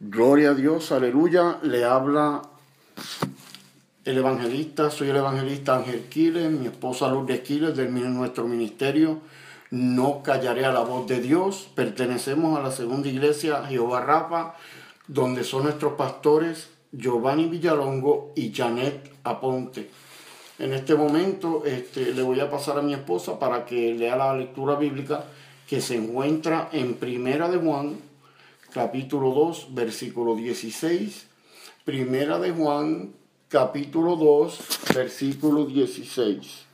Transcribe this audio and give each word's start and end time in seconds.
Gloria 0.00 0.50
a 0.50 0.54
Dios, 0.54 0.90
aleluya. 0.90 1.60
Le 1.62 1.84
habla 1.84 2.42
el 4.04 4.18
evangelista, 4.18 4.90
soy 4.90 5.10
el 5.10 5.16
evangelista 5.16 5.76
Ángel 5.76 6.06
Quiles, 6.08 6.50
mi 6.50 6.66
esposa 6.66 7.08
Lourdes 7.08 7.40
Quiles 7.42 7.76
del 7.76 7.92
nuestro 8.12 8.46
ministerio. 8.48 9.20
No 9.70 10.20
callaré 10.24 10.64
a 10.64 10.72
la 10.72 10.80
voz 10.80 11.06
de 11.06 11.20
Dios. 11.20 11.68
Pertenecemos 11.76 12.58
a 12.58 12.62
la 12.62 12.72
segunda 12.72 13.08
iglesia 13.08 13.64
Jehová 13.66 14.00
Rafa, 14.00 14.54
donde 15.06 15.44
son 15.44 15.62
nuestros 15.62 15.92
pastores 15.92 16.70
Giovanni 16.90 17.46
Villalongo 17.46 18.32
y 18.34 18.52
Janet 18.52 19.12
Aponte. 19.22 19.90
En 20.58 20.72
este 20.72 20.96
momento 20.96 21.62
este, 21.64 22.12
le 22.12 22.22
voy 22.22 22.40
a 22.40 22.50
pasar 22.50 22.78
a 22.78 22.82
mi 22.82 22.94
esposa 22.94 23.38
para 23.38 23.64
que 23.64 23.94
lea 23.94 24.16
la 24.16 24.36
lectura 24.36 24.74
bíblica 24.74 25.24
que 25.68 25.80
se 25.80 25.94
encuentra 25.94 26.68
en 26.72 26.94
Primera 26.94 27.48
de 27.48 27.58
Juan, 27.58 27.96
capítulo 28.74 29.30
2, 29.30 29.68
versículo 29.72 30.34
16. 30.34 31.28
Primera 31.84 32.40
de 32.40 32.50
Juan, 32.50 33.14
capítulo 33.48 34.16
2, 34.16 34.58
versículo 34.96 35.64
16. 35.64 36.66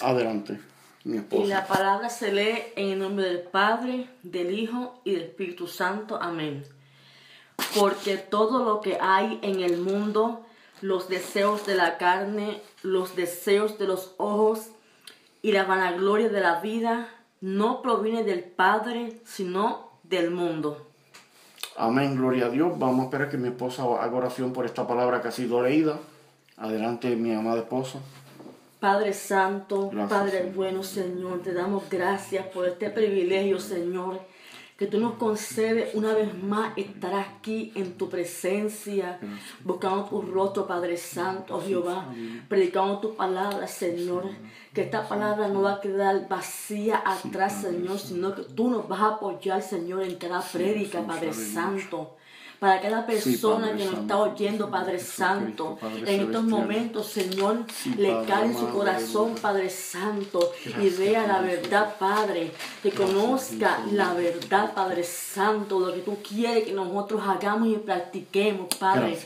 Adelante, 0.00 0.60
mi 1.02 1.18
esposa. 1.18 1.44
Y 1.44 1.48
la 1.48 1.66
palabra 1.66 2.08
se 2.08 2.32
lee 2.32 2.62
en 2.76 2.90
el 2.90 2.98
nombre 3.00 3.24
del 3.24 3.40
Padre, 3.40 4.08
del 4.22 4.56
Hijo 4.56 5.00
y 5.02 5.10
del 5.14 5.22
Espíritu 5.22 5.66
Santo. 5.66 6.16
Amén. 6.22 6.64
Porque 7.76 8.16
todo 8.16 8.64
lo 8.64 8.80
que 8.80 8.96
hay 9.00 9.40
en 9.42 9.60
el 9.60 9.78
mundo, 9.78 10.46
los 10.80 11.08
deseos 11.08 11.66
de 11.66 11.74
la 11.74 11.98
carne, 11.98 12.62
los 12.82 13.16
deseos 13.16 13.76
de 13.76 13.88
los 13.88 14.14
ojos 14.18 14.68
y 15.42 15.50
la 15.50 15.64
vanagloria 15.64 16.28
de 16.28 16.40
la 16.40 16.60
vida, 16.60 17.08
no 17.40 17.82
proviene 17.82 18.22
del 18.22 18.44
Padre, 18.44 19.20
sino 19.24 19.87
del 20.08 20.30
mundo. 20.30 20.86
Amén, 21.76 22.16
gloria 22.16 22.46
a 22.46 22.50
Dios. 22.50 22.78
Vamos 22.78 23.00
a 23.00 23.04
esperar 23.04 23.30
que 23.30 23.36
mi 23.36 23.48
esposa 23.48 23.82
haga 23.82 24.16
oración 24.16 24.52
por 24.52 24.66
esta 24.66 24.86
palabra 24.86 25.22
que 25.22 25.28
ha 25.28 25.32
sido 25.32 25.62
leída. 25.62 25.98
Adelante, 26.56 27.14
mi 27.14 27.32
amada 27.32 27.60
esposa. 27.60 28.00
Padre 28.80 29.12
Santo, 29.12 29.90
Padre 30.08 30.52
bueno, 30.54 30.82
Señor, 30.82 31.42
te 31.42 31.52
damos 31.52 31.88
gracias 31.90 32.46
por 32.46 32.66
este 32.66 32.90
privilegio, 32.90 33.58
Señor 33.58 34.20
que 34.78 34.86
tú 34.86 35.00
nos 35.00 35.14
concedes 35.14 35.92
una 35.94 36.14
vez 36.14 36.40
más 36.40 36.72
estar 36.76 37.12
aquí 37.12 37.72
en 37.74 37.94
tu 37.94 38.08
presencia, 38.08 39.18
buscando 39.64 40.04
tu 40.04 40.22
rostro, 40.22 40.68
Padre 40.68 40.96
Santo, 40.96 41.60
Jehová, 41.60 42.06
predicando 42.48 43.00
tu 43.00 43.16
palabra, 43.16 43.66
Señor. 43.66 44.24
Que 44.72 44.82
esta 44.82 45.08
palabra 45.08 45.48
no 45.48 45.62
va 45.62 45.74
a 45.74 45.80
quedar 45.80 46.28
vacía 46.28 47.02
atrás, 47.04 47.62
Señor, 47.62 47.98
sino 47.98 48.32
que 48.36 48.42
tú 48.42 48.70
nos 48.70 48.86
vas 48.86 49.00
a 49.00 49.08
apoyar, 49.16 49.60
Señor, 49.62 50.04
en 50.04 50.14
cada 50.14 50.40
prédica, 50.40 51.04
Padre 51.04 51.32
Santo 51.32 52.17
para 52.58 52.80
cada 52.80 53.06
persona 53.06 53.76
que 53.76 53.84
nos 53.84 53.98
está 53.98 54.18
oyendo, 54.18 54.70
Padre 54.70 54.98
Santo. 54.98 55.78
en 55.82 56.20
estos 56.20 56.44
momentos, 56.44 57.06
Señor, 57.06 57.64
le 57.96 58.24
cae 58.26 58.46
en 58.46 58.58
su 58.58 58.68
corazón, 58.70 59.34
Padre 59.40 59.70
Santo, 59.70 60.52
y 60.80 60.88
vea 60.90 61.26
la 61.26 61.40
verdad, 61.40 61.96
Padre, 61.98 62.52
que 62.82 62.90
conozca 62.90 63.80
la 63.92 64.12
verdad, 64.14 64.74
Padre 64.74 65.04
Santo, 65.04 65.78
lo 65.78 65.94
que 65.94 66.00
tú 66.00 66.16
quieres 66.16 66.64
que 66.64 66.72
nosotros 66.72 67.22
hagamos 67.24 67.68
y 67.68 67.76
practiquemos, 67.76 68.74
Padre. 68.76 69.18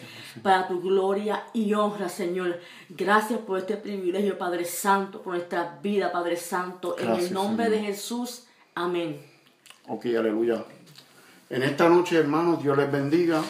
Para 0.42 0.66
tu 0.66 0.80
gloria 0.80 1.44
y 1.53 1.75
honra, 1.75 2.08
Señor. 2.08 2.58
Gracias 2.88 3.38
por 3.41 3.58
este 3.58 3.77
privilegio, 3.77 4.38
Padre 4.38 4.64
Santo, 4.64 5.20
por 5.20 5.34
nuestra 5.34 5.78
vida, 5.83 6.10
Padre 6.10 6.36
Santo. 6.36 6.97
en 6.98 7.10
el 7.10 7.33
nombre 7.34 7.69
de 7.69 7.80
Jesús. 7.80 8.44
Amén. 8.75 9.20
Ok, 9.88 10.06
aleluya. 10.06 10.64
En 11.53 11.62
esta 11.62 11.86
noche, 11.86 12.17
hermanos, 12.17 12.62
Dios 12.62 12.78
les 12.78 12.91
bendiga. 12.91 13.42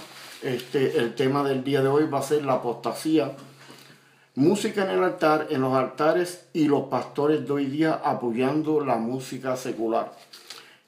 Este, 0.42 0.98
el 0.98 1.14
tema 1.14 1.44
del 1.44 1.62
día 1.62 1.82
de 1.82 1.88
hoy 1.88 2.08
va 2.12 2.18
a 2.18 2.22
ser 2.22 2.44
la 2.44 2.54
apostasía. 2.54 3.30
Música 4.34 4.82
en 4.82 4.90
el 4.90 5.04
altar, 5.04 5.46
en 5.50 5.60
los 5.60 5.72
altares 5.72 6.46
y 6.52 6.64
los 6.64 6.88
pastores 6.88 7.46
de 7.46 7.52
hoy 7.52 7.66
día 7.66 8.00
apoyando 8.04 8.84
la 8.84 8.96
música 8.96 9.56
secular. 9.56 10.12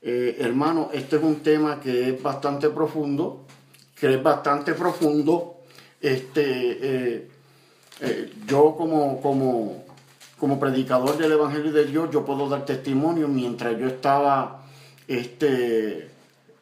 Eh, 0.03 0.39
hermano, 0.41 0.91
este 0.93 1.15
es 1.15 1.23
un 1.23 1.37
tema 1.37 1.79
que 1.79 2.09
es 2.09 2.21
bastante 2.21 2.69
profundo, 2.71 3.47
que 3.95 4.13
es 4.13 4.21
bastante 4.21 4.75
profundo. 4.75 5.61
Este, 6.01 6.43
eh, 6.43 7.29
eh, 8.01 8.33
yo 8.45 8.75
como, 8.77 9.23
como, 9.23 9.85
como 10.37 10.59
predicador 10.59 11.17
del 11.17 11.31
Evangelio 11.31 11.71
de 11.71 11.85
Dios, 11.85 12.11
yo 12.11 12.25
puedo 12.25 12.49
dar 12.49 12.65
testimonio 12.65 13.29
mientras 13.29 13.79
yo 13.79 13.87
estaba 13.87 14.65
este, 15.07 16.14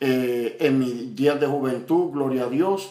eh, 0.05 0.57
en 0.59 0.81
mis 0.81 1.15
días 1.15 1.39
de 1.39 1.47
juventud, 1.47 2.11
gloria 2.11 2.47
a 2.47 2.49
Dios. 2.49 2.91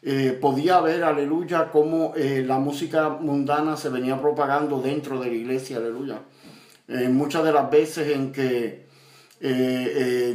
Eh, 0.00 0.38
podía 0.40 0.80
ver, 0.80 1.04
aleluya, 1.04 1.70
cómo 1.70 2.14
eh, 2.16 2.42
la 2.46 2.58
música 2.58 3.10
mundana 3.10 3.76
se 3.76 3.90
venía 3.90 4.18
propagando 4.18 4.80
dentro 4.80 5.20
de 5.20 5.26
la 5.26 5.34
iglesia, 5.34 5.76
aleluya. 5.76 6.22
muchas 7.10 7.44
de 7.44 7.52
las 7.52 7.70
veces 7.70 8.08
en 8.16 8.32
que 8.32 8.86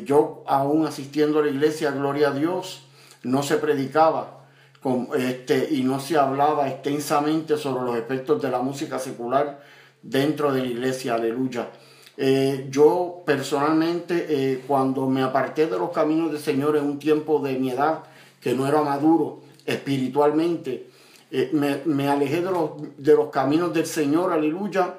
yo, 0.05 0.43
aún 0.45 0.85
asistiendo 0.85 1.39
a 1.39 1.43
la 1.43 1.49
iglesia, 1.49 1.89
gloria 1.89 2.27
a 2.29 2.33
Dios, 2.33 2.85
no 3.23 3.41
se 3.41 3.57
predicaba 3.57 4.45
con, 4.79 5.07
este, 5.17 5.69
y 5.71 5.81
no 5.81 5.99
se 5.99 6.19
hablaba 6.19 6.69
extensamente 6.69 7.57
sobre 7.57 7.83
los 7.83 7.97
efectos 7.97 8.39
de 8.43 8.51
la 8.51 8.59
música 8.59 8.99
secular 8.99 9.59
dentro 10.03 10.53
de 10.53 10.61
la 10.61 10.67
iglesia, 10.67 11.15
aleluya. 11.15 11.69
Eh, 12.17 12.67
yo 12.69 13.23
personalmente, 13.25 14.25
eh, 14.29 14.61
cuando 14.67 15.07
me 15.07 15.21
aparté 15.21 15.67
de 15.67 15.77
los 15.77 15.91
caminos 15.91 16.31
del 16.31 16.41
Señor 16.41 16.75
en 16.77 16.83
un 16.83 16.99
tiempo 16.99 17.39
de 17.39 17.57
mi 17.57 17.71
edad, 17.71 18.03
que 18.39 18.53
no 18.53 18.67
era 18.67 18.81
maduro 18.81 19.41
espiritualmente, 19.65 20.87
eh, 21.31 21.49
me, 21.85 22.07
alejé 22.07 22.41
de 22.41 22.51
los, 22.51 22.71
de 22.97 23.15
los 23.15 23.29
caminos 23.29 23.73
del 23.73 23.85
Señor, 23.85 24.33
aleluya, 24.33 24.95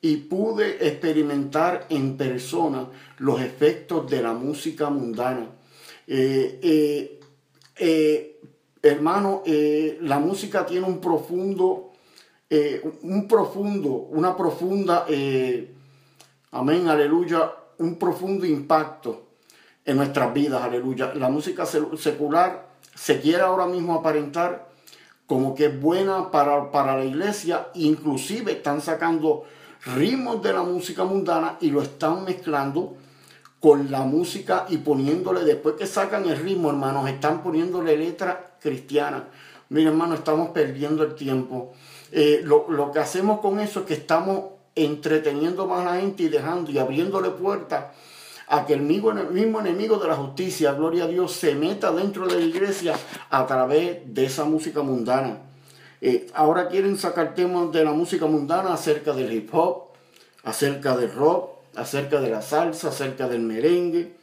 y 0.00 0.16
pude 0.16 0.86
experimentar 0.86 1.86
en 1.90 2.16
persona 2.16 2.88
los 3.18 3.40
efectos 3.40 4.08
de 4.10 4.22
la 4.22 4.32
música 4.32 4.88
mundana. 4.88 5.50
hermano, 8.82 9.42
la 10.00 10.18
música 10.20 10.64
tiene 10.64 10.86
un 10.86 11.00
profundo, 11.00 11.92
un 13.02 13.26
profundo, 13.26 13.90
una 14.10 14.36
profunda 14.36 15.06
amén, 16.58 16.88
aleluya, 16.88 17.52
un 17.78 17.98
profundo 17.98 18.46
impacto 18.46 19.26
en 19.84 19.96
nuestras 19.98 20.32
vidas, 20.32 20.62
aleluya. 20.62 21.12
La 21.14 21.28
música 21.28 21.66
secular 21.66 22.68
se 22.94 23.20
quiere 23.20 23.42
ahora 23.42 23.66
mismo 23.66 23.94
aparentar 23.94 24.68
como 25.26 25.54
que 25.54 25.66
es 25.66 25.80
buena 25.80 26.30
para, 26.30 26.70
para 26.70 26.96
la 26.96 27.04
iglesia, 27.04 27.68
inclusive 27.74 28.52
están 28.52 28.80
sacando 28.80 29.44
ritmos 29.84 30.42
de 30.42 30.52
la 30.52 30.62
música 30.62 31.04
mundana 31.04 31.58
y 31.60 31.70
lo 31.70 31.82
están 31.82 32.24
mezclando 32.24 32.96
con 33.60 33.90
la 33.90 34.00
música 34.00 34.66
y 34.68 34.78
poniéndole, 34.78 35.44
después 35.44 35.74
que 35.76 35.86
sacan 35.86 36.26
el 36.26 36.36
ritmo, 36.36 36.70
hermanos, 36.70 37.08
están 37.08 37.42
poniéndole 37.42 37.96
letra 37.96 38.56
cristiana. 38.60 39.28
Mira, 39.68 39.90
hermano, 39.90 40.14
estamos 40.14 40.50
perdiendo 40.50 41.02
el 41.02 41.14
tiempo. 41.14 41.72
Eh, 42.12 42.40
lo, 42.44 42.70
lo 42.70 42.92
que 42.92 43.00
hacemos 43.00 43.40
con 43.40 43.58
eso 43.58 43.80
es 43.80 43.86
que 43.86 43.94
estamos 43.94 44.55
entreteniendo 44.76 45.66
más 45.66 45.86
a 45.86 45.94
la 45.94 46.00
gente 46.00 46.24
y 46.24 46.28
dejando 46.28 46.70
y 46.70 46.78
abriéndole 46.78 47.30
puertas 47.30 47.86
a 48.48 48.64
que 48.64 48.74
el 48.74 48.82
mismo, 48.82 49.10
enemigo 49.10 49.96
de 49.96 50.06
la 50.06 50.14
justicia, 50.14 50.72
gloria 50.74 51.04
a 51.04 51.08
Dios, 51.08 51.32
se 51.32 51.54
meta 51.54 51.90
dentro 51.90 52.28
de 52.28 52.36
la 52.36 52.42
iglesia 52.42 52.94
a 53.30 53.46
través 53.46 54.02
de 54.14 54.24
esa 54.24 54.44
música 54.44 54.82
mundana. 54.82 55.38
Eh, 56.00 56.28
ahora 56.34 56.68
quieren 56.68 56.96
sacar 56.96 57.34
temas 57.34 57.72
de 57.72 57.84
la 57.84 57.92
música 57.92 58.26
mundana 58.26 58.74
acerca 58.74 59.12
del 59.14 59.32
hip 59.32 59.52
hop, 59.52 59.86
acerca 60.44 60.96
del 60.96 61.12
rock, 61.12 61.50
acerca 61.74 62.20
de 62.20 62.30
la 62.30 62.42
salsa, 62.42 62.88
acerca 62.88 63.26
del 63.28 63.40
merengue, 63.40 64.14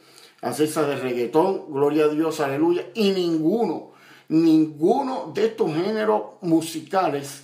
acerca 0.41 0.83
del 0.83 1.01
reggaetón, 1.01 1.65
gloria 1.69 2.05
a 2.05 2.09
Dios, 2.09 2.39
aleluya. 2.39 2.85
Y 2.93 3.11
ninguno, 3.11 3.91
ninguno 4.29 5.31
de 5.33 5.47
estos 5.47 5.73
géneros 5.73 6.23
musicales 6.41 7.43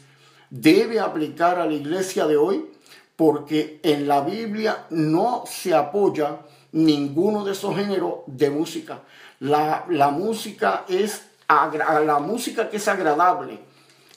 debe 0.50 1.00
aplicar 1.00 1.60
a 1.60 1.66
la 1.66 1.74
iglesia 1.74 2.26
de 2.26 2.38
hoy 2.38 2.70
porque 3.20 3.82
en 3.84 4.08
la 4.08 4.22
Biblia 4.22 4.86
no 4.92 5.44
se 5.46 5.76
apoya 5.76 6.38
ninguno 6.72 7.44
de 7.44 7.52
esos 7.52 7.76
géneros 7.76 8.20
de 8.28 8.50
música. 8.50 9.02
La, 9.42 9.84
música 10.10 10.86
es 10.88 11.24
la 11.50 12.20
música 12.20 12.70
que 12.70 12.78
es 12.78 12.88
agradable 12.88 13.60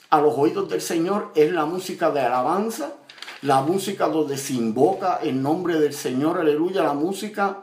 a 0.09 0.21
los 0.21 0.37
oídos 0.37 0.69
del 0.69 0.79
Señor 0.79 1.33
es 1.35 1.51
la 1.51 1.65
música 1.65 2.11
de 2.11 2.21
alabanza, 2.21 2.93
la 3.41 3.59
música 3.59 4.07
donde 4.07 4.37
se 4.37 4.53
invoca 4.53 5.19
el 5.21 5.41
nombre 5.41 5.81
del 5.81 5.91
Señor, 5.93 6.39
aleluya, 6.39 6.81
la 6.81 6.93
música 6.93 7.57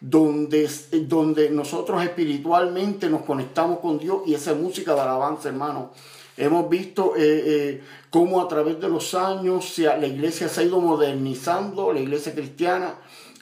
donde, 0.00 0.68
donde 1.06 1.50
nosotros 1.50 2.02
espiritualmente 2.02 3.08
nos 3.08 3.22
conectamos 3.22 3.78
con 3.78 3.96
Dios 4.00 4.22
y 4.26 4.34
esa 4.34 4.54
música 4.54 4.92
de 4.96 5.02
alabanza, 5.02 5.50
hermano. 5.50 5.92
Hemos 6.40 6.70
visto 6.70 7.16
eh, 7.16 7.20
eh, 7.22 7.82
cómo 8.08 8.40
a 8.40 8.48
través 8.48 8.80
de 8.80 8.88
los 8.88 9.14
años 9.14 9.78
la 9.78 10.06
iglesia 10.06 10.48
se 10.48 10.62
ha 10.62 10.64
ido 10.64 10.80
modernizando, 10.80 11.92
la 11.92 12.00
iglesia 12.00 12.34
cristiana 12.34 12.94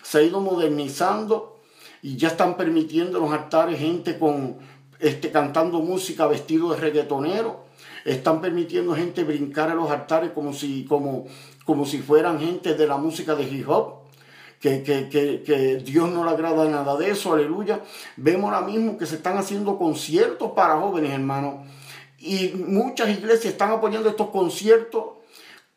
se 0.03 0.19
ha 0.19 0.23
ido 0.23 0.41
modernizando 0.41 1.61
y 2.03 2.17
ya 2.17 2.27
están 2.27 2.57
permitiendo 2.57 3.19
en 3.19 3.25
los 3.25 3.33
altares 3.33 3.79
gente 3.79 4.19
con 4.19 4.57
este, 4.99 5.31
cantando 5.31 5.79
música 5.79 6.27
vestido 6.27 6.73
de 6.73 6.81
reggaetonero. 6.81 7.67
Están 8.05 8.41
permitiendo 8.41 8.97
gente 8.97 9.23
brincar 9.23 9.71
en 9.71 9.77
los 9.77 9.91
altares 9.93 10.33
como 10.33 10.53
si, 10.53 10.85
como, 10.85 11.27
como 11.65 11.87
si 11.87 11.99
fueran 11.99 12.41
gente 12.41 12.75
de 12.75 12.87
la 12.89 12.97
música 12.97 13.37
de 13.37 13.45
hip 13.45 13.69
hop. 13.69 13.99
Que, 14.61 14.83
que, 14.83 15.09
que, 15.09 15.77
Dios 15.77 16.11
no 16.11 16.25
le 16.25 16.31
agrada 16.31 16.65
nada 16.65 16.97
de 16.97 17.11
eso, 17.11 17.33
aleluya. 17.33 17.81
Vemos 18.17 18.53
ahora 18.53 18.67
mismo 18.67 18.99
que 18.99 19.07
se 19.07 19.15
están 19.15 19.39
haciendo 19.39 19.79
conciertos 19.79 20.51
para 20.51 20.81
jóvenes, 20.81 21.13
hermanos. 21.13 21.65
Y 22.19 22.49
muchas 22.67 23.11
iglesias 23.11 23.53
están 23.53 23.71
apoyando 23.71 24.09
estos 24.09 24.31
conciertos 24.31 25.05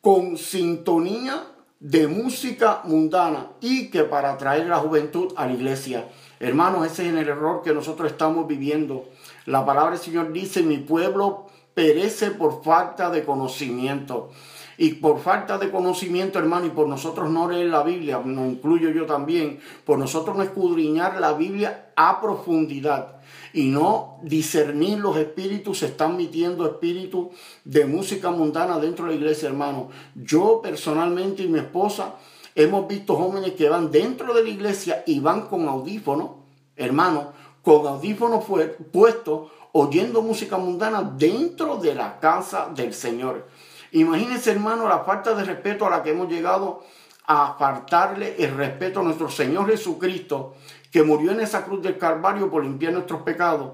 con 0.01 0.37
sintonía 0.37 1.43
de 1.79 2.07
música 2.07 2.81
mundana 2.83 3.51
y 3.61 3.89
que 3.89 4.03
para 4.03 4.33
atraer 4.33 4.67
la 4.67 4.77
juventud 4.77 5.33
a 5.35 5.45
la 5.45 5.53
iglesia. 5.53 6.07
Hermanos, 6.39 6.85
ese 6.87 7.07
es 7.07 7.13
el 7.13 7.27
error 7.27 7.61
que 7.63 7.73
nosotros 7.73 8.11
estamos 8.11 8.47
viviendo. 8.47 9.05
La 9.45 9.65
palabra 9.65 9.91
del 9.91 9.99
Señor 9.99 10.33
dice, 10.33 10.63
mi 10.63 10.77
pueblo 10.77 11.47
perece 11.75 12.31
por 12.31 12.63
falta 12.63 13.11
de 13.11 13.23
conocimiento. 13.23 14.31
Y 14.77 14.95
por 14.95 15.19
falta 15.19 15.59
de 15.59 15.69
conocimiento, 15.69 16.39
hermano, 16.39 16.65
y 16.65 16.71
por 16.71 16.87
nosotros 16.87 17.29
no 17.29 17.47
leer 17.47 17.67
la 17.67 17.83
Biblia, 17.83 18.19
no 18.25 18.47
incluyo 18.47 18.89
yo 18.89 19.05
también, 19.05 19.59
por 19.85 19.99
nosotros 19.99 20.35
no 20.35 20.41
escudriñar 20.41 21.19
la 21.19 21.33
Biblia 21.33 21.91
a 21.95 22.19
profundidad 22.19 23.20
y 23.53 23.67
no 23.69 24.19
discernir 24.21 24.99
los 24.99 25.17
espíritus, 25.17 25.79
se 25.79 25.87
están 25.87 26.17
metiendo 26.17 26.65
espíritus 26.65 27.27
de 27.63 27.85
música 27.85 28.31
mundana 28.31 28.79
dentro 28.79 29.05
de 29.05 29.11
la 29.11 29.17
iglesia, 29.17 29.49
hermano. 29.49 29.89
Yo 30.15 30.61
personalmente 30.61 31.43
y 31.43 31.47
mi 31.47 31.59
esposa 31.59 32.15
hemos 32.55 32.87
visto 32.87 33.15
jóvenes 33.15 33.53
que 33.53 33.69
van 33.69 33.91
dentro 33.91 34.33
de 34.33 34.43
la 34.43 34.49
iglesia 34.49 35.03
y 35.05 35.19
van 35.19 35.47
con 35.47 35.67
audífonos, 35.67 36.31
hermano, 36.75 37.33
con 37.61 37.85
audífonos 37.87 38.45
puestos, 38.91 39.51
oyendo 39.73 40.21
música 40.21 40.57
mundana 40.57 41.01
dentro 41.01 41.77
de 41.77 41.95
la 41.95 42.19
casa 42.19 42.69
del 42.75 42.93
Señor. 42.93 43.47
Imagínense, 43.91 44.51
hermano, 44.51 44.87
la 44.87 44.99
falta 44.99 45.33
de 45.33 45.43
respeto 45.43 45.85
a 45.85 45.89
la 45.89 46.03
que 46.03 46.11
hemos 46.11 46.29
llegado 46.29 46.83
a 47.25 47.47
apartarle 47.47 48.35
el 48.39 48.55
respeto 48.55 48.99
a 48.99 49.03
nuestro 49.03 49.29
Señor 49.29 49.69
Jesucristo, 49.69 50.55
que 50.91 51.03
murió 51.03 51.31
en 51.31 51.39
esa 51.39 51.63
cruz 51.63 51.81
del 51.81 51.97
Calvario 51.97 52.51
por 52.51 52.63
limpiar 52.63 52.93
nuestros 52.93 53.21
pecados. 53.21 53.71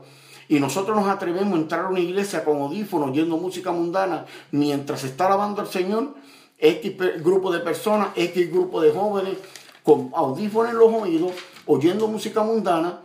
Y 0.48 0.60
nosotros 0.60 0.96
nos 0.96 1.10
atrevemos 1.10 1.54
a 1.54 1.62
entrar 1.62 1.86
a 1.86 1.90
una 1.90 2.00
iglesia 2.00 2.46
con 2.46 2.62
audífonos, 2.62 3.10
oyendo 3.10 3.38
música 3.38 3.72
mundana, 3.72 4.26
mientras 4.52 5.04
está 5.04 5.26
alabando 5.26 5.62
al 5.62 5.68
Señor, 5.68 6.16
X 6.60 6.96
grupo 7.22 7.52
de 7.52 7.60
personas, 7.60 8.10
X 8.16 8.52
grupo 8.52 8.82
de 8.82 8.92
jóvenes, 8.92 9.38
con 9.84 10.12
audífonos 10.16 10.72
en 10.72 10.78
los 10.78 10.94
oídos, 10.94 11.32
oyendo 11.66 12.08
música 12.08 12.44
mundana, 12.44 13.02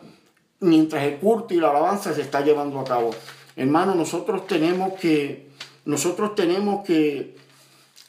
mientras 0.60 1.02
el 1.02 1.18
culto 1.18 1.54
y 1.54 1.56
la 1.56 1.70
alabanza 1.70 2.14
se 2.14 2.20
está 2.20 2.42
llevando 2.42 2.78
a 2.78 2.84
cabo. 2.84 3.10
Hermano, 3.56 3.94
nosotros 3.94 4.46
tenemos 4.46 4.92
que, 4.94 5.50
nosotros 5.84 6.34
tenemos 6.36 6.84
que, 6.84 7.36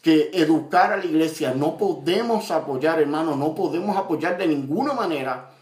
que 0.04 0.30
educar 0.34 0.94
a 0.94 0.98
la 0.98 1.06
iglesia. 1.06 1.54
No 1.56 1.78
podemos 1.78 2.52
apoyar, 2.52 3.02
hermano, 3.02 3.36
no 3.36 3.56
podemos 3.56 3.98
apoyar 3.98 4.38
de 4.38 4.48
ninguna 4.48 4.94
manera 4.94 5.53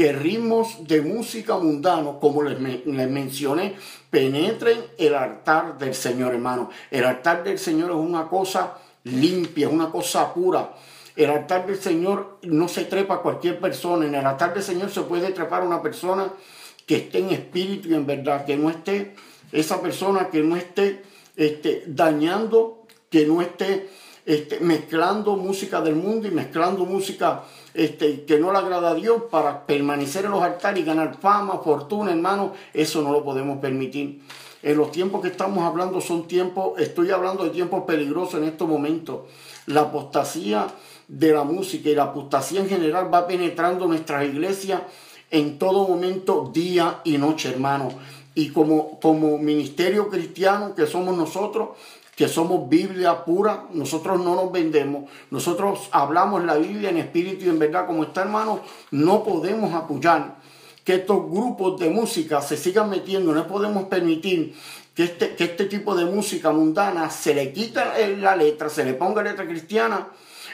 que 0.00 0.12
ritmos 0.12 0.88
de 0.88 1.02
música 1.02 1.58
mundano, 1.58 2.18
como 2.18 2.42
les, 2.42 2.58
mencioné, 2.58 3.74
penetren 4.08 4.80
el 4.96 5.14
altar 5.14 5.76
del 5.76 5.94
Señor, 5.94 6.32
hermano. 6.32 6.70
El 6.90 7.04
altar 7.04 7.44
del 7.44 7.58
Señor 7.58 7.90
es 7.90 7.96
una 7.98 8.26
cosa 8.26 8.78
limpia, 9.04 9.66
es 9.66 9.72
una 9.74 9.90
cosa 9.90 10.32
pura. 10.32 10.72
El 11.14 11.28
altar 11.28 11.66
del 11.66 11.76
Señor 11.76 12.38
no 12.44 12.66
se 12.66 12.86
trepa 12.86 13.16
a 13.16 13.20
cualquier 13.20 13.60
persona. 13.60 14.06
En 14.06 14.14
el 14.14 14.24
altar 14.24 14.54
del 14.54 14.62
Señor 14.62 14.88
se 14.88 15.02
puede 15.02 15.32
trepar 15.32 15.60
a 15.60 15.66
una 15.66 15.82
persona 15.82 16.32
que 16.86 16.96
esté 16.96 17.18
en 17.18 17.28
espíritu 17.28 17.90
y 17.90 17.94
en 17.94 18.06
verdad, 18.06 18.46
que 18.46 18.56
no 18.56 18.70
esté, 18.70 19.14
esa 19.52 19.82
persona 19.82 20.30
que 20.30 20.40
no 20.42 20.56
esté 20.56 21.02
este, 21.36 21.84
dañando, 21.86 22.86
que 23.10 23.26
no 23.26 23.42
esté 23.42 23.90
este, 24.24 24.60
mezclando 24.60 25.36
música 25.36 25.82
del 25.82 25.96
mundo 25.96 26.26
y 26.26 26.30
mezclando 26.30 26.86
música 26.86 27.44
este, 27.74 28.24
que 28.24 28.38
no 28.38 28.52
le 28.52 28.58
agrada 28.58 28.90
a 28.90 28.94
Dios 28.94 29.22
para 29.30 29.66
permanecer 29.66 30.24
en 30.24 30.32
los 30.32 30.42
altares 30.42 30.82
y 30.82 30.84
ganar 30.84 31.16
fama, 31.18 31.60
fortuna, 31.62 32.12
hermano, 32.12 32.52
eso 32.74 33.02
no 33.02 33.12
lo 33.12 33.24
podemos 33.24 33.58
permitir. 33.58 34.22
En 34.62 34.76
los 34.76 34.92
tiempos 34.92 35.22
que 35.22 35.28
estamos 35.28 35.64
hablando 35.64 36.00
son 36.00 36.28
tiempos, 36.28 36.78
estoy 36.78 37.10
hablando 37.10 37.44
de 37.44 37.50
tiempos 37.50 37.84
peligrosos 37.84 38.34
en 38.34 38.44
estos 38.44 38.68
momentos. 38.68 39.20
La 39.66 39.82
apostasía 39.82 40.66
de 41.08 41.32
la 41.32 41.44
música 41.44 41.88
y 41.88 41.94
la 41.94 42.04
apostasía 42.04 42.60
en 42.60 42.68
general 42.68 43.12
va 43.12 43.26
penetrando 43.26 43.86
nuestras 43.86 44.24
iglesias 44.24 44.82
en 45.30 45.58
todo 45.58 45.88
momento, 45.88 46.50
día 46.52 47.00
y 47.04 47.16
noche, 47.16 47.48
hermano. 47.48 47.88
Y 48.34 48.50
como, 48.50 49.00
como 49.00 49.38
ministerio 49.38 50.08
cristiano 50.08 50.74
que 50.74 50.86
somos 50.86 51.16
nosotros, 51.16 51.70
que 52.20 52.28
somos 52.28 52.68
Biblia 52.68 53.24
pura, 53.24 53.64
nosotros 53.72 54.22
no 54.22 54.34
nos 54.34 54.52
vendemos, 54.52 55.08
nosotros 55.30 55.88
hablamos 55.90 56.44
la 56.44 56.56
Biblia 56.56 56.90
en 56.90 56.98
espíritu 56.98 57.46
y 57.46 57.48
en 57.48 57.58
verdad 57.58 57.86
como 57.86 58.02
está 58.02 58.20
hermano, 58.20 58.60
no 58.90 59.24
podemos 59.24 59.72
apoyar 59.72 60.36
que 60.84 60.96
estos 60.96 61.30
grupos 61.30 61.80
de 61.80 61.88
música 61.88 62.42
se 62.42 62.58
sigan 62.58 62.90
metiendo, 62.90 63.32
no 63.32 63.46
podemos 63.46 63.84
permitir 63.84 64.54
que 64.94 65.04
este, 65.04 65.34
que 65.34 65.44
este 65.44 65.64
tipo 65.64 65.96
de 65.96 66.04
música 66.04 66.50
mundana 66.50 67.08
se 67.08 67.32
le 67.32 67.54
quita 67.54 67.94
la 68.18 68.36
letra, 68.36 68.68
se 68.68 68.84
le 68.84 68.92
ponga 68.92 69.22
letra 69.22 69.46
cristiana 69.46 70.08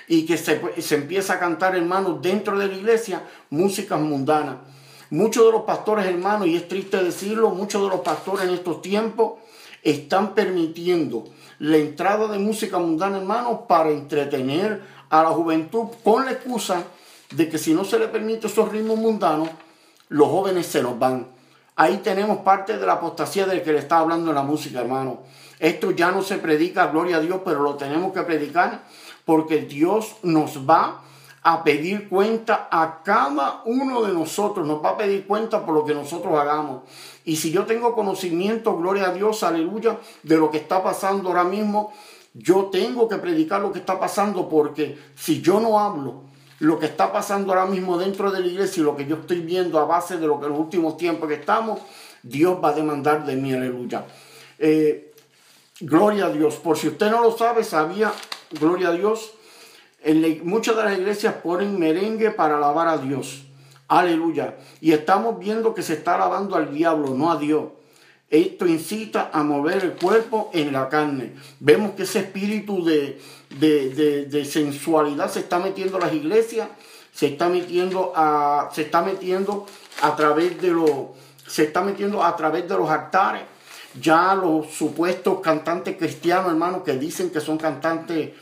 y 0.06 0.24
que 0.24 0.36
se, 0.36 0.80
se 0.80 0.94
empieza 0.94 1.32
a 1.32 1.40
cantar 1.40 1.74
hermanos 1.74 2.22
dentro 2.22 2.56
de 2.56 2.68
la 2.68 2.74
iglesia 2.74 3.24
músicas 3.50 3.98
mundanas. 3.98 4.58
Muchos 5.10 5.46
de 5.46 5.50
los 5.50 5.62
pastores 5.62 6.06
hermanos, 6.06 6.46
y 6.46 6.54
es 6.54 6.68
triste 6.68 7.02
decirlo, 7.02 7.50
muchos 7.50 7.82
de 7.82 7.88
los 7.88 8.02
pastores 8.02 8.46
en 8.46 8.54
estos 8.54 8.82
tiempos 8.82 9.32
están 9.90 10.34
permitiendo 10.34 11.24
la 11.58 11.76
entrada 11.76 12.28
de 12.28 12.38
música 12.38 12.78
mundana, 12.78 13.18
hermanos, 13.18 13.60
para 13.68 13.90
entretener 13.90 14.82
a 15.08 15.22
la 15.22 15.30
juventud 15.30 15.86
con 16.02 16.24
la 16.24 16.32
excusa 16.32 16.84
de 17.30 17.48
que 17.48 17.58
si 17.58 17.72
no 17.72 17.84
se 17.84 17.98
le 17.98 18.08
permite 18.08 18.48
esos 18.48 18.70
ritmos 18.70 18.98
mundanos, 18.98 19.48
los 20.08 20.28
jóvenes 20.28 20.66
se 20.66 20.82
los 20.82 20.98
van. 20.98 21.28
Ahí 21.76 21.98
tenemos 21.98 22.38
parte 22.38 22.78
de 22.78 22.86
la 22.86 22.94
apostasía 22.94 23.46
del 23.46 23.62
que 23.62 23.72
le 23.72 23.78
está 23.78 23.98
hablando 23.98 24.32
la 24.32 24.42
música, 24.42 24.80
hermano. 24.80 25.20
Esto 25.58 25.92
ya 25.92 26.10
no 26.10 26.22
se 26.22 26.38
predica, 26.38 26.88
gloria 26.88 27.16
a 27.16 27.20
Dios, 27.20 27.40
pero 27.44 27.62
lo 27.62 27.76
tenemos 27.76 28.12
que 28.12 28.22
predicar 28.22 28.82
porque 29.24 29.60
Dios 29.62 30.16
nos 30.22 30.68
va 30.68 31.02
a 31.42 31.62
pedir 31.62 32.08
cuenta 32.08 32.68
a 32.70 33.02
cada 33.04 33.62
uno 33.66 34.02
de 34.02 34.12
nosotros, 34.12 34.66
nos 34.66 34.84
va 34.84 34.90
a 34.90 34.96
pedir 34.96 35.26
cuenta 35.28 35.64
por 35.64 35.74
lo 35.74 35.84
que 35.84 35.94
nosotros 35.94 36.36
hagamos. 36.38 36.82
Y 37.26 37.36
si 37.36 37.50
yo 37.50 37.66
tengo 37.66 37.94
conocimiento, 37.94 38.78
gloria 38.78 39.08
a 39.08 39.12
Dios, 39.12 39.42
aleluya, 39.42 39.98
de 40.22 40.38
lo 40.38 40.50
que 40.50 40.56
está 40.56 40.82
pasando 40.82 41.28
ahora 41.28 41.44
mismo, 41.44 41.92
yo 42.32 42.70
tengo 42.72 43.08
que 43.08 43.16
predicar 43.16 43.60
lo 43.60 43.72
que 43.72 43.80
está 43.80 44.00
pasando 44.00 44.48
porque 44.48 44.98
si 45.14 45.42
yo 45.42 45.60
no 45.60 45.78
hablo 45.78 46.24
lo 46.58 46.78
que 46.78 46.86
está 46.86 47.12
pasando 47.12 47.52
ahora 47.52 47.66
mismo 47.66 47.98
dentro 47.98 48.30
de 48.30 48.40
la 48.40 48.46
iglesia 48.46 48.80
y 48.80 48.84
lo 48.84 48.96
que 48.96 49.06
yo 49.06 49.16
estoy 49.16 49.40
viendo 49.40 49.78
a 49.78 49.84
base 49.84 50.16
de 50.16 50.26
lo 50.26 50.40
que 50.40 50.46
en 50.46 50.52
los 50.52 50.60
últimos 50.60 50.96
tiempos 50.96 51.28
que 51.28 51.34
estamos, 51.34 51.80
Dios 52.22 52.58
va 52.62 52.70
a 52.70 52.72
demandar 52.72 53.26
de 53.26 53.36
mí, 53.36 53.52
aleluya. 53.52 54.06
Eh, 54.58 55.12
gloria 55.80 56.26
a 56.26 56.30
Dios. 56.30 56.56
Por 56.56 56.78
si 56.78 56.88
usted 56.88 57.10
no 57.10 57.22
lo 57.22 57.36
sabe, 57.36 57.62
sabía, 57.62 58.12
gloria 58.58 58.88
a 58.88 58.92
Dios, 58.92 59.32
en 60.02 60.46
muchas 60.46 60.76
de 60.76 60.84
las 60.84 60.98
iglesias 60.98 61.34
ponen 61.34 61.78
merengue 61.78 62.30
para 62.30 62.56
alabar 62.56 62.88
a 62.88 62.98
Dios. 62.98 63.45
Aleluya. 63.88 64.56
Y 64.80 64.92
estamos 64.92 65.38
viendo 65.38 65.74
que 65.74 65.82
se 65.82 65.94
está 65.94 66.16
alabando 66.16 66.56
al 66.56 66.72
diablo, 66.74 67.14
no 67.14 67.30
a 67.30 67.36
Dios. 67.36 67.64
Esto 68.28 68.66
incita 68.66 69.30
a 69.32 69.44
mover 69.44 69.84
el 69.84 69.92
cuerpo 69.92 70.50
en 70.52 70.72
la 70.72 70.88
carne. 70.88 71.34
Vemos 71.60 71.92
que 71.92 72.02
ese 72.02 72.20
espíritu 72.20 72.84
de, 72.84 73.20
de, 73.60 74.44
sensualidad 74.44 75.30
se 75.30 75.40
está 75.40 75.60
metiendo 75.60 75.98
a 75.98 76.00
las 76.00 76.12
iglesias, 76.12 76.68
se 77.12 77.28
está 77.28 77.48
metiendo 77.48 78.12
a, 78.16 78.68
se 78.72 78.82
está 78.82 79.02
metiendo 79.02 79.66
a 80.02 80.16
través 80.16 80.60
de 80.60 80.70
los, 80.70 80.90
se 81.46 81.64
está 81.64 81.82
metiendo 81.82 82.24
a 82.24 82.34
través 82.34 82.68
de 82.68 82.76
los 82.76 82.90
altares. 82.90 83.42
Ya 84.00 84.34
los 84.34 84.72
supuestos 84.72 85.40
cantantes 85.40 85.96
cristianos, 85.96 86.50
hermanos, 86.50 86.82
que 86.82 86.98
dicen 86.98 87.30
que 87.30 87.40
son 87.40 87.56
cantantes 87.56 88.32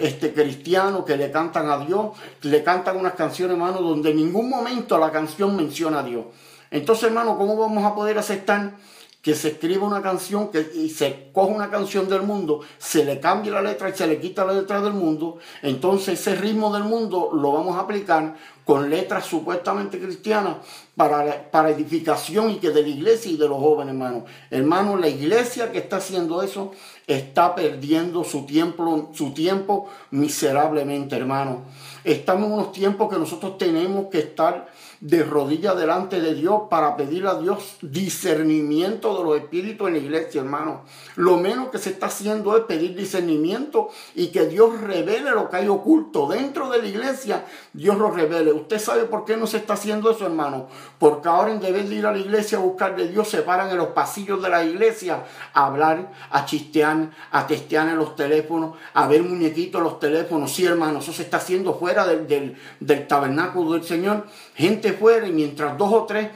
este, 0.00 0.32
cristianos 0.32 1.04
que 1.04 1.16
le 1.16 1.30
cantan 1.30 1.70
a 1.70 1.78
Dios, 1.78 2.16
le 2.42 2.62
cantan 2.62 2.96
unas 2.96 3.14
canciones, 3.14 3.54
hermano, 3.54 3.80
donde 3.80 4.10
en 4.10 4.16
ningún 4.16 4.48
momento 4.48 4.98
la 4.98 5.12
canción 5.12 5.56
menciona 5.56 6.00
a 6.00 6.02
Dios. 6.02 6.24
Entonces, 6.70 7.04
hermano, 7.04 7.38
¿cómo 7.38 7.56
vamos 7.56 7.84
a 7.84 7.94
poder 7.94 8.18
aceptar 8.18 8.74
que 9.22 9.34
se 9.34 9.48
escriba 9.48 9.86
una 9.86 10.02
canción 10.02 10.50
que, 10.50 10.70
y 10.74 10.88
se 10.90 11.30
coja 11.32 11.52
una 11.52 11.70
canción 11.70 12.08
del 12.08 12.22
mundo, 12.22 12.60
se 12.78 13.04
le 13.04 13.18
cambie 13.18 13.50
la 13.50 13.62
letra 13.62 13.88
y 13.88 13.92
se 13.92 14.06
le 14.06 14.20
quita 14.20 14.44
la 14.44 14.52
letra 14.52 14.80
del 14.80 14.92
mundo? 14.92 15.38
Entonces, 15.62 16.20
ese 16.20 16.34
ritmo 16.34 16.72
del 16.72 16.84
mundo 16.84 17.30
lo 17.32 17.52
vamos 17.52 17.76
a 17.76 17.80
aplicar 17.80 18.34
con 18.64 18.90
letras 18.90 19.24
supuestamente 19.26 20.00
cristianas 20.00 20.56
para, 20.96 21.50
para 21.50 21.70
edificación 21.70 22.50
y 22.50 22.56
que 22.56 22.70
de 22.70 22.82
la 22.82 22.88
iglesia 22.88 23.30
y 23.30 23.36
de 23.36 23.48
los 23.48 23.58
jóvenes, 23.58 23.94
hermano. 23.94 24.24
Hermano, 24.50 24.96
la 24.96 25.08
iglesia 25.08 25.70
que 25.70 25.78
está 25.78 25.98
haciendo 25.98 26.42
eso 26.42 26.72
está 27.06 27.54
perdiendo 27.54 28.24
su 28.24 28.44
tiempo, 28.46 29.10
su 29.14 29.32
tiempo 29.32 29.88
miserablemente, 30.10 31.16
hermano. 31.16 31.62
Estamos 32.02 32.46
en 32.46 32.52
unos 32.52 32.72
tiempos 32.72 33.12
que 33.12 33.18
nosotros 33.18 33.58
tenemos 33.58 34.06
que 34.06 34.18
estar 34.18 34.68
de 35.06 35.22
rodillas 35.22 35.76
delante 35.76 36.20
de 36.20 36.34
Dios 36.34 36.62
para 36.68 36.96
pedirle 36.96 37.28
a 37.28 37.34
Dios 37.34 37.76
discernimiento 37.80 39.16
de 39.16 39.24
los 39.24 39.36
espíritus 39.36 39.86
en 39.86 39.94
la 39.94 40.00
iglesia, 40.00 40.40
hermano. 40.40 40.82
Lo 41.14 41.36
menos 41.36 41.68
que 41.68 41.78
se 41.78 41.90
está 41.90 42.06
haciendo 42.06 42.56
es 42.56 42.64
pedir 42.64 42.96
discernimiento 42.96 43.88
y 44.16 44.28
que 44.28 44.46
Dios 44.48 44.80
revele 44.80 45.30
lo 45.30 45.48
que 45.48 45.58
hay 45.58 45.68
oculto 45.68 46.26
dentro 46.26 46.68
de 46.70 46.82
la 46.82 46.88
iglesia. 46.88 47.44
Dios 47.72 47.96
lo 47.96 48.10
revele. 48.10 48.52
¿Usted 48.52 48.80
sabe 48.80 49.04
por 49.04 49.24
qué 49.24 49.36
no 49.36 49.46
se 49.46 49.58
está 49.58 49.74
haciendo 49.74 50.10
eso, 50.10 50.26
hermano? 50.26 50.66
Porque 50.98 51.28
ahora 51.28 51.52
en 51.52 51.60
vez 51.60 51.88
de 51.88 51.94
ir 51.94 52.04
a 52.04 52.10
la 52.10 52.18
iglesia 52.18 52.58
a 52.58 52.62
buscar 52.62 52.96
de 52.96 53.06
Dios, 53.06 53.28
se 53.28 53.42
paran 53.42 53.70
en 53.70 53.76
los 53.76 53.88
pasillos 53.88 54.42
de 54.42 54.48
la 54.48 54.64
iglesia 54.64 55.22
a 55.52 55.66
hablar, 55.66 56.10
a 56.30 56.44
chistear, 56.46 57.10
a 57.30 57.46
testear 57.46 57.88
en 57.88 57.96
los 57.96 58.16
teléfonos, 58.16 58.76
a 58.92 59.06
ver 59.06 59.22
muñequitos 59.22 59.78
en 59.78 59.84
los 59.84 60.00
teléfonos. 60.00 60.52
Sí, 60.52 60.66
hermano, 60.66 60.98
eso 60.98 61.12
se 61.12 61.22
está 61.22 61.36
haciendo 61.36 61.74
fuera 61.74 62.04
del, 62.08 62.26
del, 62.26 62.56
del 62.80 63.06
tabernáculo 63.06 63.74
del 63.74 63.84
Señor. 63.84 64.26
Gente 64.56 64.95
fuera 64.98 65.26
y 65.26 65.32
mientras 65.32 65.76
dos 65.78 65.92
o 65.92 66.04
tres 66.04 66.28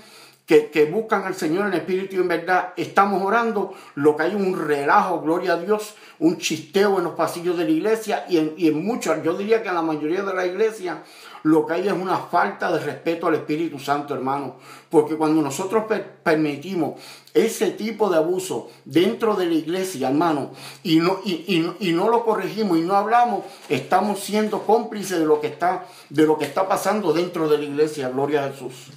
que, 0.59 0.85
buscan 0.87 1.25
al 1.25 1.37
Señor 1.37 1.69
en 1.69 1.75
espíritu 1.75 2.17
y 2.17 2.19
en 2.19 2.27
verdad 2.27 2.73
estamos 2.77 3.23
orando, 3.23 3.73
lo 3.95 4.17
que 4.17 4.25
hay 4.25 4.35
un 4.35 4.59
relajo, 4.59 5.21
gloria 5.21 5.53
a 5.53 5.57
Dios, 5.57 5.95
un 6.19 6.39
chisteo 6.39 6.99
en 6.99 7.05
los 7.05 7.15
pasillos 7.15 7.57
de 7.57 7.65
la 7.65 7.71
iglesia 7.71 8.25
y 8.29 8.39
en, 8.39 8.55
y 8.57 8.67
en 8.67 8.85
muchas, 8.85 9.23
yo 9.23 9.35
diría 9.35 9.63
que 9.63 9.69
en 9.69 9.77
la 9.77 9.83
mayoría 9.83 10.23
de 10.23 10.35
la 10.35 10.47
iglesia, 10.47 11.05
lo 11.45 11.67
que 11.67 11.75
hay 11.75 11.87
es 11.87 11.93
una 11.93 12.19
falta 12.19 12.71
de 12.73 12.81
respeto 12.81 13.29
al 13.29 13.37
Espíritu 13.37 13.79
Santo, 13.79 14.13
hermano. 14.13 14.57
Porque 14.91 15.17
cuando 15.17 15.41
nosotros 15.41 15.85
permitimos 16.23 17.01
ese 17.33 17.71
tipo 17.71 18.11
de 18.11 18.17
abuso 18.17 18.71
dentro 18.85 19.37
de 19.37 19.47
la 19.47 19.55
iglesia, 19.55 20.09
hermano, 20.09 20.51
y 20.83 20.99
no, 20.99 21.21
y, 21.25 21.65
y, 21.79 21.93
no 21.93 22.09
lo 22.09 22.25
corregimos 22.25 22.77
y 22.77 22.83
no 22.83 22.97
hablamos, 22.97 23.45
estamos 23.69 24.21
siendo 24.21 24.65
cómplices 24.65 25.19
de 25.21 25.25
lo 25.25 25.41
que 25.41 25.47
está, 25.47 25.87
de 26.09 26.27
lo 26.27 26.37
que 26.37 26.45
está 26.45 26.69
pasando 26.69 27.13
dentro 27.13 27.49
de 27.49 27.59
la 27.59 27.65
iglesia. 27.65 28.11
Gloria 28.11 28.45
a 28.45 28.51
Jesús. 28.51 28.91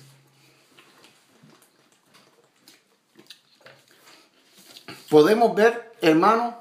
Podemos 5.13 5.53
ver, 5.53 5.91
hermano, 6.01 6.57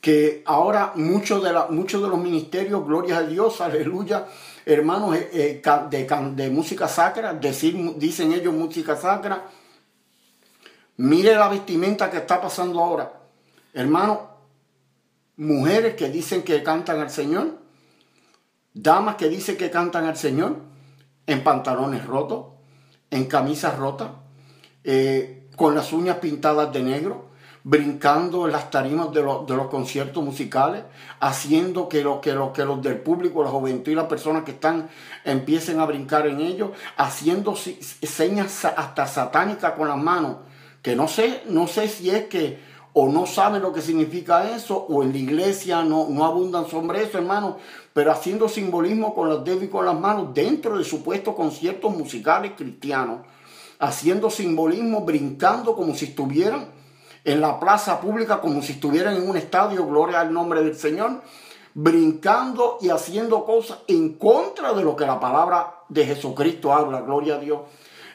que 0.00 0.44
ahora 0.46 0.92
muchos 0.94 1.42
de, 1.42 1.52
muchos 1.70 2.00
de 2.00 2.08
los 2.08 2.20
ministerios, 2.20 2.86
gloria 2.86 3.18
a 3.18 3.22
Dios, 3.24 3.60
aleluya, 3.60 4.28
hermanos 4.64 5.16
eh, 5.16 5.60
eh, 5.64 6.06
de, 6.36 6.50
música 6.50 6.86
sacra, 6.86 7.34
decir, 7.34 7.74
dicen 7.96 8.30
ellos 8.30 8.54
música 8.54 8.94
sacra. 8.94 9.48
Mire 10.98 11.34
la 11.34 11.48
vestimenta 11.48 12.08
que 12.08 12.18
está 12.18 12.40
pasando 12.40 12.78
ahora. 12.78 13.12
Hermano, 13.74 14.30
mujeres 15.36 15.96
que 15.96 16.08
dicen 16.08 16.44
que 16.44 16.62
cantan 16.62 17.00
al 17.00 17.10
Señor, 17.10 17.58
damas 18.72 19.16
que 19.16 19.28
dicen 19.28 19.56
que 19.56 19.68
cantan 19.68 20.04
al 20.04 20.16
Señor, 20.16 20.58
en 21.26 21.42
pantalones 21.42 22.06
rotos, 22.06 22.54
en 23.10 23.24
camisas 23.24 23.76
rotas, 23.76 24.10
eh, 24.84 25.48
con 25.56 25.74
las 25.74 25.92
uñas 25.92 26.18
pintadas 26.18 26.72
de 26.72 26.84
negro, 26.84 27.25
brincando 27.66 28.46
en 28.46 28.52
las 28.52 28.70
tarimas 28.70 29.12
de, 29.12 29.24
los, 29.24 29.66
conciertos 29.68 30.22
musicales, 30.22 30.84
haciendo 31.18 31.88
que, 31.88 32.00
lo, 32.00 32.20
que, 32.20 32.32
lo, 32.32 32.52
que 32.52 32.64
los 32.64 32.80
del 32.80 32.98
público, 32.98 33.42
la 33.42 33.50
juventud 33.50 33.90
y 33.90 33.96
las 33.96 34.04
personas 34.04 34.44
que 34.44 34.52
están 34.52 34.88
empiecen 35.24 35.80
a 35.80 35.84
brincar 35.84 36.28
en 36.28 36.40
ellos, 36.40 36.70
haciendo 36.96 37.56
señas 37.56 38.64
hasta 38.64 39.08
satánicas 39.08 39.72
con 39.72 39.88
las 39.88 39.98
manos, 39.98 40.36
que 40.80 40.94
no 40.94 41.08
sé, 41.08 41.42
no 41.46 41.66
sé 41.66 41.88
si 41.88 42.08
es 42.08 42.26
que 42.26 42.60
o 42.92 43.08
no 43.08 43.26
saben 43.26 43.62
lo 43.62 43.72
que 43.72 43.82
significa 43.82 44.48
eso, 44.54 44.86
o 44.88 45.02
en 45.02 45.10
la 45.10 45.18
iglesia 45.18 45.82
no, 45.82 46.06
no 46.08 46.24
abundan 46.24 46.68
sobre 46.68 47.02
eso, 47.02 47.18
hermano, 47.18 47.56
pero 47.92 48.12
haciendo 48.12 48.48
simbolismo 48.48 49.12
con 49.12 49.28
los 49.28 49.44
dedos 49.44 49.64
y 49.64 49.68
con 49.68 49.84
las 49.84 49.98
manos 49.98 50.32
dentro 50.32 50.78
de 50.78 50.84
supuestos 50.84 51.34
conciertos 51.34 51.92
musicales 51.96 52.52
cristianos, 52.56 53.22
haciendo 53.80 54.30
simbolismo, 54.30 55.00
brincando 55.00 55.74
como 55.74 55.96
si 55.96 56.04
estuvieran 56.04 56.75
en 57.26 57.40
la 57.40 57.58
plaza 57.58 58.00
pública 58.00 58.40
como 58.40 58.62
si 58.62 58.74
estuvieran 58.74 59.16
en 59.16 59.28
un 59.28 59.36
estadio, 59.36 59.84
gloria 59.84 60.20
al 60.20 60.32
nombre 60.32 60.62
del 60.62 60.76
Señor, 60.76 61.22
brincando 61.74 62.78
y 62.80 62.88
haciendo 62.88 63.44
cosas 63.44 63.78
en 63.88 64.14
contra 64.14 64.72
de 64.72 64.84
lo 64.84 64.94
que 64.94 65.06
la 65.06 65.18
palabra 65.18 65.74
de 65.88 66.06
Jesucristo 66.06 66.72
habla, 66.72 67.00
gloria 67.00 67.34
a 67.34 67.38
Dios. 67.38 67.62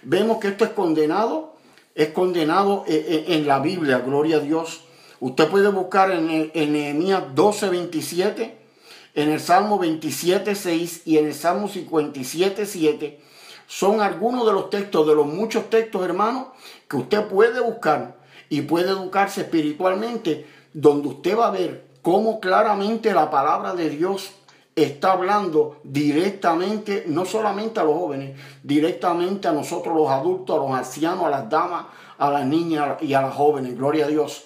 Vemos 0.04 0.38
que 0.38 0.48
esto 0.48 0.64
es 0.64 0.72
condenado, 0.72 1.56
es 1.94 2.08
condenado 2.10 2.86
eh, 2.88 3.06
eh, 3.06 3.36
en 3.36 3.46
la 3.48 3.60
Biblia, 3.60 4.00
gloria 4.00 4.38
a 4.38 4.40
Dios. 4.40 4.86
Usted 5.20 5.50
puede 5.50 5.68
buscar 5.68 6.10
en, 6.12 6.50
en 6.54 6.72
Nehemías 6.72 7.36
12, 7.36 7.68
27, 7.70 8.58
en 9.14 9.30
el 9.30 9.42
Salmo 9.42 9.78
27, 9.78 10.56
6 10.56 11.02
y 11.04 11.18
en 11.18 11.26
el 11.28 11.34
Salmo 11.34 11.68
57, 11.68 12.66
7. 12.66 13.20
Son 13.68 14.00
algunos 14.00 14.48
de 14.48 14.54
los 14.54 14.70
textos, 14.70 15.06
de 15.06 15.16
los 15.16 15.28
muchos 15.28 15.70
textos, 15.70 16.02
hermanos, 16.02 16.48
que 16.88 16.96
usted 16.96 17.28
puede 17.28 17.60
buscar 17.60 18.21
y 18.52 18.64
puede 18.64 18.90
educarse 18.90 19.42
espiritualmente, 19.42 20.46
donde 20.74 21.08
usted 21.08 21.38
va 21.38 21.48
a 21.48 21.52
ver 21.52 21.86
cómo 22.02 22.42
claramente 22.42 23.14
la 23.14 23.32
palabra 23.32 23.74
de 23.76 23.90
Dios 23.90 24.34
está 24.76 25.14
hablando 25.14 25.80
directamente, 25.86 27.06
no 27.08 27.24
solamente 27.24 27.80
a 27.80 27.86
los 27.86 27.96
jóvenes, 27.96 28.38
directamente 28.62 29.48
a 29.48 29.54
nosotros 29.54 29.96
los 29.96 30.10
adultos, 30.10 30.54
a 30.54 30.60
los 30.60 30.78
ancianos, 30.78 31.24
a 31.24 31.30
las 31.30 31.50
damas, 31.50 31.86
a 32.18 32.30
las 32.30 32.46
niñas 32.46 33.02
y 33.02 33.14
a 33.14 33.22
las 33.22 33.34
jóvenes. 33.34 33.78
Gloria 33.78 34.04
a 34.04 34.10
Dios. 34.10 34.44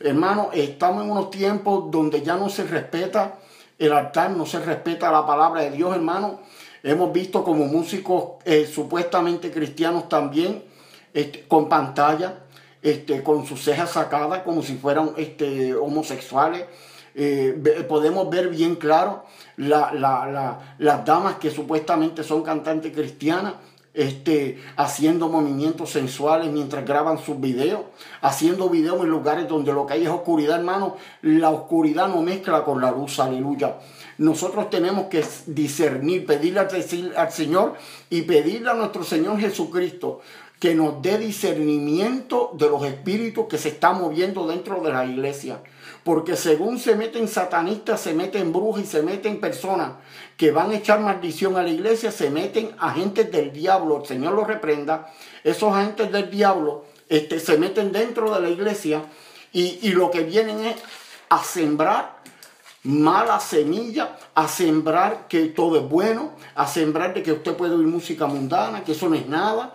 Hermano, 0.00 0.50
estamos 0.52 1.04
en 1.04 1.10
unos 1.10 1.30
tiempos 1.30 1.90
donde 1.90 2.20
ya 2.20 2.36
no 2.36 2.50
se 2.50 2.64
respeta 2.64 3.38
el 3.78 3.90
altar, 3.90 4.32
no 4.32 4.44
se 4.44 4.60
respeta 4.60 5.10
la 5.10 5.24
palabra 5.24 5.62
de 5.62 5.70
Dios, 5.70 5.96
hermano. 5.96 6.40
Hemos 6.82 7.10
visto 7.10 7.42
como 7.42 7.64
músicos 7.64 8.32
eh, 8.44 8.66
supuestamente 8.66 9.50
cristianos 9.50 10.10
también, 10.10 10.62
este, 11.14 11.48
con 11.48 11.70
pantalla, 11.70 12.40
este, 12.86 13.24
con 13.24 13.44
sus 13.44 13.64
cejas 13.64 13.90
sacadas 13.90 14.42
como 14.42 14.62
si 14.62 14.76
fueran 14.76 15.10
este, 15.16 15.74
homosexuales. 15.74 16.66
Eh, 17.16 17.84
podemos 17.88 18.30
ver 18.30 18.48
bien 18.48 18.76
claro 18.76 19.24
las 19.56 21.04
damas 21.04 21.36
que 21.36 21.50
supuestamente 21.50 22.22
son 22.22 22.44
cantantes 22.44 22.92
cristianas 22.94 23.54
este, 23.92 24.62
haciendo 24.76 25.28
movimientos 25.28 25.90
sensuales 25.90 26.52
mientras 26.52 26.84
graban 26.84 27.18
sus 27.18 27.40
videos, 27.40 27.80
haciendo 28.20 28.68
videos 28.68 29.02
en 29.02 29.08
lugares 29.08 29.48
donde 29.48 29.72
lo 29.72 29.84
que 29.86 29.94
hay 29.94 30.04
es 30.04 30.10
oscuridad, 30.10 30.58
hermano. 30.58 30.96
La 31.22 31.50
oscuridad 31.50 32.06
no 32.06 32.22
mezcla 32.22 32.62
con 32.62 32.80
la 32.80 32.92
luz, 32.92 33.18
aleluya. 33.18 33.78
Nosotros 34.18 34.70
tenemos 34.70 35.06
que 35.06 35.24
discernir, 35.46 36.24
pedirle 36.24 36.60
al 36.60 37.32
Señor 37.32 37.74
y 38.10 38.22
pedirle 38.22 38.70
a 38.70 38.74
nuestro 38.74 39.02
Señor 39.02 39.40
Jesucristo 39.40 40.20
que 40.58 40.74
nos 40.74 41.02
dé 41.02 41.18
discernimiento 41.18 42.52
de 42.54 42.70
los 42.70 42.84
espíritus 42.84 43.46
que 43.46 43.58
se 43.58 43.68
están 43.68 44.00
moviendo 44.00 44.46
dentro 44.46 44.80
de 44.80 44.92
la 44.92 45.04
iglesia. 45.04 45.60
Porque 46.02 46.36
según 46.36 46.78
se 46.78 46.94
meten 46.94 47.28
satanistas, 47.28 48.00
se 48.00 48.14
meten 48.14 48.52
brujas 48.52 48.84
y 48.84 48.86
se 48.86 49.02
meten 49.02 49.40
personas 49.40 49.92
que 50.36 50.52
van 50.52 50.70
a 50.70 50.76
echar 50.76 51.00
maldición 51.00 51.56
a 51.56 51.62
la 51.62 51.70
iglesia, 51.70 52.10
se 52.10 52.30
meten 52.30 52.70
agentes 52.78 53.30
del 53.30 53.52
diablo, 53.52 53.98
el 54.00 54.06
Señor 54.06 54.34
los 54.34 54.46
reprenda, 54.46 55.12
esos 55.44 55.74
agentes 55.74 56.12
del 56.12 56.30
diablo 56.30 56.84
este, 57.08 57.40
se 57.40 57.58
meten 57.58 57.92
dentro 57.92 58.32
de 58.32 58.40
la 58.40 58.48
iglesia 58.48 59.02
y, 59.52 59.78
y 59.82 59.90
lo 59.90 60.10
que 60.10 60.20
vienen 60.20 60.64
es 60.64 60.76
a 61.28 61.42
sembrar 61.42 62.16
mala 62.86 63.40
semilla, 63.40 64.16
a 64.34 64.46
sembrar 64.46 65.26
que 65.28 65.46
todo 65.46 65.78
es 65.78 65.88
bueno, 65.88 66.32
a 66.54 66.66
sembrar 66.66 67.14
de 67.14 67.22
que 67.22 67.32
usted 67.32 67.56
puede 67.56 67.74
oír 67.74 67.86
música 67.86 68.26
mundana, 68.26 68.84
que 68.84 68.92
eso 68.92 69.08
no 69.08 69.16
es 69.16 69.26
nada, 69.26 69.74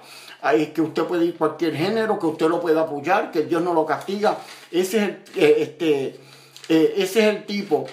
que 0.74 0.82
usted 0.82 1.04
puede 1.04 1.26
ir 1.26 1.36
cualquier 1.38 1.76
género, 1.76 2.18
que 2.18 2.26
usted 2.26 2.48
lo 2.50 2.60
pueda 2.60 2.82
apoyar, 2.82 3.32
que 3.32 3.44
Dios 3.44 3.62
no 3.62 3.74
lo 3.74 3.86
castiga. 3.86 4.40
Ese 4.72 4.98
es 4.98 5.04
el, 5.04 5.10
eh, 5.36 5.56
este, 5.60 6.20
eh, 6.70 6.94
ese 6.98 7.20
es 7.20 7.36
el 7.36 7.46
tipo 7.46 7.86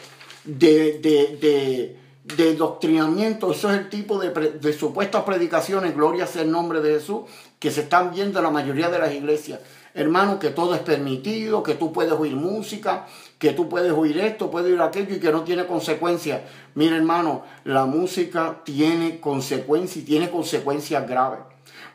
de, 0.44 0.98
de, 0.98 1.96
de, 2.24 2.54
doctrinamiento, 2.54 3.52
eso 3.52 3.70
es 3.70 3.78
el 3.78 3.88
tipo 3.88 4.18
de, 4.18 4.72
supuestas 4.72 5.24
predicaciones, 5.24 5.94
gloria 5.94 6.26
sea 6.26 6.42
el 6.42 6.50
nombre 6.50 6.80
de 6.80 6.94
Jesús, 6.94 7.22
que 7.58 7.70
se 7.70 7.82
están 7.82 8.12
viendo 8.12 8.38
en 8.38 8.44
la 8.44 8.50
mayoría 8.50 8.88
de 8.88 8.98
las 8.98 9.14
iglesias. 9.14 9.60
Hermano, 9.94 10.38
que 10.38 10.50
todo 10.50 10.74
es 10.74 10.80
permitido, 10.80 11.62
que 11.62 11.74
tú 11.74 11.92
puedes 11.92 12.12
oír 12.12 12.36
música, 12.36 13.06
que 13.38 13.52
tú 13.52 13.68
puedes 13.68 13.92
oír 13.92 14.18
esto, 14.18 14.50
puedes 14.50 14.70
oír 14.70 14.80
aquello 14.80 15.16
y 15.16 15.20
que 15.20 15.32
no 15.32 15.42
tiene 15.42 15.66
consecuencias. 15.66 16.42
Mira, 16.74 16.96
hermano, 16.96 17.42
la 17.64 17.84
música 17.84 18.60
tiene 18.64 19.20
consecuencias 19.20 19.96
y 19.96 20.02
tiene 20.06 20.30
consecuencias 20.30 21.08
graves. 21.08 21.40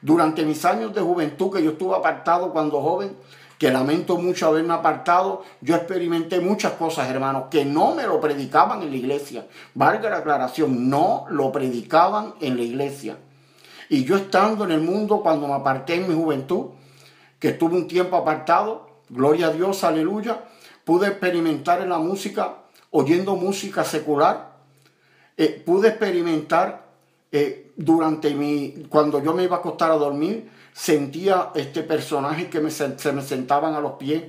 Durante 0.02 0.46
mis 0.46 0.66
años 0.66 0.94
de 0.94 1.02
juventud, 1.02 1.52
que 1.52 1.64
yo 1.64 1.72
estuve 1.72 1.96
apartado 1.96 2.52
cuando 2.52 2.82
joven, 2.82 3.16
que 3.58 3.72
lamento 3.72 4.18
mucho 4.18 4.48
haberme 4.48 4.74
apartado, 4.74 5.44
yo 5.62 5.76
experimenté 5.76 6.42
muchas 6.42 6.74
cosas, 6.74 7.10
hermanos, 7.10 7.46
que 7.50 7.64
no 7.64 7.96
me 7.96 8.04
lo 8.04 8.20
predicaban 8.20 8.82
en 8.82 8.90
la 8.90 8.98
iglesia. 8.98 9.48
Valga 9.74 10.10
la 10.10 10.18
aclaración, 10.18 10.90
no 10.90 11.26
lo 11.30 11.52
predicaban 11.52 12.36
en 12.42 12.58
la 12.58 12.64
iglesia. 12.64 13.18
Y 13.90 14.04
yo 14.04 14.18
estando 14.18 14.66
en 14.66 14.72
el 14.72 14.82
mundo 14.82 15.22
cuando 15.22 15.48
me 15.48 15.54
aparté 15.54 15.96
en 15.96 16.08
mi 16.10 16.16
juventud, 16.16 16.72
que 17.40 17.50
estuve 17.50 17.76
un 17.76 17.88
tiempo 17.88 18.18
apartado, 18.18 18.90
gloria 19.10 19.48
a 19.48 19.52
Dios, 19.52 19.84
aleluya, 19.84 20.44
pude 20.84 21.08
experimentar 21.08 21.82
en 21.82 21.90
la 21.90 22.00
música, 22.00 22.56
oyendo 22.92 23.36
música 23.36 23.84
secular, 23.84 24.58
eh, 25.38 25.64
pude 25.66 25.90
experimentar 25.90 26.86
eh, 27.32 27.63
durante 27.76 28.34
mi, 28.34 28.86
cuando 28.90 29.24
yo 29.24 29.34
me 29.34 29.44
iba 29.44 29.58
a 29.58 29.60
acostar 29.60 29.92
a 29.92 29.96
dormir, 29.96 30.50
sentía 30.74 31.52
este 31.56 31.84
personaje 31.84 32.50
que 32.50 32.60
me, 32.60 32.72
se 32.72 33.12
me 33.12 33.22
sentaban 33.22 33.74
a 33.74 33.80
los 33.80 33.94
pies 33.94 34.24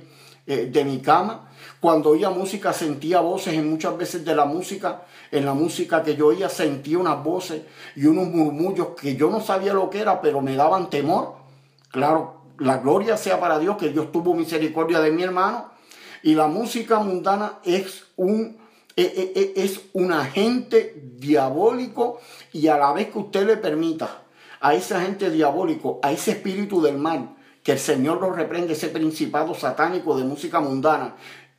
eh, 0.47 0.69
de 0.71 0.85
mi 0.85 0.99
cama. 0.99 1.49
Cuando 1.79 2.11
oía 2.11 2.29
música 2.29 2.71
sentía 2.71 3.19
voces 3.19 3.55
y 3.55 3.61
muchas 3.61 3.97
veces 3.97 4.25
de 4.25 4.35
la 4.35 4.45
música, 4.45 5.03
en 5.31 5.45
la 5.45 5.53
música 5.53 6.03
que 6.03 6.15
yo 6.15 6.27
oía 6.27 6.49
sentía 6.49 6.97
unas 6.97 7.23
voces 7.23 7.63
y 7.95 8.05
unos 8.05 8.27
murmullos 8.27 8.89
que 8.99 9.15
yo 9.15 9.29
no 9.29 9.41
sabía 9.41 9.73
lo 9.73 9.89
que 9.89 9.99
era, 9.99 10.21
pero 10.21 10.41
me 10.41 10.55
daban 10.55 10.89
temor. 10.89 11.35
Claro, 11.91 12.41
la 12.59 12.77
gloria 12.77 13.17
sea 13.17 13.39
para 13.39 13.59
Dios, 13.59 13.77
que 13.77 13.89
Dios 13.89 14.11
tuvo 14.11 14.33
misericordia 14.33 14.99
de 14.99 15.11
mi 15.11 15.23
hermano. 15.23 15.71
Y 16.23 16.35
la 16.35 16.47
música 16.47 16.99
mundana 16.99 17.59
es 17.63 18.05
un, 18.15 18.57
es 18.95 19.81
un 19.93 20.13
agente 20.13 20.95
diabólico 21.17 22.19
y 22.53 22.67
a 22.67 22.77
la 22.77 22.93
vez 22.93 23.11
que 23.11 23.19
usted 23.19 23.45
le 23.45 23.57
permita 23.57 24.23
a 24.61 24.73
ese 24.73 24.95
agente 24.95 25.29
diabólico, 25.29 25.99
a 26.01 26.11
ese 26.11 26.31
espíritu 26.31 26.81
del 26.81 26.97
mal, 26.97 27.35
que 27.61 27.73
el 27.73 27.79
Señor 27.79 28.21
lo 28.21 28.31
reprende, 28.31 28.73
ese 28.73 28.89
principado 28.89 29.53
satánico 29.53 30.17
de 30.17 30.23
música 30.23 30.59
mundana, 30.59 31.15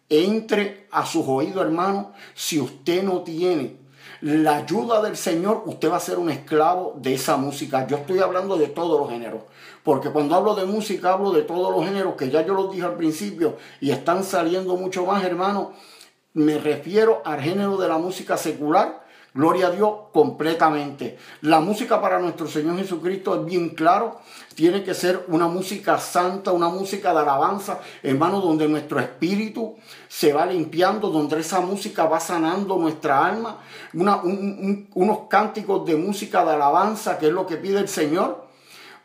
entre 0.08 0.86
a 0.90 1.04
sus 1.04 1.26
oídos, 1.26 1.64
hermano, 1.64 2.12
si 2.34 2.60
usted 2.60 3.02
no 3.02 3.22
tiene 3.22 3.76
la 4.20 4.58
ayuda 4.58 5.02
del 5.02 5.16
Señor, 5.16 5.62
usted 5.66 5.90
va 5.90 5.96
a 5.96 6.00
ser 6.00 6.18
un 6.18 6.30
esclavo 6.30 6.94
de 6.96 7.14
esa 7.14 7.36
música. 7.36 7.86
Yo 7.86 7.98
estoy 7.98 8.20
hablando 8.20 8.56
de 8.56 8.68
todos 8.68 9.00
los 9.00 9.10
géneros, 9.10 9.42
porque 9.82 10.10
cuando 10.10 10.34
hablo 10.34 10.54
de 10.54 10.64
música 10.64 11.12
hablo 11.12 11.32
de 11.32 11.42
todos 11.42 11.74
los 11.74 11.84
géneros 11.84 12.14
que 12.14 12.30
ya 12.30 12.44
yo 12.46 12.54
los 12.54 12.72
dije 12.72 12.84
al 12.84 12.96
principio 12.96 13.56
y 13.80 13.90
están 13.90 14.24
saliendo 14.24 14.76
mucho 14.76 15.04
más, 15.04 15.22
hermano. 15.22 15.72
Me 16.36 16.58
refiero 16.58 17.22
al 17.24 17.40
género 17.40 17.78
de 17.78 17.88
la 17.88 17.96
música 17.96 18.36
secular, 18.36 19.06
Gloria 19.32 19.66
a 19.66 19.70
Dios 19.70 19.92
completamente. 20.12 21.18
La 21.42 21.60
música 21.60 22.00
para 22.00 22.18
nuestro 22.18 22.46
Señor 22.46 22.78
Jesucristo 22.78 23.34
es 23.34 23.44
bien 23.44 23.70
claro. 23.70 24.20
Tiene 24.54 24.82
que 24.82 24.94
ser 24.94 25.24
una 25.28 25.46
música 25.46 25.98
santa, 25.98 26.52
una 26.52 26.70
música 26.70 27.12
de 27.12 27.20
alabanza, 27.20 27.80
hermano, 28.02 28.40
donde 28.40 28.66
nuestro 28.66 28.98
espíritu 28.98 29.76
se 30.08 30.32
va 30.32 30.46
limpiando, 30.46 31.10
donde 31.10 31.38
esa 31.38 31.60
música 31.60 32.04
va 32.04 32.18
sanando 32.20 32.76
nuestra 32.76 33.26
alma. 33.26 33.58
unos 33.94 35.18
cánticos 35.28 35.86
de 35.86 35.96
música 35.96 36.42
de 36.44 36.52
alabanza, 36.52 37.18
que 37.18 37.26
es 37.26 37.32
lo 37.32 37.46
que 37.46 37.56
pide 37.56 37.78
el 37.78 37.88
Señor 37.88 38.45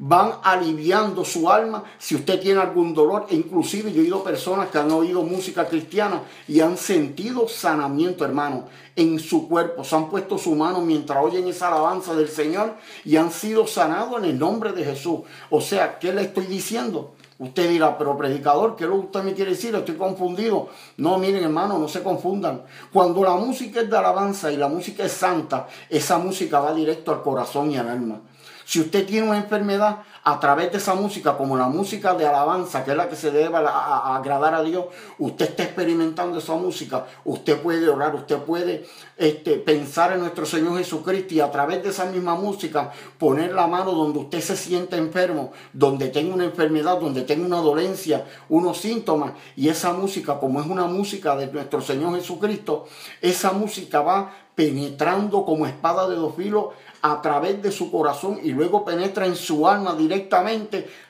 van 0.04 0.34
aliviando 0.42 1.24
su 1.24 1.48
alma 1.48 1.84
si 2.00 2.16
usted 2.16 2.40
tiene 2.40 2.60
algún 2.60 2.94
dolor. 2.94 3.28
E 3.30 3.36
inclusive 3.36 3.94
yo 3.94 4.02
he 4.02 4.06
oído 4.06 4.24
personas 4.24 4.70
que 4.70 4.80
han 4.80 4.92
oído 4.92 5.22
música 5.22 5.68
cristiana 5.68 6.24
y 6.48 6.60
han 6.60 6.76
sentido 6.76 7.48
sanamiento, 7.48 8.26
hermano, 8.26 8.66
en 8.96 9.20
su 9.20 9.48
cuerpo. 9.48 9.84
Se 9.84 9.96
han 9.96 10.10
puesto 10.10 10.40
su 10.40 10.56
mano 10.56 10.82
mientras 10.82 11.24
oyen 11.24 11.48
esa 11.48 11.68
alabanza 11.68 12.16
del 12.16 12.30
Señor 12.30 12.78
y 13.06 13.16
han 13.18 13.32
sido 13.32 13.68
sanados 13.68 14.18
en 14.18 14.26
el 14.26 14.40
nombre 14.40 14.72
de 14.74 14.84
Jesús. 14.84 15.20
O 15.52 15.62
sea, 15.62 16.00
¿qué 16.00 16.12
le 16.12 16.24
estoy 16.24 16.48
diciendo? 16.48 17.14
Usted 17.38 17.70
dirá, 17.70 17.98
pero 17.98 18.18
predicador, 18.18 18.76
¿qué 18.76 18.86
es 18.86 18.90
lo 18.90 19.00
que 19.00 19.06
usted 19.06 19.24
me 19.24 19.34
quiere 19.34 19.52
decir? 19.52 19.74
Estoy 19.76 19.96
confundido. 19.96 20.70
No, 20.98 21.20
miren 21.20 21.44
hermano, 21.44 21.78
no 21.78 21.88
se 21.88 22.02
confundan. 22.02 22.64
Cuando 22.92 23.24
la 23.24 23.36
música 23.36 23.82
es 23.82 23.90
de 23.90 23.98
alabanza 23.98 24.52
y 24.52 24.58
la 24.58 24.68
música 24.68 25.06
es 25.06 25.12
santa, 25.12 25.68
esa 25.90 26.18
música 26.18 26.60
va 26.60 26.74
directo 26.74 27.12
al 27.12 27.22
corazón 27.22 27.72
y 27.72 27.78
al 27.78 27.88
alma. 27.88 28.22
Si 28.72 28.80
usted 28.80 29.06
tiene 29.06 29.28
una 29.28 29.38
enfermedad, 29.38 29.98
a 30.24 30.40
través 30.40 30.72
de 30.72 30.78
esa 30.78 30.94
música, 30.94 31.36
como 31.36 31.58
la 31.58 31.68
música 31.68 32.14
de 32.14 32.28
alabanza, 32.28 32.84
que 32.84 32.92
es 32.92 32.98
la 32.98 33.10
que 33.10 33.16
se 33.16 33.32
debe 33.32 33.58
a, 33.58 34.16
agradar 34.16 34.54
a 34.54 34.62
Dios, 34.62 34.86
usted 35.18 35.50
está 35.50 35.64
experimentando 35.64 36.38
esa 36.38 36.56
música, 36.56 37.08
usted 37.26 37.60
puede 37.60 37.90
orar, 37.90 38.14
usted 38.14 38.38
puede 38.38 38.86
este, 39.18 39.56
pensar 39.56 40.14
en 40.14 40.20
nuestro 40.20 40.46
Señor 40.46 40.78
Jesucristo 40.78 41.34
y 41.34 41.40
a 41.40 41.50
través 41.50 41.82
de 41.82 41.90
esa 41.90 42.06
misma 42.06 42.36
música 42.36 42.92
poner 43.18 43.54
la 43.54 43.66
mano 43.66 43.94
donde 43.94 44.20
usted 44.20 44.42
se 44.42 44.56
siente 44.56 44.96
enfermo, 44.96 45.54
donde 45.74 46.10
tenga 46.10 46.36
una 46.36 46.46
enfermedad, 46.46 47.00
donde 47.00 47.24
tenga 47.24 47.46
una 47.46 47.62
dolencia, 47.62 48.26
unos 48.50 48.78
síntomas, 48.78 49.34
y 49.56 49.70
esa 49.70 49.92
música, 49.94 50.40
como 50.40 50.62
es 50.62 50.68
una 50.68 50.86
música 50.86 51.36
de 51.36 51.48
nuestro 51.48 51.82
Señor 51.82 52.16
Jesucristo, 52.16 52.86
esa 53.22 53.54
música 53.54 54.02
va 54.02 54.32
penetrando 54.56 55.46
como 55.46 55.66
espada 55.66 56.08
de 56.08 56.16
dos 56.16 56.36
filos 56.36 56.66
a 57.02 57.22
través 57.22 57.62
de 57.62 57.72
su 57.72 57.92
corazón 57.92 58.40
y 58.44 58.52
luego 58.52 58.86
penetra 58.86 59.26
en 59.26 59.36
su 59.36 59.68
alma 59.68 59.96
directamente, 59.96 60.11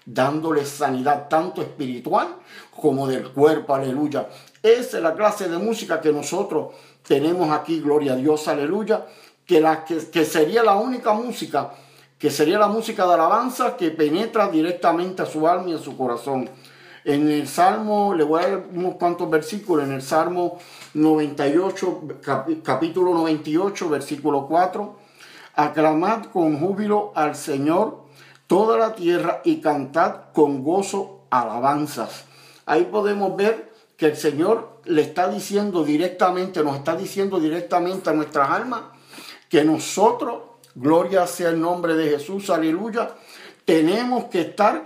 dándole 0.05 0.65
sanidad 0.65 1.27
tanto 1.29 1.61
espiritual 1.61 2.35
como 2.81 3.07
del 3.07 3.29
cuerpo, 3.31 3.75
aleluya. 3.75 4.27
Esa 4.61 4.97
es 4.97 5.03
la 5.03 5.15
clase 5.15 5.49
de 5.49 5.57
música 5.57 6.01
que 6.01 6.11
nosotros 6.11 6.73
tenemos 7.07 7.51
aquí, 7.51 7.79
gloria 7.79 8.13
a 8.13 8.15
Dios, 8.15 8.47
aleluya, 8.47 9.05
que, 9.45 9.59
la, 9.59 9.83
que, 9.83 9.97
que 10.09 10.25
sería 10.25 10.63
la 10.63 10.75
única 10.75 11.13
música, 11.13 11.71
que 12.17 12.29
sería 12.29 12.59
la 12.59 12.67
música 12.67 13.05
de 13.07 13.13
alabanza 13.15 13.75
que 13.75 13.91
penetra 13.91 14.47
directamente 14.49 15.23
a 15.23 15.25
su 15.25 15.47
alma 15.47 15.69
y 15.69 15.73
a 15.73 15.79
su 15.79 15.97
corazón. 15.97 16.49
En 17.03 17.27
el 17.31 17.47
Salmo, 17.47 18.13
le 18.13 18.23
voy 18.23 18.43
a 18.43 18.47
dar 18.47 18.63
unos 18.71 18.95
cuantos 18.95 19.27
versículos, 19.27 19.85
en 19.85 19.93
el 19.93 20.03
Salmo 20.03 20.59
98, 20.93 22.01
capítulo 22.63 23.15
98, 23.15 23.89
versículo 23.89 24.45
4, 24.47 24.95
Aclamad 25.55 26.25
con 26.25 26.59
júbilo 26.59 27.11
al 27.15 27.35
Señor 27.35 28.00
toda 28.51 28.77
la 28.77 28.93
tierra 28.95 29.39
y 29.45 29.61
cantad 29.61 30.33
con 30.33 30.61
gozo 30.61 31.21
alabanzas. 31.29 32.25
Ahí 32.65 32.83
podemos 32.91 33.37
ver 33.37 33.71
que 33.95 34.07
el 34.07 34.17
Señor 34.17 34.81
le 34.83 35.03
está 35.03 35.29
diciendo 35.29 35.85
directamente, 35.85 36.61
nos 36.61 36.75
está 36.75 36.97
diciendo 36.97 37.39
directamente 37.39 38.09
a 38.09 38.13
nuestras 38.13 38.49
almas 38.49 38.81
que 39.47 39.63
nosotros, 39.63 40.41
gloria 40.75 41.27
sea 41.27 41.47
el 41.47 41.61
nombre 41.61 41.93
de 41.93 42.09
Jesús, 42.09 42.49
aleluya, 42.49 43.11
tenemos 43.63 44.25
que 44.25 44.41
estar 44.41 44.83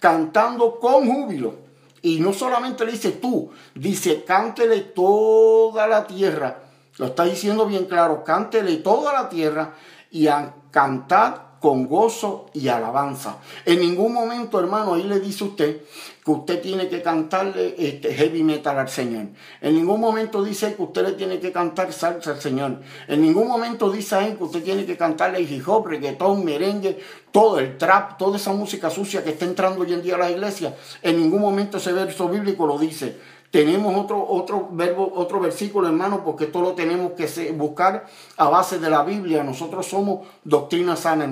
cantando 0.00 0.80
con 0.80 1.06
júbilo. 1.06 1.56
Y 2.00 2.20
no 2.20 2.32
solamente 2.32 2.86
le 2.86 2.92
dice 2.92 3.10
tú, 3.10 3.50
dice 3.74 4.24
cántele 4.24 4.80
toda 4.80 5.86
la 5.86 6.06
tierra. 6.06 6.58
Lo 6.96 7.04
está 7.04 7.24
diciendo 7.24 7.66
bien 7.66 7.84
claro, 7.84 8.24
cántele 8.24 8.78
toda 8.78 9.12
la 9.12 9.28
tierra 9.28 9.74
y 10.10 10.26
a 10.28 10.54
cantar 10.70 11.53
con 11.64 11.88
gozo 11.88 12.50
y 12.52 12.68
alabanza. 12.68 13.38
En 13.64 13.80
ningún 13.80 14.12
momento, 14.12 14.60
hermano, 14.60 14.92
ahí 14.92 15.02
le 15.04 15.18
dice 15.18 15.44
usted 15.44 15.80
que 16.22 16.30
usted 16.30 16.60
tiene 16.60 16.88
que 16.88 17.00
cantarle 17.00 17.74
este 17.78 18.12
heavy 18.12 18.42
metal 18.42 18.78
al 18.78 18.90
Señor. 18.90 19.28
En 19.62 19.74
ningún 19.74 19.98
momento 19.98 20.44
dice 20.44 20.74
que 20.74 20.82
usted 20.82 21.06
le 21.06 21.12
tiene 21.12 21.40
que 21.40 21.52
cantar 21.52 21.90
salsa 21.94 22.32
al 22.32 22.40
Señor. 22.42 22.82
En 23.08 23.22
ningún 23.22 23.48
momento 23.48 23.90
dice 23.90 24.14
ahí 24.14 24.34
que 24.34 24.44
usted 24.44 24.62
tiene 24.62 24.84
que 24.84 24.98
cantarle 24.98 25.40
hip 25.40 25.66
hop, 25.66 25.86
reggaetón, 25.86 26.44
merengue, 26.44 27.00
todo 27.32 27.58
el 27.58 27.78
trap, 27.78 28.18
toda 28.18 28.36
esa 28.36 28.52
música 28.52 28.90
sucia 28.90 29.24
que 29.24 29.30
está 29.30 29.46
entrando 29.46 29.80
hoy 29.80 29.94
en 29.94 30.02
día 30.02 30.16
a 30.16 30.18
las 30.18 30.32
iglesias. 30.32 30.74
En 31.00 31.18
ningún 31.18 31.40
momento 31.40 31.78
ese 31.78 31.94
verso 31.94 32.28
bíblico 32.28 32.66
lo 32.66 32.78
dice. 32.78 33.16
Tenemos 33.54 33.94
otro, 33.94 34.26
otro 34.28 34.68
verbo, 34.72 35.12
otro 35.14 35.38
versículo, 35.38 35.86
hermano, 35.86 36.24
porque 36.24 36.46
esto 36.46 36.60
lo 36.60 36.72
tenemos 36.72 37.12
que 37.12 37.52
buscar 37.52 38.04
a 38.36 38.48
base 38.48 38.80
de 38.80 38.90
la 38.90 39.04
Biblia. 39.04 39.44
Nosotros 39.44 39.86
somos 39.86 40.26
doctrina 40.42 40.96
sana, 40.96 41.24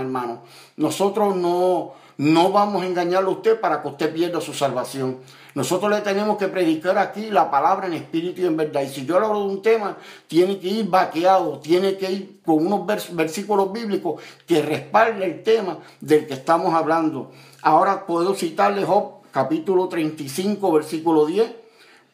hermano. 0.00 0.40
Nosotros 0.78 1.36
no, 1.36 1.92
no 2.16 2.50
vamos 2.50 2.82
a 2.82 2.86
engañarle 2.86 3.28
a 3.28 3.32
usted 3.32 3.60
para 3.60 3.82
que 3.82 3.88
usted 3.88 4.14
pierda 4.14 4.40
su 4.40 4.54
salvación. 4.54 5.18
Nosotros 5.54 5.90
le 5.90 6.00
tenemos 6.00 6.38
que 6.38 6.48
predicar 6.48 6.96
aquí 6.96 7.30
la 7.30 7.50
palabra 7.50 7.88
en 7.88 7.92
espíritu 7.92 8.40
y 8.40 8.46
en 8.46 8.56
verdad. 8.56 8.80
Y 8.80 8.88
si 8.88 9.04
yo 9.04 9.16
hablo 9.16 9.40
de 9.40 9.48
un 9.48 9.60
tema, 9.60 9.98
tiene 10.28 10.58
que 10.58 10.68
ir 10.68 10.88
vaqueado, 10.88 11.58
tiene 11.58 11.98
que 11.98 12.10
ir 12.10 12.40
con 12.42 12.66
unos 12.66 12.86
versículos 13.14 13.70
bíblicos 13.70 14.22
que 14.46 14.62
respalden 14.62 15.22
el 15.22 15.42
tema 15.42 15.76
del 16.00 16.26
que 16.26 16.32
estamos 16.32 16.72
hablando. 16.72 17.32
Ahora 17.60 18.06
puedo 18.06 18.34
citarle 18.34 18.86
Job 18.86 19.17
capítulo 19.38 19.86
35, 19.86 20.72
versículo 20.72 21.24
10, 21.24 21.48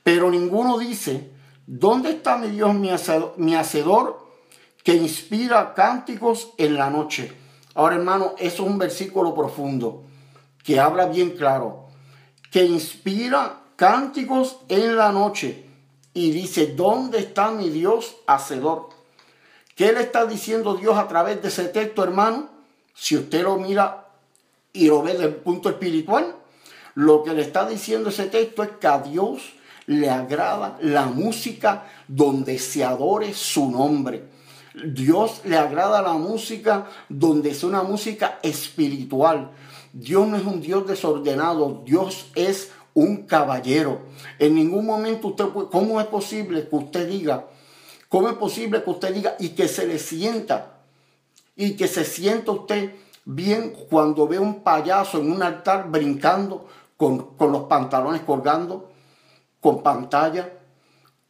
pero 0.03 0.31
ninguno 0.31 0.77
dice, 0.77 1.31
¿dónde 1.67 2.11
está 2.11 2.37
mi 2.37 2.49
Dios, 2.49 2.75
mi 2.75 3.55
hacedor, 3.55 4.27
que 4.83 4.95
inspira 4.95 5.73
cánticos 5.73 6.51
en 6.59 6.75
la 6.75 6.91
noche? 6.91 7.33
Ahora, 7.75 7.97
hermano, 7.97 8.35
eso 8.37 8.65
es 8.65 8.69
un 8.69 8.77
versículo 8.77 9.35
profundo, 9.35 10.03
que 10.63 10.79
habla 10.79 11.07
bien 11.07 11.31
claro, 11.31 11.87
que 12.51 12.67
inspira 12.67 13.63
cánticos 13.77 14.59
en 14.69 14.95
la 14.95 15.11
noche 15.11 15.65
y 16.13 16.31
dice, 16.31 16.75
¿dónde 16.77 17.21
está 17.21 17.51
mi 17.53 17.71
Dios 17.71 18.17
hacedor? 18.27 18.91
¿Qué 19.75 19.95
le 19.95 20.03
está 20.03 20.27
diciendo 20.27 20.75
Dios 20.75 20.99
a 20.99 21.09
través 21.09 21.41
de 21.41 21.49
ese 21.49 21.65
texto, 21.69 22.05
hermano? 22.05 22.51
Si 22.93 23.17
usted 23.17 23.45
lo 23.45 23.57
mira 23.57 24.09
y 24.75 24.89
lo 24.89 25.01
ve 25.01 25.13
desde 25.13 25.25
el 25.25 25.37
punto 25.37 25.71
espiritual, 25.71 26.44
lo 26.95 27.23
que 27.23 27.35
le 27.35 27.43
está 27.43 27.69
diciendo 27.69 28.11
ese 28.11 28.27
texto 28.27 28.63
es 28.63 28.71
que 28.81 28.87
a 28.87 28.99
Dios 28.99 29.43
le 29.87 30.09
agrada 30.11 30.79
la 30.81 31.07
música 31.07 31.87
donde 32.09 32.59
se 32.59 32.85
adore 32.85 33.35
su 33.35 33.71
nombre. 33.71 34.25
Dios 34.75 35.43
le 35.45 35.57
agrada 35.57 36.03
la 36.03 36.15
música 36.15 36.87
donde 37.09 37.51
es 37.51 37.63
una 37.63 37.83
música 37.83 38.39
espiritual. 38.43 39.51
Dios 39.93 40.27
no 40.27 40.37
es 40.37 40.45
un 40.45 40.61
Dios 40.61 40.87
desordenado, 40.87 41.83
Dios 41.85 42.27
es 42.35 42.73
un 42.95 43.27
caballero. 43.27 44.01
En 44.39 44.55
ningún 44.55 44.87
momento 44.87 45.29
usted 45.29 45.47
puede, 45.47 45.69
¿cómo 45.69 46.01
es 46.01 46.07
posible 46.07 46.69
que 46.69 46.77
usted 46.77 47.09
diga, 47.09 47.47
cómo 48.09 48.29
es 48.29 48.35
posible 48.35 48.83
que 48.83 48.91
usted 48.91 49.15
diga 49.15 49.37
y 49.39 49.51
que 49.51 49.69
se 49.69 49.87
le 49.87 49.99
sienta 49.99 50.79
y 51.57 51.77
que 51.77 51.87
se 51.87 52.05
sienta 52.05 52.51
usted 52.53 52.95
bien 53.25 53.75
cuando 53.89 54.27
ve 54.27 54.39
un 54.39 54.63
payaso 54.63 55.19
en 55.19 55.31
un 55.31 55.43
altar 55.43 55.91
brincando 55.91 56.67
con, 56.97 57.37
con 57.37 57.53
los 57.53 57.65
pantalones 57.65 58.23
colgando, 58.23 58.91
con 59.61 59.83
pantalla? 59.83 60.51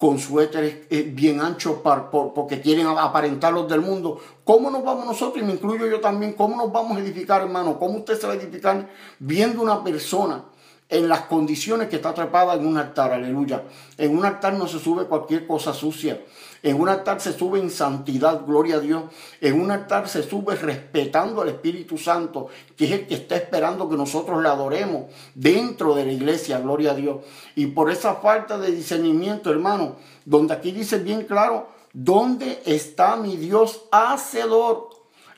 con 0.05 0.19
suéteres 0.19 0.87
eh, 0.91 1.11
bien 1.15 1.41
anchos 1.41 1.79
porque 1.81 2.61
quieren 2.61 2.87
aparentar 2.87 3.55
los 3.55 3.67
del 3.67 3.81
mundo. 3.81 4.21
¿Cómo 4.45 4.71
nos 4.71 4.85
vamos 4.85 5.07
nosotros? 5.07 5.43
Y 5.43 5.47
me 5.47 5.55
incluyo 5.55 5.87
yo 5.87 6.01
también. 6.01 6.35
¿Cómo 6.35 6.57
nos 6.57 6.71
vamos 6.71 6.99
a 6.99 7.01
edificar, 7.01 7.41
hermano? 7.41 7.79
¿Cómo 7.79 7.99
usted 7.99 8.21
se 8.21 8.27
va 8.27 8.35
a 8.35 8.37
edificar 8.37 8.87
viendo 9.19 9.63
una 9.63 9.83
persona 9.83 10.45
en 10.89 11.09
las 11.09 11.21
condiciones 11.23 11.89
que 11.89 11.97
está 11.97 12.11
atrapada 12.11 12.55
en 12.55 12.67
un 12.67 12.77
altar? 12.77 13.13
Aleluya. 13.13 13.63
En 13.97 14.15
un 14.15 14.27
altar 14.27 14.53
no 14.53 14.67
se 14.67 14.79
sube 14.79 15.07
cualquier 15.07 15.47
cosa 15.47 15.73
sucia. 15.73 16.21
En 16.65 16.81
un 16.81 16.89
altar 16.89 17.21
se 17.21 17.35
sube 17.35 17.59
en 17.59 17.69
santidad, 17.69 18.47
gloria 18.47 18.77
a 18.77 18.81
Dios. 18.81 19.05
En 19.43 19.61
un 19.61 19.71
altar 19.71 20.09
se 20.09 20.23
sube 20.23 20.57
respetando 20.57 21.43
al 21.43 21.51
Espíritu 21.51 21.99
Santo, 21.99 22.49
que 22.75 22.87
es 22.87 22.93
el 22.93 23.07
que 23.07 23.17
está 23.17 23.37
esperando 23.37 23.87
que 23.87 23.99
nosotros 23.99 24.43
le 24.43 24.49
adoremos 24.49 25.13
dentro 25.35 25.95
de 25.95 26.07
la 26.07 26.13
iglesia, 26.13 26.61
gloria 26.61 26.93
a 26.93 26.95
Dios. 26.95 27.19
Y 27.55 27.67
por 27.67 27.91
esa 27.91 28.15
falta 28.15 28.57
de 28.57 28.71
discernimiento, 28.73 29.51
hermano, 29.51 29.97
donde 30.25 30.55
aquí 30.55 30.73
dice 30.73 30.97
bien 31.01 31.25
claro, 31.27 31.69
¿dónde 31.93 32.63
está 32.65 33.17
mi 33.17 33.37
Dios 33.37 33.83
hacedor? 33.93 34.89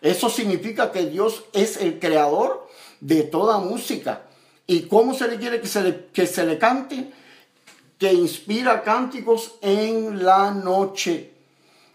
Eso 0.00 0.30
significa 0.30 0.92
que 0.92 1.06
Dios 1.06 1.42
es 1.52 1.78
el 1.78 1.98
creador 1.98 2.68
de 3.00 3.24
toda 3.24 3.58
música. 3.58 4.22
¿Y 4.68 4.82
cómo 4.82 5.12
se 5.12 5.26
le 5.26 5.38
quiere 5.38 5.60
que 5.60 5.66
se 5.66 5.82
le, 5.82 6.06
que 6.12 6.28
se 6.28 6.46
le 6.46 6.56
cante? 6.56 7.10
Que 7.98 8.12
inspira 8.12 8.82
cánticos 8.82 9.54
en 9.60 10.24
la 10.24 10.50
noche. 10.50 11.32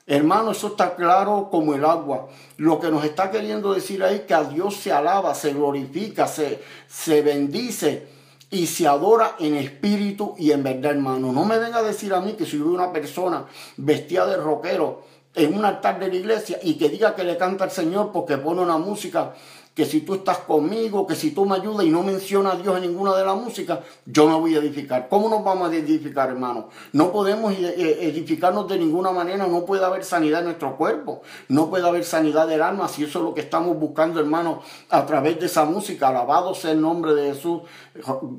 Hermano, 0.07 0.51
eso 0.51 0.67
está 0.67 0.95
claro 0.95 1.49
como 1.51 1.75
el 1.75 1.85
agua. 1.85 2.27
Lo 2.57 2.79
que 2.79 2.89
nos 2.89 3.03
está 3.05 3.29
queriendo 3.29 3.73
decir 3.73 4.03
ahí 4.03 4.15
es 4.15 4.21
que 4.21 4.33
a 4.33 4.43
Dios 4.43 4.75
se 4.75 4.91
alaba, 4.91 5.35
se 5.35 5.53
glorifica, 5.53 6.27
se, 6.27 6.61
se 6.87 7.21
bendice 7.21 8.07
y 8.49 8.67
se 8.67 8.87
adora 8.87 9.35
en 9.39 9.55
espíritu 9.55 10.35
y 10.37 10.51
en 10.51 10.63
verdad, 10.63 10.91
hermano. 10.91 11.31
No 11.31 11.45
me 11.45 11.57
venga 11.59 11.77
a 11.77 11.83
decir 11.83 12.13
a 12.13 12.19
mí 12.19 12.33
que 12.33 12.45
si 12.45 12.57
hubiera 12.57 12.83
una 12.83 12.93
persona 12.93 13.45
vestida 13.77 14.25
de 14.25 14.37
rockero 14.37 15.03
en 15.33 15.57
un 15.57 15.63
altar 15.63 15.99
de 15.99 16.09
la 16.09 16.15
iglesia 16.15 16.59
y 16.61 16.73
que 16.73 16.89
diga 16.89 17.15
que 17.15 17.23
le 17.23 17.37
canta 17.37 17.63
al 17.63 17.71
Señor 17.71 18.11
porque 18.11 18.37
pone 18.37 18.61
una 18.61 18.77
música 18.77 19.33
que 19.73 19.85
si 19.85 20.01
tú 20.01 20.15
estás 20.15 20.39
conmigo, 20.39 21.07
que 21.07 21.15
si 21.15 21.31
tú 21.31 21.45
me 21.45 21.55
ayudas 21.55 21.85
y 21.85 21.89
no 21.89 22.03
mencionas 22.03 22.55
a 22.55 22.57
Dios 22.57 22.75
en 22.75 22.81
ninguna 22.81 23.15
de 23.15 23.23
las 23.23 23.35
músicas, 23.37 23.79
yo 24.05 24.27
me 24.27 24.35
voy 24.35 24.55
a 24.55 24.59
edificar. 24.59 25.07
¿Cómo 25.07 25.29
nos 25.29 25.43
vamos 25.45 25.71
a 25.71 25.75
edificar, 25.75 26.29
hermano? 26.29 26.67
No 26.91 27.11
podemos 27.11 27.53
eh, 27.53 27.73
eh, 27.77 27.97
edificarnos 28.01 28.67
de 28.67 28.77
ninguna 28.77 29.11
manera, 29.11 29.47
no 29.47 29.63
puede 29.63 29.85
haber 29.85 30.03
sanidad 30.03 30.39
en 30.39 30.47
nuestro 30.47 30.75
cuerpo, 30.75 31.21
no 31.47 31.69
puede 31.69 31.87
haber 31.87 32.03
sanidad 32.03 32.47
del 32.47 32.61
alma, 32.61 32.89
si 32.89 33.05
eso 33.05 33.19
es 33.19 33.25
lo 33.25 33.33
que 33.33 33.41
estamos 33.41 33.79
buscando, 33.79 34.19
hermano, 34.19 34.61
a 34.89 35.05
través 35.05 35.39
de 35.39 35.45
esa 35.45 35.63
música. 35.63 36.09
Alabado 36.09 36.53
sea 36.53 36.71
el 36.71 36.81
nombre 36.81 37.13
de 37.13 37.33
Jesús, 37.33 37.61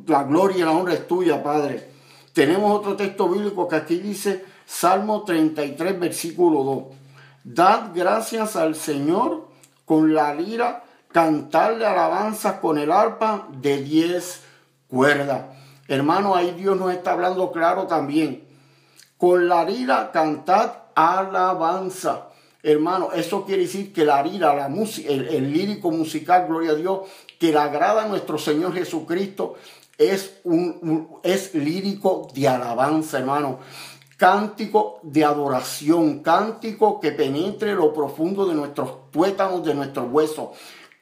la 0.06 0.24
gloria 0.24 0.58
y 0.58 0.62
la 0.62 0.72
honra 0.72 0.92
es 0.92 1.08
tuya, 1.08 1.42
Padre. 1.42 1.88
Tenemos 2.34 2.78
otro 2.78 2.94
texto 2.94 3.28
bíblico 3.28 3.66
que 3.68 3.76
aquí 3.76 3.96
dice, 3.96 4.44
Salmo 4.66 5.22
33, 5.22 5.98
versículo 5.98 6.62
2. 6.62 6.84
Dad 7.44 7.90
gracias 7.94 8.54
al 8.54 8.74
Señor 8.74 9.46
con 9.86 10.14
la 10.14 10.34
lira 10.34 10.84
cantarle 11.12 11.86
alabanzas 11.86 12.54
con 12.54 12.78
el 12.78 12.90
arpa 12.90 13.48
de 13.60 13.82
diez 13.82 14.40
cuerdas. 14.88 15.44
Hermano, 15.88 16.34
ahí 16.34 16.52
Dios 16.52 16.78
nos 16.78 16.92
está 16.92 17.12
hablando 17.12 17.52
claro 17.52 17.86
también. 17.86 18.44
Con 19.18 19.48
la 19.48 19.64
lira 19.64 20.10
cantad 20.10 20.72
alabanza. 20.94 22.28
Hermano, 22.62 23.12
eso 23.12 23.44
quiere 23.44 23.62
decir 23.62 23.92
que 23.92 24.04
la 24.04 24.22
lira, 24.22 24.54
la 24.54 24.68
música, 24.68 25.10
el, 25.10 25.52
lírico 25.52 25.90
musical, 25.90 26.46
gloria 26.46 26.72
a 26.72 26.74
Dios, 26.74 27.00
que 27.38 27.50
le 27.50 27.58
agrada 27.58 28.04
a 28.04 28.08
nuestro 28.08 28.38
Señor 28.38 28.72
Jesucristo, 28.72 29.54
es, 29.98 30.40
un, 30.44 31.18
es 31.22 31.54
lírico 31.54 32.28
de 32.34 32.48
alabanza, 32.48 33.18
hermano 33.18 33.58
cántico 34.22 35.00
de 35.02 35.24
adoración, 35.24 36.20
cántico 36.20 37.00
que 37.00 37.10
penetre 37.10 37.74
lo 37.74 37.92
profundo 37.92 38.46
de 38.46 38.54
nuestros 38.54 39.10
tuétanos, 39.10 39.64
de 39.64 39.74
nuestros 39.74 40.06
huesos. 40.12 40.50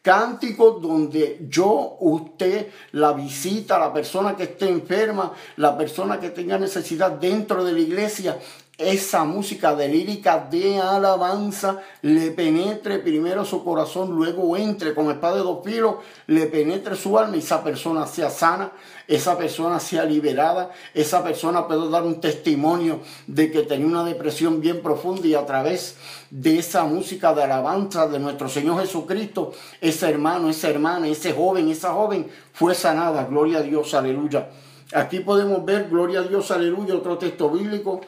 Cántico 0.03 0.79
donde 0.81 1.47
yo, 1.49 1.97
usted, 2.01 2.69
la 2.93 3.13
visita, 3.13 3.79
la 3.79 3.93
persona 3.93 4.35
que 4.35 4.45
esté 4.45 4.69
enferma, 4.69 5.33
la 5.57 5.77
persona 5.77 6.19
que 6.19 6.31
tenga 6.31 6.59
necesidad 6.59 7.11
dentro 7.13 7.65
de 7.65 7.73
la 7.73 7.81
iglesia, 7.81 8.39
esa 8.81 9.25
música 9.25 9.75
de 9.75 9.89
lírica 9.89 10.49
de 10.51 10.79
alabanza 10.79 11.83
le 12.01 12.31
penetre 12.31 12.99
primero 12.99 13.45
su 13.45 13.63
corazón, 13.63 14.11
luego 14.11 14.57
entre 14.57 14.95
con 14.95 15.11
espada 15.11 15.37
de 15.37 15.43
dos 15.43 15.59
filos, 15.63 15.97
le 16.27 16.47
penetre 16.47 16.97
su 16.97 17.19
alma 17.19 17.37
y 17.37 17.41
esa 17.41 17.63
persona 17.63 18.07
sea 18.07 18.31
sana, 18.31 18.73
esa 19.07 19.37
persona 19.37 19.79
sea 19.81 20.05
liberada, 20.05 20.71
esa 20.95 21.23
persona 21.23 21.67
puede 21.67 21.91
dar 21.91 22.05
un 22.05 22.21
testimonio 22.21 23.01
de 23.27 23.51
que 23.51 23.63
tenía 23.63 23.87
una 23.87 24.05
depresión 24.05 24.61
bien 24.61 24.81
profunda 24.81 25.27
y 25.27 25.35
a 25.35 25.45
través 25.45 25.97
de 26.31 26.59
esa 26.59 26.85
música 26.85 27.35
de 27.35 27.43
alabanza 27.43 28.07
de 28.07 28.19
nuestro 28.19 28.49
Señor 28.49 28.81
Jesucristo, 28.81 29.53
ese 29.81 30.09
hermano, 30.09 30.49
esa 30.49 30.71
hermana, 30.71 31.07
ese 31.07 31.35
joven, 31.35 31.69
esa 31.69 31.93
joven 31.93 32.31
fue 32.55 32.75
sanada, 32.75 33.25
gloria 33.25 33.59
a 33.59 33.63
Dios, 33.63 33.93
aleluya. 33.93 34.49
Aquí 34.95 35.21
podemos 35.21 35.65
ver, 35.65 35.89
gloria 35.91 36.21
a 36.21 36.23
Dios, 36.23 36.51
aleluya, 36.51 36.95
otro 36.95 37.19
texto 37.19 37.51
bíblico 37.51 38.01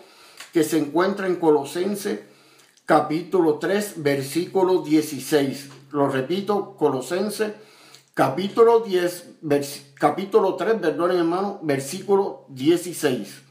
que 0.53 0.63
se 0.63 0.79
encuentra 0.79 1.27
en 1.27 1.37
Colosense 1.37 2.25
capítulo 2.85 3.59
3, 3.59 3.95
versículo 4.03 4.83
16. 4.83 5.71
Lo 5.93 6.09
repito, 6.09 6.77
Colosense 6.77 7.55
capítulo 8.13 8.81
10, 8.81 9.39
capítulo 9.95 10.55
3, 10.57 10.75
perdón 10.75 11.13
hermano, 11.13 11.59
versículo 11.63 12.45
16. 12.51 13.43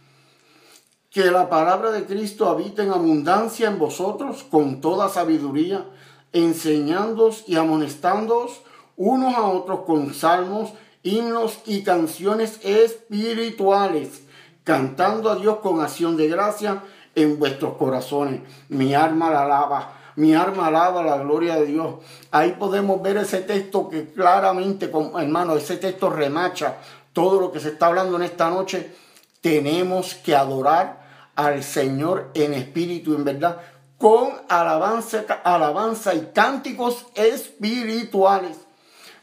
Que 1.09 1.31
la 1.31 1.49
palabra 1.49 1.91
de 1.91 2.05
Cristo 2.05 2.47
habite 2.47 2.83
en 2.83 2.91
abundancia 2.91 3.67
en 3.67 3.79
vosotros 3.79 4.43
con 4.43 4.79
toda 4.79 5.09
sabiduría, 5.09 5.85
enseñándoos 6.31 7.43
y 7.47 7.55
amonestándoos 7.55 8.61
unos 8.95 9.33
a 9.33 9.47
otros 9.47 9.81
con 9.81 10.13
salmos, 10.13 10.73
himnos 11.01 11.59
y 11.65 11.83
canciones 11.83 12.59
espirituales 12.63 14.21
cantando 14.63 15.29
a 15.29 15.35
Dios 15.35 15.57
con 15.57 15.81
acción 15.81 16.17
de 16.17 16.27
gracia 16.27 16.83
en 17.15 17.39
vuestros 17.39 17.75
corazones. 17.77 18.41
Mi 18.69 18.93
alma 18.93 19.29
la 19.29 19.43
alaba, 19.43 19.93
mi 20.15 20.33
alma 20.33 20.67
alaba 20.67 21.03
la 21.03 21.17
gloria 21.17 21.55
de 21.55 21.65
Dios. 21.65 21.95
Ahí 22.31 22.55
podemos 22.57 23.01
ver 23.01 23.17
ese 23.17 23.41
texto 23.41 23.89
que 23.89 24.11
claramente, 24.11 24.91
hermano, 25.17 25.55
ese 25.55 25.77
texto 25.77 26.09
remacha 26.09 26.77
todo 27.13 27.39
lo 27.39 27.51
que 27.51 27.59
se 27.59 27.69
está 27.69 27.87
hablando 27.87 28.17
en 28.17 28.23
esta 28.23 28.49
noche. 28.49 28.93
Tenemos 29.41 30.15
que 30.15 30.35
adorar 30.35 31.01
al 31.35 31.63
Señor 31.63 32.31
en 32.33 32.53
espíritu, 32.53 33.15
en 33.15 33.23
verdad, 33.23 33.57
con 33.97 34.33
alabanza, 34.49 35.25
alabanza 35.43 36.13
y 36.13 36.31
cánticos 36.33 37.05
espirituales. 37.15 38.57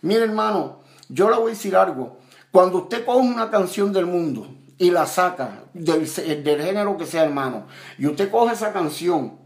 Mire, 0.03 0.25
hermano, 0.25 0.81
yo 1.09 1.31
le 1.31 1.37
voy 1.37 1.51
a 1.51 1.55
decir 1.55 1.77
algo. 1.77 2.19
Cuando 2.53 2.79
usted 2.79 3.05
coge 3.05 3.19
una 3.19 3.51
canción 3.51 3.93
del 3.93 4.07
mundo, 4.07 4.47
y 4.79 4.91
la 4.91 5.07
saca 5.07 5.65
del, 5.75 6.07
género 6.07 6.97
que 6.97 7.07
sea 7.07 7.25
hermano, 7.25 7.67
y 7.99 8.07
usted 8.07 8.31
coge 8.31 8.55
esa 8.55 8.73
canción 8.73 9.39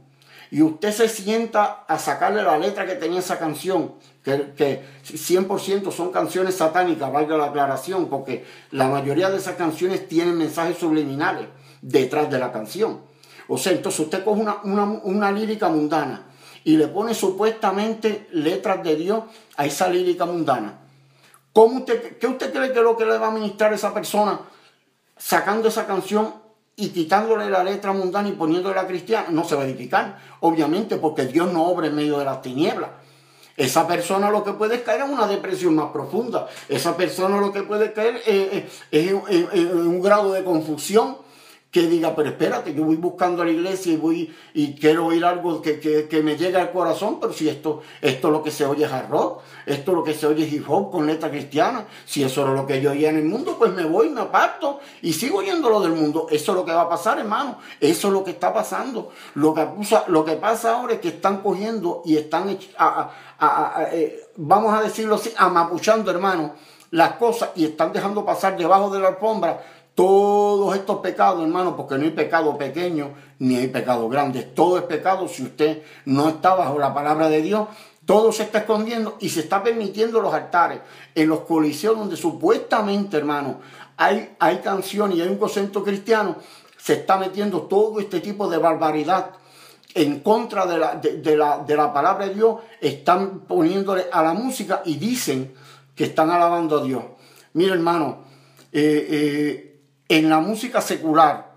y 0.50 0.60
usted 0.60 0.92
se 0.92 1.08
sienta 1.08 1.84
a 1.88 1.98
sacarle 1.98 2.42
la 2.42 2.58
letra 2.58 2.84
que 2.84 2.96
tenía 2.96 3.20
esa 3.20 3.38
canción, 3.38 3.94
que, 4.22 4.52
que 4.54 4.84
100% 5.02 5.90
son 5.90 6.12
canciones 6.12 6.56
satánicas, 6.56 7.10
valga 7.10 7.38
la 7.38 7.46
aclaración, 7.46 8.10
porque 8.10 8.44
la 8.70 8.86
mayoría 8.88 9.30
de 9.30 9.38
esas 9.38 9.56
canciones 9.56 10.06
tienen 10.08 10.36
mensajes 10.36 10.76
subliminales 10.76 11.46
detrás 11.80 12.30
de 12.30 12.38
la 12.38 12.52
canción. 12.52 13.00
O 13.48 13.56
sea, 13.56 13.72
entonces 13.72 14.00
usted 14.00 14.22
coge 14.24 14.42
una, 14.42 14.84
una 14.84 15.32
lírica 15.32 15.70
mundana 15.70 16.26
y 16.64 16.76
le 16.76 16.88
pone 16.88 17.14
supuestamente 17.14 18.28
letras 18.32 18.82
de 18.84 18.96
Dios 18.96 19.24
a 19.56 19.64
esa 19.64 19.88
lírica 19.88 20.26
mundana. 20.26 20.80
¿Cómo 21.54 21.78
usted, 21.78 22.18
¿Qué 22.18 22.26
usted 22.26 22.52
cree 22.52 22.72
que 22.72 22.78
es 22.78 22.84
lo 22.84 22.96
que 22.96 23.06
le 23.06 23.16
va 23.16 23.28
a 23.28 23.30
ministrar 23.30 23.72
a 23.72 23.76
esa 23.76 23.92
persona 23.92 24.40
sacando 25.22 25.68
esa 25.68 25.86
canción 25.86 26.34
y 26.74 26.88
quitándole 26.88 27.48
la 27.48 27.62
letra 27.62 27.92
mundana 27.92 28.28
y 28.28 28.32
poniéndole 28.32 28.74
la 28.74 28.86
cristiana, 28.86 29.28
no 29.30 29.44
se 29.44 29.54
va 29.54 29.62
a 29.62 29.66
edificar, 29.66 30.18
obviamente, 30.40 30.96
porque 30.96 31.26
Dios 31.26 31.52
no 31.52 31.64
obra 31.64 31.86
en 31.86 31.94
medio 31.94 32.18
de 32.18 32.24
las 32.24 32.42
tinieblas. 32.42 32.90
Esa 33.56 33.86
persona 33.86 34.30
lo 34.30 34.42
que 34.42 34.54
puede 34.54 34.82
caer 34.82 35.02
en 35.02 35.10
una 35.10 35.28
depresión 35.28 35.76
más 35.76 35.92
profunda. 35.92 36.48
Esa 36.68 36.96
persona 36.96 37.36
lo 37.36 37.52
que 37.52 37.62
puede 37.62 37.92
caer 37.92 38.20
es, 38.26 38.64
en 38.90 39.76
un 39.76 40.00
grado 40.00 40.32
de 40.32 40.42
confusión 40.42 41.18
que 41.72 41.86
diga, 41.86 42.14
pero 42.14 42.28
espérate, 42.28 42.74
yo 42.74 42.84
voy 42.84 42.96
buscando 42.96 43.40
a 43.40 43.46
la 43.46 43.50
iglesia 43.50 43.94
y 43.94 43.96
voy 43.96 44.36
y 44.52 44.74
quiero 44.74 45.06
oír 45.06 45.24
algo 45.24 45.62
que, 45.62 45.80
que, 45.80 46.22
me 46.22 46.36
llegue 46.36 46.58
al 46.58 46.70
corazón, 46.70 47.18
pero 47.18 47.32
si 47.32 47.48
esto, 47.48 47.80
esto 48.02 48.30
lo 48.30 48.42
que 48.42 48.50
se 48.50 48.66
oye 48.66 48.84
es 48.84 48.92
hard 48.92 49.08
rock, 49.08 49.40
esto 49.64 49.94
lo 49.94 50.04
que 50.04 50.12
se 50.12 50.26
oye 50.26 50.44
es 50.46 50.52
hip 50.52 50.68
hop 50.68 50.90
con 50.90 51.06
letra 51.06 51.30
cristiana, 51.30 51.86
si 52.04 52.22
eso 52.22 52.46
es 52.46 52.54
lo 52.54 52.66
que 52.66 52.82
yo 52.82 52.90
oía 52.90 53.08
en 53.08 53.16
el 53.16 53.24
mundo, 53.24 53.56
pues 53.58 53.72
me 53.72 53.86
voy, 53.86 54.10
me 54.10 54.20
aparto 54.20 54.80
y 55.00 55.14
sigo 55.14 55.38
oyendo 55.38 55.70
lo 55.70 55.80
del 55.80 55.92
mundo. 55.92 56.26
Eso 56.30 56.52
es 56.52 56.58
lo 56.58 56.64
que 56.66 56.72
va 56.72 56.82
a 56.82 56.88
pasar, 56.90 57.18
hermano. 57.18 57.56
Eso 57.80 58.08
es 58.08 58.12
lo 58.12 58.22
que 58.22 58.32
está 58.32 58.52
pasando. 58.52 59.10
Lo 59.34 59.54
que, 59.54 59.66
lo 60.08 60.24
que 60.26 60.32
pasa 60.36 60.74
ahora 60.74 60.92
es 60.92 61.00
que 61.00 61.08
están 61.08 61.40
cogiendo 61.40 62.02
y 62.04 62.18
están, 62.18 62.50
eh, 62.50 64.20
vamos 64.36 64.74
a 64.74 64.82
decirlo 64.82 65.14
así, 65.14 65.32
amapuchando, 65.38 66.10
hermano, 66.10 66.54
las 66.90 67.12
cosas 67.12 67.50
y 67.54 67.64
están 67.64 67.94
dejando 67.94 68.26
pasar 68.26 68.58
debajo 68.58 68.90
de 68.90 69.00
la 69.00 69.08
alfombra 69.08 69.62
todos 69.94 70.74
estos 70.74 70.98
pecados, 70.98 71.42
hermano, 71.42 71.76
porque 71.76 71.96
no 71.96 72.04
hay 72.04 72.10
pecado 72.10 72.56
pequeño 72.56 73.10
ni 73.38 73.56
hay 73.56 73.68
pecado 73.68 74.08
grande. 74.08 74.42
Todo 74.42 74.78
es 74.78 74.84
pecado 74.84 75.28
si 75.28 75.42
usted 75.42 75.82
no 76.06 76.28
está 76.30 76.54
bajo 76.54 76.78
la 76.78 76.94
palabra 76.94 77.28
de 77.28 77.42
Dios. 77.42 77.68
Todo 78.06 78.32
se 78.32 78.44
está 78.44 78.60
escondiendo 78.60 79.16
y 79.20 79.28
se 79.28 79.40
está 79.40 79.62
permitiendo 79.62 80.20
los 80.20 80.34
altares 80.34 80.80
en 81.14 81.28
los 81.28 81.40
coliseos 81.40 81.98
donde 81.98 82.16
supuestamente, 82.16 83.16
hermano, 83.16 83.60
hay, 83.96 84.34
hay 84.38 84.58
canciones 84.58 85.18
y 85.18 85.22
hay 85.22 85.28
un 85.28 85.36
concepto 85.36 85.84
cristiano. 85.84 86.36
Se 86.76 86.94
está 86.94 87.16
metiendo 87.16 87.62
todo 87.62 88.00
este 88.00 88.20
tipo 88.20 88.48
de 88.48 88.58
barbaridad 88.58 89.32
en 89.94 90.20
contra 90.20 90.66
de 90.66 90.78
la, 90.78 90.94
de, 90.96 91.36
la, 91.36 91.58
de 91.58 91.76
la 91.76 91.92
palabra 91.92 92.26
de 92.26 92.34
Dios. 92.34 92.60
Están 92.80 93.40
poniéndole 93.40 94.06
a 94.10 94.22
la 94.22 94.32
música 94.32 94.82
y 94.84 94.96
dicen 94.96 95.54
que 95.94 96.04
están 96.04 96.30
alabando 96.30 96.80
a 96.80 96.84
Dios. 96.84 97.04
Mira, 97.52 97.74
hermano, 97.74 98.24
eh, 98.72 99.06
eh, 99.10 99.71
en 100.12 100.28
la 100.28 100.40
música 100.40 100.82
secular, 100.82 101.52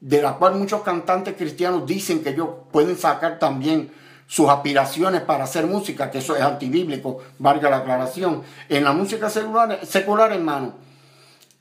de 0.00 0.20
la 0.20 0.34
cual 0.34 0.56
muchos 0.56 0.82
cantantes 0.82 1.34
cristianos 1.34 1.86
dicen 1.86 2.22
que 2.22 2.28
ellos 2.28 2.48
pueden 2.70 2.94
sacar 2.98 3.38
también 3.38 3.90
sus 4.26 4.50
aspiraciones 4.50 5.22
para 5.22 5.44
hacer 5.44 5.66
música, 5.66 6.10
que 6.10 6.18
eso 6.18 6.36
es 6.36 6.42
antibíblico, 6.42 7.20
valga 7.38 7.70
la 7.70 7.78
aclaración. 7.78 8.42
En 8.68 8.84
la 8.84 8.92
música 8.92 9.30
secular, 9.30 9.80
secular 9.86 10.30
hermano, 10.30 10.74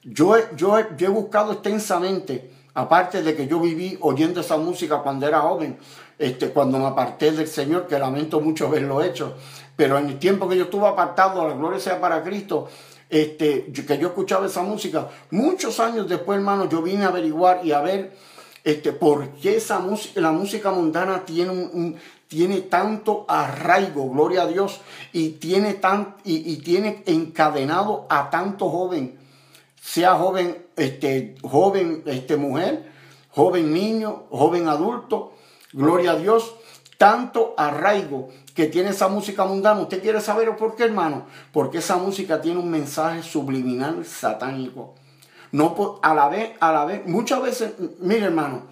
yo, 0.04 0.36
yo, 0.58 0.78
yo 0.98 1.08
he 1.08 1.10
buscado 1.10 1.54
extensamente, 1.54 2.52
aparte 2.74 3.24
de 3.24 3.34
que 3.34 3.48
yo 3.48 3.62
viví 3.62 3.98
oyendo 4.02 4.42
esa 4.42 4.58
música 4.58 4.98
cuando 4.98 5.26
era 5.26 5.40
joven, 5.40 5.78
este, 6.20 6.50
cuando 6.50 6.80
me 6.80 6.88
aparté 6.88 7.32
del 7.32 7.48
Señor, 7.48 7.88
que 7.88 7.98
lamento 7.98 8.42
mucho 8.42 8.68
haberlo 8.68 9.02
hecho, 9.02 9.38
pero 9.78 9.98
en 9.98 10.08
el 10.10 10.20
tiempo 10.20 10.50
que 10.50 10.58
yo 10.58 10.66
estuve 10.66 10.86
apartado, 10.86 11.48
la 11.48 11.54
gloria 11.54 11.80
sea 11.80 12.02
para 12.02 12.24
Cristo, 12.24 12.68
este, 13.10 13.72
que 13.72 13.98
yo 13.98 14.08
escuchaba 14.08 14.46
esa 14.46 14.62
música. 14.64 15.10
Muchos 15.32 15.80
años 15.80 16.10
después, 16.10 16.38
hermano, 16.38 16.68
yo 16.70 16.82
vine 16.82 17.06
a 17.06 17.10
averiguar 17.10 17.66
y 17.66 17.72
a 17.72 17.82
ver 17.82 18.16
este, 18.64 18.94
por 18.94 19.30
qué 19.36 19.58
esa 19.58 19.80
la 20.16 20.32
música 20.32 20.72
mundana 20.72 21.24
tiene, 21.24 21.52
un, 21.52 21.98
tiene 22.28 22.62
tanto 22.62 23.26
arraigo, 23.28 24.10
gloria 24.10 24.42
a 24.42 24.48
Dios, 24.48 24.82
y 25.14 25.30
tiene, 25.32 25.76
tan, 25.76 26.16
y, 26.24 26.58
tiene 26.58 27.04
encadenado 27.06 28.08
a 28.10 28.30
tanto 28.32 28.70
joven, 28.70 29.20
sea 29.80 30.16
joven, 30.16 30.66
este, 30.76 31.36
joven 31.44 32.02
este, 32.08 32.38
mujer, 32.38 32.92
joven 33.30 33.72
niño, 33.72 34.24
joven 34.32 34.68
adulto, 34.68 35.34
gloria 35.72 36.12
a 36.12 36.16
Dios, 36.16 36.56
tanto 36.98 37.54
arraigo 37.58 38.30
que 38.56 38.68
tiene 38.68 38.90
esa 38.90 39.10
música 39.10 39.46
mundana. 39.46 39.82
¿Usted 39.82 40.02
quiere 40.02 40.22
saber 40.22 40.56
por 40.56 40.76
qué, 40.76 40.86
hermano? 40.86 41.26
Porque 41.52 41.80
esa 41.80 41.98
música 41.98 42.42
tiene 42.42 42.60
un 42.60 42.72
mensaje 42.72 43.22
subliminal 43.22 44.06
satánico. 44.06 44.96
No, 45.52 46.00
a 46.02 46.16
la 46.16 46.30
vez, 46.30 46.52
a 46.60 46.72
la 46.72 46.86
vez, 46.86 47.06
muchas 47.06 47.42
veces, 47.42 47.74
mire, 48.00 48.26
hermano, 48.26 48.64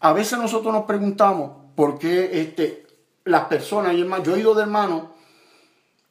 a 0.00 0.12
veces 0.12 0.38
nosotros 0.38 0.72
nos 0.72 0.84
preguntamos 0.84 1.52
por 1.76 1.98
qué 1.98 2.40
este, 2.40 2.86
las 3.24 3.44
personas, 3.44 3.94
y 3.94 4.00
hermano, 4.00 4.24
yo 4.24 4.32
he 4.32 4.36
oído 4.36 4.54
de 4.54 4.62
hermanos 4.62 5.02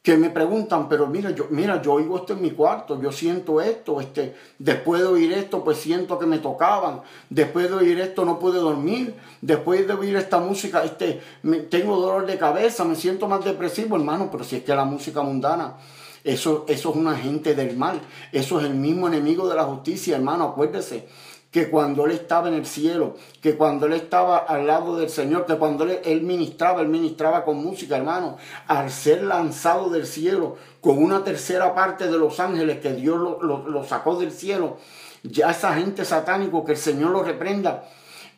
que 0.04 0.18
me 0.18 0.28
preguntan, 0.28 0.86
pero 0.86 1.06
mira, 1.06 1.30
yo, 1.30 1.46
mira, 1.48 1.80
yo 1.80 1.94
oigo 1.94 2.18
esto 2.18 2.34
en 2.34 2.42
mi 2.42 2.50
cuarto, 2.50 3.00
yo 3.00 3.10
siento 3.10 3.62
esto, 3.62 4.02
este, 4.02 4.36
después 4.58 5.00
de 5.00 5.08
oír 5.08 5.32
esto, 5.32 5.64
pues 5.64 5.78
siento 5.78 6.18
que 6.18 6.26
me 6.26 6.40
tocaban, 6.40 7.00
después 7.30 7.70
de 7.70 7.76
oír 7.76 7.98
esto 8.00 8.26
no 8.26 8.38
puedo 8.38 8.60
dormir, 8.60 9.14
después 9.40 9.86
de 9.86 9.94
oír 9.94 10.14
esta 10.16 10.40
música, 10.40 10.84
este, 10.84 11.22
me, 11.42 11.60
tengo 11.60 11.96
dolor 11.96 12.26
de 12.26 12.36
cabeza, 12.36 12.84
me 12.84 12.96
siento 12.96 13.28
más 13.28 13.42
depresivo, 13.46 13.96
hermano, 13.96 14.28
pero 14.30 14.44
si 14.44 14.56
es 14.56 14.62
que 14.62 14.74
la 14.74 14.84
música 14.84 15.22
mundana, 15.22 15.78
eso, 16.22 16.66
eso 16.68 16.90
es 16.90 16.96
un 16.96 17.08
agente 17.08 17.54
del 17.54 17.74
mal, 17.74 17.98
eso 18.30 18.60
es 18.60 18.66
el 18.66 18.74
mismo 18.74 19.08
enemigo 19.08 19.48
de 19.48 19.54
la 19.54 19.64
justicia, 19.64 20.16
hermano, 20.16 20.44
acuérdese 20.44 21.08
que 21.54 21.70
cuando 21.70 22.04
él 22.06 22.10
estaba 22.10 22.48
en 22.48 22.54
el 22.54 22.66
cielo, 22.66 23.14
que 23.40 23.54
cuando 23.54 23.86
él 23.86 23.92
estaba 23.92 24.38
al 24.38 24.66
lado 24.66 24.96
del 24.96 25.08
Señor, 25.08 25.46
que 25.46 25.54
cuando 25.54 25.84
él, 25.84 26.22
ministraba, 26.22 26.80
él 26.80 26.88
ministraba 26.88 27.44
con 27.44 27.62
música, 27.62 27.96
hermano, 27.96 28.38
al 28.66 28.90
ser 28.90 29.22
lanzado 29.22 29.88
del 29.88 30.04
cielo 30.04 30.56
con 30.80 31.00
una 31.00 31.22
tercera 31.22 31.72
parte 31.72 32.08
de 32.08 32.18
los 32.18 32.40
ángeles 32.40 32.80
que 32.80 32.94
Dios 32.94 33.16
lo, 33.40 33.84
sacó 33.84 34.16
del 34.16 34.32
cielo, 34.32 34.78
ya 35.22 35.52
esa 35.52 35.74
gente 35.74 36.04
satánico, 36.04 36.64
que 36.64 36.72
el 36.72 36.78
Señor 36.78 37.12
lo 37.12 37.22
reprenda, 37.22 37.84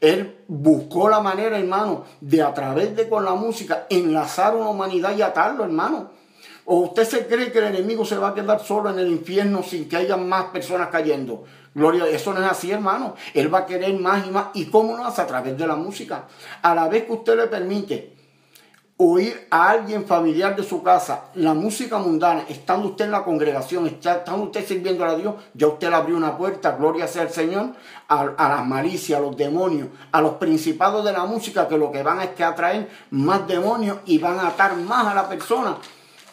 él 0.02 0.36
buscó 0.46 1.08
la 1.08 1.20
manera, 1.20 1.58
hermano, 1.58 2.04
de 2.20 2.42
a 2.42 2.52
través 2.52 2.94
de 2.96 3.08
con 3.08 3.24
la 3.24 3.32
música 3.32 3.86
enlazar 3.88 4.54
una 4.54 4.68
humanidad 4.68 5.16
y 5.16 5.22
atarlo, 5.22 5.64
hermano. 5.64 6.10
¿O 6.68 6.80
usted 6.80 7.04
se 7.04 7.26
cree 7.28 7.52
que 7.52 7.58
el 7.58 7.66
enemigo 7.66 8.04
se 8.04 8.18
va 8.18 8.28
a 8.28 8.34
quedar 8.34 8.60
solo 8.60 8.90
en 8.90 8.98
el 8.98 9.06
infierno 9.06 9.62
sin 9.62 9.88
que 9.88 9.96
haya 9.96 10.16
más 10.16 10.46
personas 10.46 10.88
cayendo? 10.88 11.44
Gloria, 11.72 12.08
eso 12.08 12.34
no 12.34 12.44
es 12.44 12.50
así, 12.50 12.72
hermano. 12.72 13.14
Él 13.34 13.54
va 13.54 13.60
a 13.60 13.66
querer 13.66 13.94
más 14.00 14.26
y 14.26 14.30
más. 14.30 14.48
¿Y 14.54 14.66
cómo 14.66 14.96
lo 14.96 15.04
hace? 15.04 15.22
A 15.22 15.26
través 15.28 15.56
de 15.56 15.64
la 15.64 15.76
música. 15.76 16.24
A 16.62 16.74
la 16.74 16.88
vez 16.88 17.04
que 17.04 17.12
usted 17.12 17.36
le 17.36 17.46
permite 17.46 18.16
oír 18.96 19.46
a 19.50 19.70
alguien 19.70 20.06
familiar 20.06 20.56
de 20.56 20.64
su 20.64 20.82
casa 20.82 21.26
la 21.34 21.54
música 21.54 21.98
mundana, 21.98 22.46
estando 22.48 22.88
usted 22.88 23.04
en 23.04 23.10
la 23.12 23.22
congregación, 23.22 23.86
estando 23.86 24.42
usted 24.42 24.66
sirviendo 24.66 25.04
a 25.04 25.14
Dios, 25.14 25.34
ya 25.54 25.68
usted 25.68 25.90
le 25.90 25.96
abrió 25.96 26.16
una 26.16 26.36
puerta, 26.36 26.72
gloria 26.72 27.06
sea 27.06 27.22
el 27.22 27.30
Señor, 27.30 27.74
a, 28.08 28.22
a 28.22 28.48
las 28.48 28.66
malicias, 28.66 29.18
a 29.18 29.22
los 29.22 29.36
demonios, 29.36 29.88
a 30.10 30.20
los 30.20 30.34
principados 30.34 31.04
de 31.04 31.12
la 31.12 31.26
música, 31.26 31.68
que 31.68 31.76
lo 31.76 31.92
que 31.92 32.02
van 32.02 32.22
es 32.22 32.30
que 32.30 32.42
atraen 32.42 32.88
más 33.10 33.46
demonios 33.46 33.98
y 34.06 34.18
van 34.18 34.40
a 34.40 34.48
atar 34.48 34.74
más 34.76 35.06
a 35.06 35.14
la 35.14 35.28
persona 35.28 35.76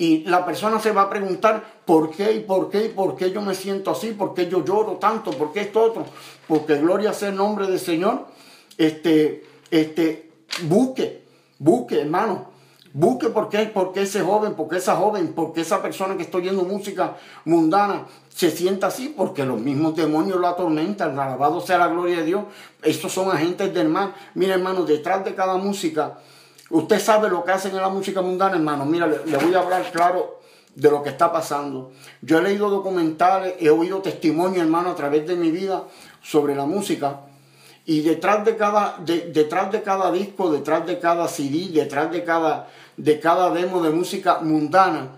y 0.04 0.24
la 0.26 0.46
persona 0.46 0.82
se 0.82 0.92
va 0.92 1.04
a 1.04 1.10
preguntar 1.10 1.64
por 1.86 2.12
qué 2.12 2.34
y 2.34 2.40
por 2.42 2.70
qué 2.70 2.88
y 2.88 2.90
por 2.90 3.16
qué 3.16 3.32
yo 3.32 3.42
me 3.42 3.56
siento 3.56 3.92
así, 3.92 4.12
por 4.12 4.34
qué 4.34 4.50
yo 4.50 4.64
lloro 4.66 4.98
tanto, 4.98 5.32
por 5.32 5.54
qué 5.54 5.62
esto 5.62 5.82
otro. 5.82 6.06
Porque 6.46 6.76
gloria 6.76 7.14
sea 7.14 7.30
el 7.30 7.38
nombre 7.38 7.68
del 7.68 7.80
Señor. 7.80 8.26
Este, 8.78 9.46
este, 9.72 10.30
busque, 10.64 11.24
busque, 11.58 12.02
hermano. 12.02 12.52
Busque 12.92 13.30
por 13.30 13.48
qué, 13.48 13.72
porque 13.74 14.02
ese 14.02 14.22
joven, 14.22 14.56
porque 14.56 14.76
esa 14.76 14.98
joven, 14.98 15.34
porque 15.34 15.62
esa 15.62 15.82
persona 15.82 16.18
que 16.18 16.24
está 16.24 16.38
oyendo 16.38 16.64
música 16.64 17.16
mundana 17.46 18.06
se 18.28 18.52
sienta 18.52 18.88
así, 18.88 19.14
porque 19.18 19.46
los 19.46 19.60
mismos 19.60 19.96
demonios 19.96 20.38
lo 20.38 20.48
atormentan. 20.48 21.18
Alabado 21.18 21.62
sea 21.62 21.78
la 21.78 21.88
gloria 21.88 22.18
de 22.18 22.26
Dios. 22.26 22.44
Estos 22.84 23.14
son 23.14 23.32
agentes 23.32 23.74
del 23.74 23.88
mal. 23.88 24.14
Mira, 24.36 24.56
hermano, 24.56 24.84
detrás 24.84 25.24
de 25.24 25.34
cada 25.34 25.56
música 25.56 26.20
Usted 26.74 27.00
sabe 27.00 27.30
lo 27.30 27.44
que 27.44 27.52
hacen 27.52 27.76
en 27.76 27.84
la 27.84 27.90
música 27.90 28.24
mundana, 28.24 28.56
hermano. 28.56 28.84
Mira, 28.84 29.06
le, 29.06 29.38
voy 29.38 29.54
a 29.54 29.60
hablar 29.60 29.92
claro 29.92 30.40
de 30.74 30.90
lo 30.90 31.04
que 31.04 31.10
está 31.10 31.32
pasando. 31.32 31.92
Yo 32.24 32.40
he 32.40 32.42
leído 32.42 32.68
documentales, 32.68 33.54
he 33.60 33.70
oído 33.70 34.02
testimonios, 34.02 34.64
hermano, 34.64 34.90
a 34.90 34.96
través 34.96 35.28
de 35.28 35.36
mi 35.36 35.52
vida 35.52 35.84
sobre 36.24 36.56
la 36.56 36.66
música. 36.66 37.20
Y 37.86 38.02
detrás 38.02 38.44
de 38.44 38.58
cada, 38.58 38.98
detrás 38.98 39.72
de 39.72 39.84
cada 39.84 40.12
disco, 40.12 40.52
detrás 40.52 40.88
de 40.88 40.98
cada 40.98 41.28
CD, 41.28 41.70
detrás 41.72 42.12
de 42.12 42.24
cada, 42.24 42.68
de 42.98 43.20
cada 43.20 43.52
demo 43.52 43.84
de 43.84 43.92
música 43.92 44.40
mundana, 44.40 45.10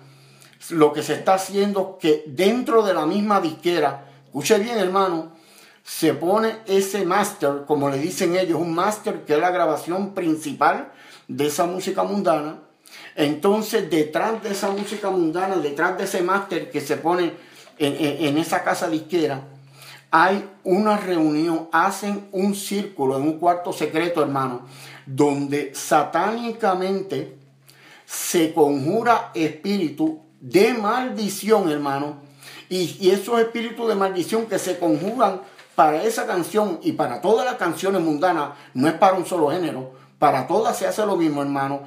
lo 0.71 0.91
que 0.91 1.03
se 1.03 1.13
está 1.13 1.35
haciendo 1.35 1.97
que 1.97 2.25
dentro 2.27 2.83
de 2.83 2.93
la 2.93 3.05
misma 3.05 3.39
disquera, 3.39 4.07
escuche 4.25 4.59
bien 4.59 4.77
hermano, 4.77 5.31
se 5.85 6.15
pone 6.15 6.57
ese 6.65 7.05
máster, 7.05 7.63
como 7.67 7.89
le 7.91 7.99
dicen 7.99 8.35
ellos, 8.35 8.59
un 8.59 8.73
máster 8.73 9.23
que 9.23 9.33
es 9.35 9.39
la 9.39 9.51
grabación 9.51 10.15
principal 10.15 10.91
de 11.27 11.45
esa 11.45 11.67
música 11.67 12.03
mundana. 12.03 12.59
Entonces, 13.15 13.87
detrás 13.89 14.41
de 14.41 14.49
esa 14.49 14.71
música 14.71 15.11
mundana, 15.11 15.57
detrás 15.57 15.95
de 15.99 16.05
ese 16.05 16.23
máster 16.23 16.71
que 16.71 16.81
se 16.81 16.97
pone 16.97 17.33
en, 17.77 18.37
esa 18.39 18.63
casa 18.63 18.89
disquera, 18.89 19.43
hay 20.09 20.49
una 20.63 20.97
reunión, 20.97 21.69
hacen 21.71 22.29
un 22.31 22.55
círculo 22.55 23.17
en 23.17 23.21
un 23.21 23.37
cuarto 23.37 23.71
secreto, 23.71 24.23
hermano, 24.23 24.61
donde 25.05 25.75
satánicamente 25.75 27.37
se 28.07 28.53
conjura 28.55 29.29
espíritu 29.35 30.23
de 30.41 30.73
maldición, 30.73 31.69
hermano. 31.69 32.23
Y, 32.69 32.97
y, 32.99 33.11
esos 33.11 33.39
espíritus 33.39 33.87
de 33.87 33.93
maldición 33.93 34.47
que 34.47 34.57
se 34.57 34.79
conjuran 34.79 35.41
para 35.75 36.03
esa 36.03 36.25
canción 36.25 36.79
y 36.81 36.93
para 36.93 37.21
todas 37.21 37.45
las 37.45 37.55
canciones 37.55 38.01
mundanas, 38.01 38.51
no 38.73 38.87
es 38.87 38.93
para 38.93 39.17
un 39.17 39.25
solo 39.25 39.49
género, 39.49 39.93
para 40.19 40.47
todas 40.47 40.77
se 40.77 40.87
hace 40.87 41.05
lo 41.05 41.17
mismo, 41.17 41.41
hermano. 41.41 41.81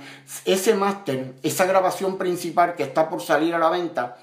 Ese 0.45 0.75
máster, 0.75 1.35
esa 1.43 1.65
grabación 1.65 2.19
principal 2.19 2.75
que 2.77 2.83
está 2.83 3.09
por 3.09 3.23
salir 3.23 3.55
a 3.55 3.59
la 3.59 3.71
venta, 3.71 4.19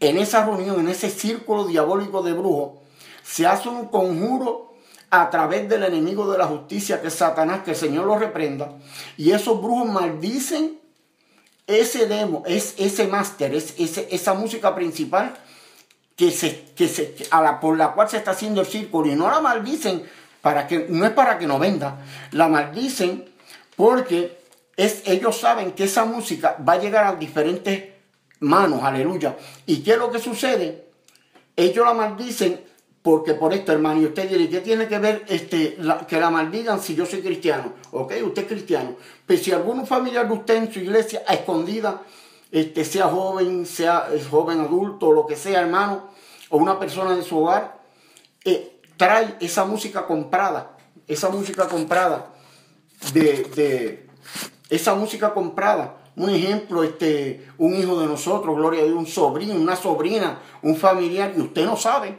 en 0.00 0.18
esa 0.18 0.44
reunión, 0.44 0.80
en 0.80 0.88
ese 0.88 1.08
círculo 1.08 1.64
diabólico 1.64 2.22
de 2.22 2.32
brujos, 2.32 2.80
se 3.22 3.46
hace 3.46 3.68
un 3.68 3.86
conjuro 3.86 4.74
a 5.10 5.30
través 5.30 5.68
del 5.68 5.84
enemigo 5.84 6.30
de 6.30 6.38
la 6.38 6.46
justicia 6.46 7.00
que 7.00 7.08
es 7.08 7.14
Satanás, 7.14 7.62
que 7.62 7.70
el 7.70 7.76
Señor 7.76 8.04
lo 8.06 8.18
reprenda. 8.18 8.72
Y 9.16 9.30
esos 9.30 9.62
brujos 9.62 9.88
maldicen 9.88 10.80
ese 11.66 12.06
demo, 12.06 12.42
es, 12.46 12.74
ese 12.78 13.06
máster, 13.06 13.54
es, 13.54 13.74
esa 13.78 14.34
música 14.34 14.74
principal 14.74 15.34
que 16.16 16.30
se, 16.30 16.72
que 16.76 16.88
se, 16.88 17.14
a 17.30 17.42
la, 17.42 17.60
por 17.60 17.76
la 17.76 17.92
cual 17.92 18.08
se 18.08 18.18
está 18.18 18.32
haciendo 18.32 18.60
el 18.60 18.66
círculo. 18.66 19.10
Y 19.10 19.14
no 19.14 19.30
la 19.30 19.40
maldicen 19.40 20.04
para 20.40 20.66
que, 20.66 20.86
no 20.88 21.04
es 21.04 21.12
para 21.12 21.38
que 21.38 21.46
no 21.46 21.58
venda, 21.58 22.04
la 22.32 22.48
maldicen 22.48 23.24
porque 23.76 24.38
es, 24.76 25.02
ellos 25.06 25.38
saben 25.38 25.72
que 25.72 25.84
esa 25.84 26.04
música 26.04 26.56
va 26.66 26.74
a 26.74 26.78
llegar 26.78 27.06
a 27.06 27.16
diferentes 27.16 27.84
manos, 28.40 28.82
aleluya. 28.82 29.36
¿Y 29.66 29.82
qué 29.82 29.92
es 29.92 29.98
lo 29.98 30.10
que 30.10 30.18
sucede? 30.18 30.86
Ellos 31.56 31.86
la 31.86 31.94
maldicen 31.94 32.60
porque 33.04 33.34
por 33.34 33.52
esto, 33.52 33.70
hermano, 33.70 34.00
y 34.00 34.06
usted 34.06 34.30
dirá, 34.30 34.50
¿qué 34.50 34.60
tiene 34.60 34.88
que 34.88 34.98
ver 34.98 35.24
este, 35.28 35.76
que 36.08 36.18
la 36.18 36.30
maldigan 36.30 36.80
si 36.80 36.94
yo 36.94 37.04
soy 37.04 37.20
cristiano? 37.20 37.74
Ok, 37.90 38.14
usted 38.24 38.42
es 38.42 38.48
cristiano. 38.48 38.96
Pero 39.26 39.42
si 39.42 39.52
algún 39.52 39.86
familiar 39.86 40.26
de 40.26 40.32
usted 40.32 40.56
en 40.56 40.72
su 40.72 40.78
iglesia, 40.78 41.22
a 41.26 41.34
escondida, 41.34 42.00
este, 42.54 42.84
sea 42.84 43.08
joven, 43.08 43.66
sea 43.66 44.08
joven 44.30 44.60
adulto, 44.60 45.10
lo 45.10 45.26
que 45.26 45.34
sea, 45.34 45.60
hermano, 45.60 46.04
o 46.50 46.56
una 46.56 46.78
persona 46.78 47.16
de 47.16 47.24
su 47.24 47.38
hogar, 47.38 47.82
eh, 48.44 48.80
trae 48.96 49.34
esa 49.40 49.64
música 49.64 50.06
comprada, 50.06 50.76
esa 51.08 51.30
música 51.30 51.66
comprada 51.66 52.32
de, 53.12 53.42
de 53.56 54.08
esa 54.70 54.94
música 54.94 55.34
comprada. 55.34 55.96
Un 56.14 56.30
ejemplo, 56.30 56.84
este, 56.84 57.44
un 57.58 57.74
hijo 57.74 57.98
de 57.98 58.06
nosotros, 58.06 58.54
gloria 58.54 58.82
a 58.82 58.84
Dios, 58.84 58.96
un 58.96 59.08
sobrino, 59.08 59.56
una 59.56 59.74
sobrina, 59.74 60.38
un 60.62 60.76
familiar, 60.76 61.32
y 61.36 61.40
usted 61.40 61.66
no 61.66 61.76
sabe 61.76 62.16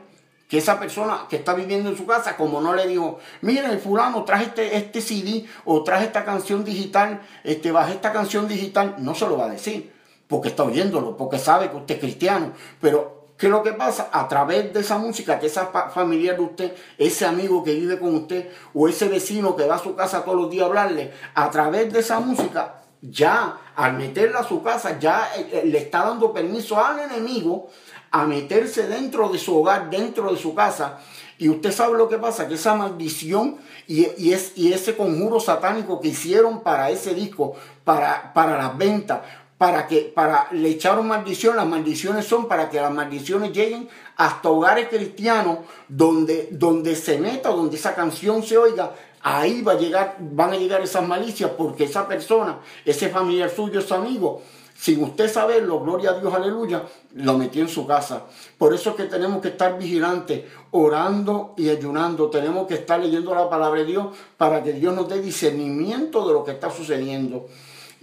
que 0.50 0.58
esa 0.58 0.78
persona 0.78 1.28
que 1.30 1.38
está 1.38 1.54
viviendo 1.54 1.90
en 1.90 1.96
su 1.96 2.06
casa, 2.06 2.36
como 2.36 2.60
no 2.60 2.74
le 2.74 2.86
dijo, 2.88 3.20
mira, 3.40 3.72
el 3.72 3.80
fulano 3.80 4.26
traje 4.26 4.48
este, 4.48 4.76
este 4.76 5.00
CD 5.00 5.46
o 5.64 5.82
traje 5.82 6.08
esta 6.08 6.26
canción 6.26 6.66
digital, 6.66 7.22
este, 7.46 7.72
bajé 7.72 7.94
esta 7.94 8.12
canción 8.12 8.50
digital, 8.50 8.98
no 9.00 9.16
se 9.16 9.30
lo 9.30 9.38
va 9.38 9.46
a 9.46 9.52
decir, 9.52 9.95
porque 10.28 10.50
está 10.50 10.64
oyéndolo, 10.64 11.18
porque 11.18 11.40
sabe 11.40 11.70
que 11.70 11.78
usted 11.78 11.96
es 11.96 12.02
cristiano. 12.02 12.54
Pero, 12.82 13.34
¿qué 13.38 13.48
es 13.48 13.52
lo 13.52 13.64
que 13.64 13.74
pasa? 13.74 14.10
A 14.12 14.28
través 14.28 14.74
de 14.74 14.80
esa 14.80 14.98
música, 14.98 15.40
que 15.40 15.48
esa 15.48 15.68
familiar 15.90 16.36
de 16.38 16.44
usted, 16.44 16.76
ese 16.98 17.26
amigo 17.26 17.64
que 17.64 17.74
vive 17.74 18.00
con 18.00 18.16
usted, 18.16 18.50
o 18.74 18.88
ese 18.88 19.08
vecino 19.08 19.56
que 19.56 19.68
va 19.68 19.76
a 19.76 19.80
su 19.80 19.96
casa 19.96 20.24
todos 20.24 20.38
los 20.38 20.50
días 20.50 20.64
a 20.64 20.68
hablarle, 20.68 21.12
a 21.34 21.50
través 21.50 21.92
de 21.92 22.00
esa 22.00 22.20
música, 22.20 22.82
ya 23.02 23.58
al 23.76 23.94
meterla 23.94 24.40
a 24.40 24.48
su 24.48 24.64
casa, 24.64 24.98
ya 25.00 25.30
eh, 25.38 25.50
eh, 25.52 25.62
le 25.66 25.78
está 25.78 26.06
dando 26.06 26.34
permiso 26.34 26.84
al 26.84 27.00
enemigo 27.00 27.70
a 28.12 28.26
meterse 28.26 28.88
dentro 28.88 29.30
de 29.30 29.38
su 29.38 29.58
hogar, 29.58 29.90
dentro 29.90 30.32
de 30.32 30.38
su 30.38 30.56
casa. 30.56 31.00
Y 31.38 31.50
usted 31.50 31.72
sabe 31.72 31.98
lo 31.98 32.08
que 32.08 32.18
pasa, 32.18 32.48
que 32.48 32.54
esa 32.54 32.74
maldición 32.74 33.58
y, 33.88 34.32
es, 34.32 34.54
y 34.56 34.72
ese 34.72 34.96
conjuro 34.96 35.42
satánico 35.42 36.00
que 36.00 36.08
hicieron 36.08 36.62
para 36.62 36.90
ese 36.90 37.14
disco, 37.14 37.56
para, 37.84 38.34
para 38.34 38.58
las 38.58 38.78
ventas, 38.78 39.20
para 39.58 39.88
que 39.88 40.12
para 40.14 40.50
le 40.52 40.70
echaron 40.70 41.08
maldición, 41.08 41.56
las 41.56 41.66
maldiciones 41.66 42.26
son 42.26 42.48
para 42.48 42.70
que 42.70 42.82
las 42.82 42.92
maldiciones 42.92 43.54
lleguen 43.54 43.88
hasta 44.18 44.50
hogares 44.50 44.90
cristianos 44.90 45.60
donde, 45.88 46.50
donde 46.52 46.96
se 46.96 47.18
meta, 47.18 47.50
donde 47.50 47.78
esa 47.78 47.96
canción 47.96 48.44
se 48.44 48.58
oiga, 48.58 48.94
ahí 49.22 49.62
va 49.62 49.74
a 49.74 49.78
llegar, 49.78 50.18
van 50.20 50.52
a 50.52 50.58
llegar 50.58 50.82
esas 50.82 51.08
malicias 51.08 51.52
porque 51.58 51.86
esa 51.86 52.08
persona, 52.08 52.60
ese 52.84 53.10
familiar 53.10 53.50
suyo, 53.50 53.80
ese 53.80 53.94
amigo, 53.94 54.42
sin 54.78 55.02
usted 55.02 55.32
saberlo, 55.32 55.80
gloria 55.80 56.12
a 56.12 56.20
Dios, 56.20 56.34
aleluya, 56.34 56.84
lo 57.14 57.38
metió 57.38 57.62
en 57.62 57.70
su 57.70 57.88
casa. 57.88 58.24
Por 58.58 58.74
eso 58.74 58.90
es 58.90 58.96
que 58.98 59.04
tenemos 59.06 59.42
que 59.42 59.48
estar 59.48 59.78
vigilantes, 59.80 60.44
orando 60.72 61.54
y 61.56 61.70
ayunando. 61.70 62.30
Tenemos 62.30 62.68
que 62.68 62.74
estar 62.74 63.00
leyendo 63.00 63.34
la 63.34 63.50
palabra 63.50 63.80
de 63.80 63.86
Dios 63.86 64.08
para 64.36 64.62
que 64.62 64.74
Dios 64.74 64.94
nos 64.94 65.08
dé 65.08 65.22
discernimiento 65.22 66.28
de 66.28 66.34
lo 66.34 66.44
que 66.44 66.52
está 66.52 66.70
sucediendo. 66.70 67.48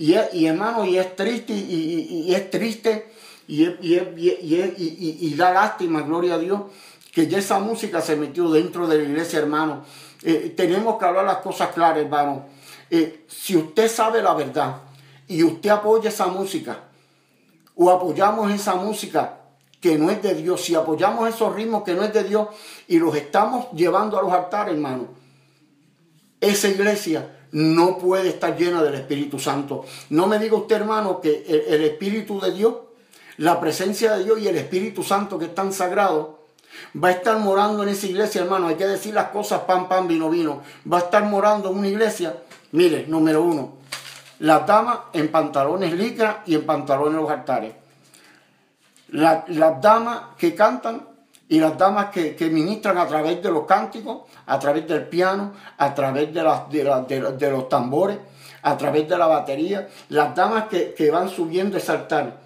Y, 0.02 0.46
hermano, 0.46 0.84
y 0.84 0.98
es 0.98 1.14
triste, 1.14 1.52
y, 1.52 2.34
es 2.34 2.50
triste, 2.50 3.12
y, 3.46 3.62
y, 3.62 5.34
da 5.36 5.52
lástima, 5.52 6.02
gloria 6.02 6.34
a 6.34 6.38
Dios, 6.38 6.62
que 7.12 7.28
ya 7.28 7.38
esa 7.38 7.60
música 7.60 8.00
se 8.00 8.16
metió 8.16 8.50
dentro 8.50 8.88
de 8.88 8.98
la 8.98 9.04
iglesia, 9.04 9.38
hermano. 9.38 9.84
Eh, 10.24 10.54
tenemos 10.56 10.98
que 10.98 11.04
hablar 11.04 11.24
las 11.24 11.36
cosas 11.36 11.68
claras, 11.68 11.98
hermano. 11.98 12.46
Eh, 12.90 13.26
si 13.28 13.56
usted 13.56 13.88
sabe 13.88 14.20
la 14.20 14.34
verdad, 14.34 14.78
y 15.28 15.44
usted 15.44 15.70
apoya 15.70 16.08
esa 16.08 16.26
música 16.26 16.80
o 17.76 17.88
apoyamos 17.88 18.50
esa 18.50 18.74
música 18.74 19.38
que 19.80 19.96
no 19.98 20.10
es 20.10 20.20
de 20.20 20.34
Dios, 20.34 20.62
si 20.62 20.74
apoyamos 20.74 21.28
esos 21.28 21.54
ritmos 21.54 21.84
que 21.84 21.94
no 21.94 22.02
es 22.02 22.12
de 22.12 22.24
Dios 22.24 22.48
y 22.88 22.98
los 22.98 23.14
estamos 23.14 23.66
llevando 23.70 24.18
a 24.18 24.22
los 24.22 24.32
altares, 24.32 24.74
hermano, 24.74 25.06
esa 26.40 26.66
iglesia 26.66 27.41
no 27.52 27.98
puede 27.98 28.30
estar 28.30 28.56
llena 28.56 28.82
del 28.82 28.94
Espíritu 28.94 29.38
Santo. 29.38 29.84
No 30.10 30.26
me 30.26 30.38
diga 30.38 30.56
usted, 30.56 30.76
hermano, 30.76 31.20
que 31.20 31.44
el, 31.68 31.84
Espíritu 31.84 32.40
de 32.40 32.52
Dios, 32.52 32.74
la 33.36 33.60
presencia 33.60 34.16
de 34.16 34.24
Dios 34.24 34.40
y 34.40 34.48
el 34.48 34.56
Espíritu 34.56 35.02
Santo 35.02 35.38
que 35.38 35.46
es 35.46 35.54
tan 35.54 35.72
sagrado, 35.72 36.40
va 37.02 37.08
a 37.08 37.12
estar 37.12 37.38
morando 37.38 37.82
en 37.82 37.90
esa 37.90 38.06
iglesia, 38.06 38.42
hermano. 38.42 38.68
Hay 38.68 38.76
que 38.76 38.86
decir 38.86 39.14
las 39.14 39.28
cosas 39.28 39.60
pan, 39.60 39.88
pan, 39.88 40.08
vino, 40.08 40.30
vino. 40.30 40.62
Va 40.90 40.98
a 40.98 41.00
estar 41.02 41.24
morando 41.24 41.70
en 41.70 41.78
una 41.78 41.88
iglesia. 41.88 42.34
Mire, 42.72 43.06
número 43.06 43.42
uno, 43.42 43.74
las 44.38 44.66
damas 44.66 44.98
en 45.12 45.28
pantalones 45.28 45.92
licra 45.92 46.42
y 46.46 46.54
en 46.54 46.64
pantalones 46.64 47.20
los 47.20 47.30
altares. 47.30 47.74
las 49.08 49.82
damas 49.82 50.22
que 50.38 50.54
cantan 50.54 51.11
y 51.52 51.60
las 51.60 51.76
damas 51.76 52.06
que, 52.06 52.48
ministran 52.50 52.96
a 52.96 53.06
través 53.06 53.42
de 53.42 53.50
los 53.50 53.66
cánticos, 53.66 54.22
a 54.46 54.58
través 54.58 54.88
del 54.88 55.06
piano, 55.06 55.52
a 55.76 55.94
través 55.94 56.32
de, 56.32 56.42
las, 56.42 56.66
de, 56.70 57.50
los 57.50 57.68
tambores, 57.68 58.16
a 58.62 58.78
través 58.78 59.06
de 59.06 59.18
la 59.18 59.26
batería. 59.26 59.86
Las 60.08 60.34
damas 60.34 60.68
que, 60.68 60.94
que 60.94 61.10
van 61.10 61.28
subiendo 61.28 61.76
ese 61.76 61.92
altar 61.92 62.40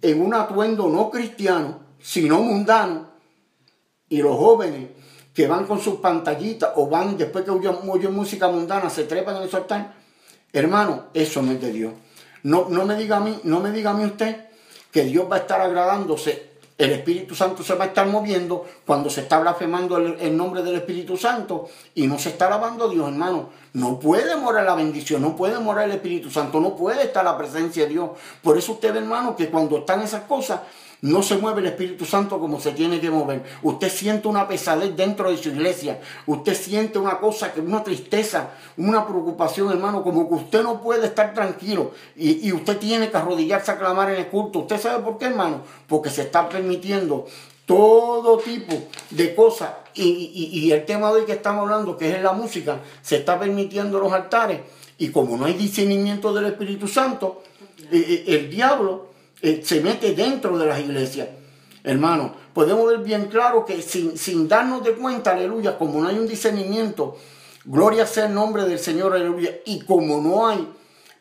en 0.00 0.22
un 0.22 0.32
atuendo 0.32 0.86
no 0.86 1.10
cristiano, 1.10 1.80
sino 1.98 2.40
mundano. 2.40 3.08
Y 4.08 4.22
los 4.22 4.36
jóvenes 4.36 4.90
que 5.34 5.48
van 5.48 5.66
con 5.66 5.80
sus 5.80 5.96
pantallitas 5.96 6.70
o 6.76 6.88
van 6.88 7.16
después 7.16 7.44
que 7.44 7.50
oyen, 7.50 8.14
música 8.14 8.46
mundana, 8.46 8.88
se 8.90 9.06
trepan 9.06 9.38
en 9.38 9.42
el 9.42 9.56
altar 9.56 9.92
Hermano, 10.52 11.06
eso 11.14 11.42
no 11.42 11.50
es 11.50 11.60
de 11.60 11.72
Dios. 11.72 11.94
No, 12.44 12.68
no, 12.68 12.86
me 12.86 12.94
diga 12.94 13.16
a 13.16 13.20
mí, 13.20 13.40
no 13.42 13.58
me 13.58 13.72
diga 13.72 13.90
a 13.90 13.94
mí 13.94 14.04
usted 14.04 14.46
que 14.92 15.02
Dios 15.02 15.26
va 15.28 15.34
a 15.34 15.38
estar 15.40 15.60
agradándose, 15.60 16.55
el 16.78 16.92
Espíritu 16.92 17.34
Santo 17.34 17.62
se 17.62 17.74
va 17.74 17.84
a 17.84 17.86
estar 17.88 18.06
moviendo 18.06 18.66
cuando 18.84 19.08
se 19.08 19.22
está 19.22 19.38
blasfemando 19.38 19.96
el, 19.96 20.36
nombre 20.36 20.62
del 20.62 20.76
Espíritu 20.76 21.16
Santo 21.16 21.68
y 21.94 22.06
no 22.06 22.18
se 22.18 22.30
está 22.30 22.48
alabando 22.48 22.84
a 22.84 22.90
Dios, 22.90 23.08
hermano. 23.08 23.48
No 23.72 23.98
puede 23.98 24.36
morar 24.36 24.66
la 24.66 24.74
bendición, 24.74 25.22
no 25.22 25.36
puede 25.36 25.58
morar 25.58 25.86
el 25.86 25.92
Espíritu 25.92 26.30
Santo, 26.30 26.60
no 26.60 26.76
puede 26.76 27.04
estar 27.04 27.24
la 27.24 27.38
presencia 27.38 27.84
de 27.84 27.90
Dios. 27.90 28.10
Por 28.42 28.58
eso 28.58 28.72
usted, 28.72 28.94
hermano, 28.94 29.36
que 29.36 29.48
cuando 29.48 29.78
están 29.78 30.02
esas 30.02 30.24
cosas, 30.24 30.60
no 31.02 31.22
se 31.22 31.36
mueve 31.36 31.60
el 31.60 31.66
Espíritu 31.66 32.04
Santo 32.04 32.40
como 32.40 32.60
se 32.60 32.72
tiene 32.72 33.00
que 33.00 33.10
mover. 33.10 33.44
Usted 33.62 33.90
siente 33.90 34.28
una 34.28 34.48
pesadez 34.48 34.96
dentro 34.96 35.30
de 35.30 35.36
su 35.36 35.50
iglesia. 35.50 36.00
Usted 36.26 36.54
siente 36.54 36.98
una 36.98 37.18
cosa, 37.18 37.52
una 37.58 37.84
tristeza, 37.84 38.50
una 38.76 39.06
preocupación, 39.06 39.70
hermano, 39.70 40.02
como 40.02 40.28
que 40.28 40.34
usted 40.34 40.62
no 40.62 40.80
puede 40.80 41.06
estar 41.06 41.34
tranquilo 41.34 41.92
y, 42.16 42.50
usted 42.52 42.78
tiene 42.78 43.10
que 43.10 43.16
arrodillarse 43.16 43.72
a 43.72 43.78
clamar 43.78 44.10
en 44.10 44.16
el 44.16 44.28
culto. 44.28 44.60
¿Usted 44.60 44.80
sabe 44.80 45.04
por 45.04 45.18
qué, 45.18 45.26
hermano? 45.26 45.62
Porque 45.86 46.08
se 46.10 46.22
está 46.22 46.48
permitiendo 46.48 47.26
todo 47.66 48.38
tipo 48.38 48.74
de 49.10 49.34
cosas. 49.34 49.70
Y, 49.94 50.70
el 50.70 50.84
tema 50.86 51.12
de 51.12 51.20
hoy 51.20 51.26
que 51.26 51.32
estamos 51.32 51.62
hablando, 51.62 51.96
que 51.96 52.10
es 52.10 52.22
la 52.22 52.32
música, 52.32 52.80
se 53.02 53.16
está 53.16 53.38
permitiendo 53.38 54.00
los 54.00 54.12
altares. 54.12 54.60
Y 54.98 55.10
como 55.10 55.36
no 55.36 55.44
hay 55.44 55.52
discernimiento 55.52 56.32
del 56.32 56.46
Espíritu 56.46 56.88
Santo, 56.88 57.42
eh, 57.92 58.24
eh, 58.26 58.34
el 58.34 58.50
diablo 58.50 59.15
eh, 59.46 59.62
se 59.64 59.80
mete 59.80 60.12
dentro 60.12 60.58
de 60.58 60.66
las 60.66 60.80
iglesias. 60.80 61.28
Hermano, 61.84 62.34
podemos 62.52 62.88
ver 62.88 62.98
bien 62.98 63.26
claro 63.26 63.64
que 63.64 63.80
sin, 63.80 64.18
sin 64.18 64.48
darnos 64.48 64.82
de 64.82 64.94
cuenta, 64.94 65.30
aleluya, 65.30 65.78
como 65.78 66.00
no 66.00 66.08
hay 66.08 66.18
un 66.18 66.26
discernimiento, 66.26 67.16
gloria 67.64 68.06
sea 68.06 68.26
el 68.26 68.34
nombre 68.34 68.64
del 68.64 68.80
Señor, 68.80 69.14
aleluya, 69.14 69.52
y 69.64 69.82
como 69.82 70.20
no 70.20 70.48
hay 70.48 70.68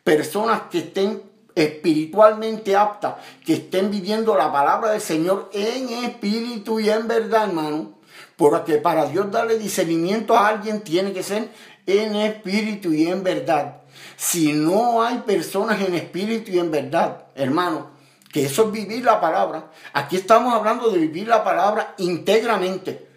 personas 0.04 0.64
que 0.72 0.80
estén 0.80 1.22
espiritualmente 1.54 2.76
aptas, 2.76 3.14
que 3.46 3.54
estén 3.54 3.92
viviendo 3.92 4.36
la 4.36 4.52
palabra 4.52 4.94
del 4.94 5.02
Señor 5.02 5.52
en 5.54 5.90
espíritu 5.90 6.80
y 6.80 6.90
en 6.90 7.08
verdad, 7.08 7.50
hermano, 7.50 8.00
porque 8.38 8.80
para 8.80 9.06
Dios 9.06 9.30
darle 9.30 9.60
discernimiento 9.60 10.36
a 10.36 10.48
alguien 10.48 10.82
tiene 10.82 11.14
que 11.14 11.22
ser 11.22 11.50
en 11.86 12.16
espíritu 12.16 12.92
y 12.92 13.06
en 13.06 13.24
verdad. 13.24 13.82
Si 14.18 14.52
no 14.52 15.04
hay 15.04 15.20
personas 15.20 15.80
en 15.80 15.94
espíritu 15.94 16.50
y 16.52 16.58
en 16.58 16.72
verdad, 16.72 17.28
hermano, 17.36 17.94
que 18.36 18.44
eso 18.44 18.64
es 18.64 18.72
vivir 18.74 19.06
la 19.06 19.22
palabra. 19.22 19.72
Aquí 19.94 20.18
estamos 20.18 20.54
hablando 20.54 20.90
de 20.90 21.00
vivir 21.00 21.26
la 21.26 21.42
palabra 21.42 21.94
íntegramente, 22.00 23.08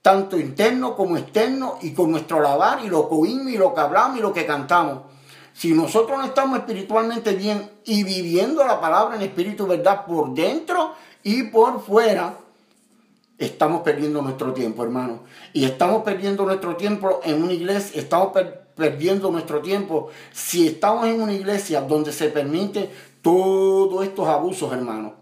tanto 0.00 0.38
interno 0.38 0.96
como 0.96 1.18
externo, 1.18 1.76
y 1.82 1.92
con 1.92 2.10
nuestro 2.10 2.38
alabar 2.38 2.82
y 2.82 2.88
lo 2.88 3.06
que 3.06 3.14
oímos 3.14 3.52
y 3.52 3.58
lo 3.58 3.74
que 3.74 3.80
hablamos 3.82 4.16
y 4.16 4.22
lo 4.22 4.32
que 4.32 4.46
cantamos. 4.46 5.02
Si 5.52 5.74
nosotros 5.74 6.16
no 6.16 6.24
estamos 6.24 6.60
espiritualmente 6.60 7.34
bien 7.34 7.72
y 7.84 8.04
viviendo 8.04 8.66
la 8.66 8.80
palabra 8.80 9.16
en 9.16 9.20
espíritu 9.20 9.66
verdad 9.66 10.06
por 10.06 10.32
dentro 10.32 10.94
y 11.22 11.42
por 11.42 11.82
fuera, 11.82 12.34
estamos 13.36 13.82
perdiendo 13.82 14.22
nuestro 14.22 14.54
tiempo, 14.54 14.82
hermano. 14.82 15.24
Y 15.52 15.66
estamos 15.66 16.04
perdiendo 16.04 16.46
nuestro 16.46 16.74
tiempo 16.76 17.20
en 17.22 17.42
una 17.42 17.52
iglesia, 17.52 18.00
estamos 18.00 18.32
perdiendo 18.74 19.30
nuestro 19.30 19.60
tiempo 19.60 20.08
si 20.32 20.68
estamos 20.68 21.06
en 21.06 21.20
una 21.20 21.34
iglesia 21.34 21.82
donde 21.82 22.12
se 22.12 22.30
permite 22.30 22.88
todos 23.24 24.04
estos 24.04 24.28
abusos, 24.28 24.70
hermano. 24.70 25.14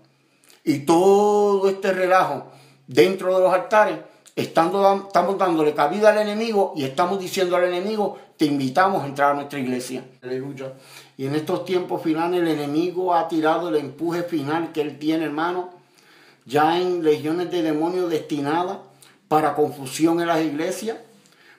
Y 0.64 0.80
todo 0.80 1.68
este 1.68 1.92
relajo 1.92 2.46
dentro 2.86 3.34
de 3.34 3.44
los 3.44 3.54
altares, 3.54 3.98
estando, 4.34 5.04
estamos 5.06 5.38
dándole 5.38 5.72
cabida 5.72 6.10
al 6.10 6.18
enemigo 6.18 6.72
y 6.76 6.82
estamos 6.84 7.20
diciendo 7.20 7.56
al 7.56 7.64
enemigo, 7.64 8.18
te 8.36 8.44
invitamos 8.44 9.04
a 9.04 9.06
entrar 9.06 9.30
a 9.30 9.34
nuestra 9.34 9.60
iglesia. 9.60 10.04
Aleluya. 10.20 10.72
Y 11.16 11.26
en 11.26 11.36
estos 11.36 11.64
tiempos 11.64 12.02
finales 12.02 12.40
el 12.40 12.48
enemigo 12.48 13.14
ha 13.14 13.28
tirado 13.28 13.68
el 13.68 13.76
empuje 13.76 14.24
final 14.24 14.72
que 14.72 14.80
él 14.80 14.98
tiene, 14.98 15.24
hermano, 15.24 15.70
ya 16.44 16.80
en 16.80 17.04
legiones 17.04 17.52
de 17.52 17.62
demonios 17.62 18.10
destinadas 18.10 18.78
para 19.28 19.54
confusión 19.54 20.20
en 20.20 20.26
las 20.26 20.40
iglesias, 20.42 20.98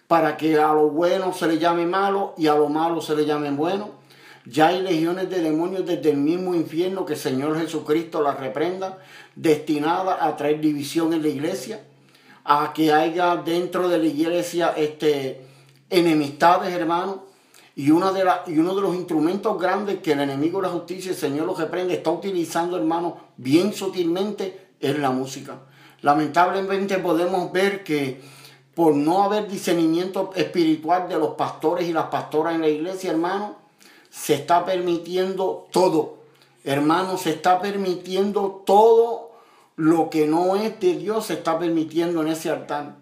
para 0.10 0.36
que 0.36 0.60
a 0.60 0.74
lo 0.74 0.90
bueno 0.90 1.32
se 1.34 1.48
le 1.48 1.58
llame 1.58 1.86
malo 1.86 2.34
y 2.38 2.48
a 2.48 2.56
lo 2.56 2.68
malo 2.68 3.00
se 3.00 3.16
le 3.16 3.26
llame 3.26 3.50
bueno. 3.52 4.03
Ya 4.46 4.68
hay 4.68 4.82
legiones 4.82 5.30
de 5.30 5.42
demonios 5.42 5.86
desde 5.86 6.12
el 6.12 6.18
mismo 6.18 6.54
infierno 6.54 7.06
que 7.06 7.14
el 7.14 7.20
Señor 7.20 7.58
Jesucristo 7.58 8.22
las 8.22 8.40
reprenda, 8.40 9.00
destinadas 9.36 10.18
a 10.22 10.36
traer 10.36 10.60
división 10.60 11.14
en 11.14 11.22
la 11.22 11.30
iglesia, 11.30 11.82
a 12.44 12.74
que 12.74 12.92
haya 12.92 13.38
dentro 13.38 13.88
de 13.88 14.00
la 14.00 14.06
iglesia 14.06 14.74
este, 14.76 15.46
enemistades, 15.90 16.74
hermanos 16.74 17.20
y, 17.76 17.86
de 17.86 17.92
y 18.48 18.60
uno 18.60 18.76
de 18.76 18.82
los 18.82 18.96
instrumentos 18.96 19.60
grandes 19.60 20.00
que 20.00 20.12
el 20.12 20.20
enemigo 20.20 20.62
de 20.62 20.68
la 20.68 20.74
justicia, 20.74 21.12
el 21.12 21.18
Señor 21.18 21.48
los 21.48 21.58
reprende, 21.58 21.96
está 21.96 22.12
utilizando, 22.12 22.78
hermano, 22.78 23.18
bien 23.38 23.74
sutilmente, 23.74 24.68
es 24.80 25.00
la 25.00 25.12
música. 25.12 25.60
Lamentablemente 26.02 26.98
podemos 27.00 27.52
ver 27.52 27.84
que 27.84 28.22
por 28.76 28.94
no 28.94 29.24
haber 29.24 29.48
discernimiento 29.48 30.32
espiritual 30.36 31.08
de 31.08 31.18
los 31.18 31.36
pastores 31.36 31.88
y 31.88 31.94
las 31.94 32.08
pastoras 32.08 32.56
en 32.56 32.62
la 32.62 32.68
iglesia, 32.68 33.12
hermano, 33.12 33.63
se 34.14 34.36
está 34.36 34.64
permitiendo 34.64 35.68
todo. 35.72 36.20
Hermano, 36.64 37.18
se 37.18 37.32
está 37.32 37.60
permitiendo 37.60 38.62
todo 38.64 39.32
lo 39.76 40.12
que 40.12 40.28
no 40.28 40.56
es 40.56 40.80
de 40.80 40.96
Dios, 40.98 41.26
se 41.26 41.34
está 41.34 41.58
permitiendo 41.58 42.22
en 42.22 42.28
ese 42.28 42.52
altar. 42.52 42.96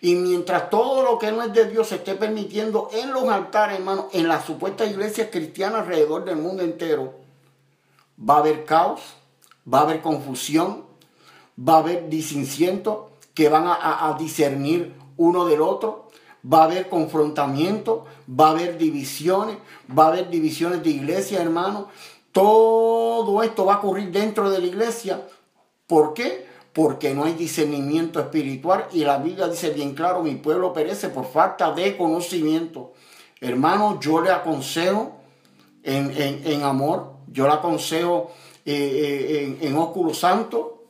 Y 0.00 0.16
mientras 0.16 0.68
todo 0.68 1.04
lo 1.04 1.18
que 1.18 1.30
no 1.30 1.42
es 1.42 1.52
de 1.52 1.70
Dios 1.70 1.88
se 1.88 1.94
esté 1.94 2.16
permitiendo 2.16 2.90
en 2.92 3.12
los 3.12 3.28
altares, 3.28 3.78
hermano, 3.78 4.08
en 4.12 4.26
las 4.26 4.44
supuestas 4.44 4.90
iglesias 4.90 5.28
cristianas 5.30 5.82
alrededor 5.82 6.24
del 6.24 6.36
mundo 6.36 6.64
entero, 6.64 7.14
va 8.18 8.34
a 8.34 8.38
haber 8.38 8.64
caos, 8.64 9.00
va 9.72 9.78
a 9.78 9.82
haber 9.82 10.00
confusión, 10.00 10.84
va 11.56 11.74
a 11.74 11.78
haber 11.78 12.08
disinciento 12.08 13.12
que 13.32 13.48
van 13.48 13.66
a, 13.68 14.16
discernir 14.18 14.92
uno 15.16 15.46
del 15.46 15.62
otro, 15.62 16.07
va 16.50 16.62
a 16.62 16.64
haber 16.64 16.88
confrontamiento, 16.88 18.06
va 18.28 18.48
a 18.48 18.50
haber 18.50 18.78
divisiones, 18.78 19.56
va 19.96 20.04
a 20.04 20.08
haber 20.08 20.30
divisiones 20.30 20.82
de 20.82 20.90
iglesia, 20.90 21.42
hermano. 21.42 21.88
Todo 22.32 23.42
esto 23.42 23.64
va 23.64 23.74
a 23.74 23.78
ocurrir 23.78 24.10
dentro 24.10 24.50
de 24.50 24.60
la 24.60 24.66
iglesia. 24.66 25.26
¿Por 25.86 26.14
qué? 26.14 26.48
porque 26.78 27.12
no 27.12 27.24
hay 27.24 27.34
discernimiento 27.34 28.20
espiritual 28.20 28.86
y 28.92 29.00
la 29.00 29.18
Biblia 29.18 29.48
dice 29.48 29.70
bien 29.70 29.94
claro, 29.94 30.22
mi 30.22 30.36
pueblo 30.36 30.72
perece 30.72 31.08
por 31.08 31.26
falta 31.26 31.72
de 31.72 31.96
conocimiento. 31.96 32.92
Hermano, 33.40 33.98
yo 33.98 34.20
le 34.20 34.30
aconsejo 34.30 35.16
en, 35.82 36.62
amor, 36.62 37.14
yo 37.32 37.48
le 37.48 37.54
aconsejo 37.54 38.30
eh, 38.64 39.56
eh, 39.60 39.66
en, 39.66 39.76
en 39.76 40.14
santo 40.14 40.84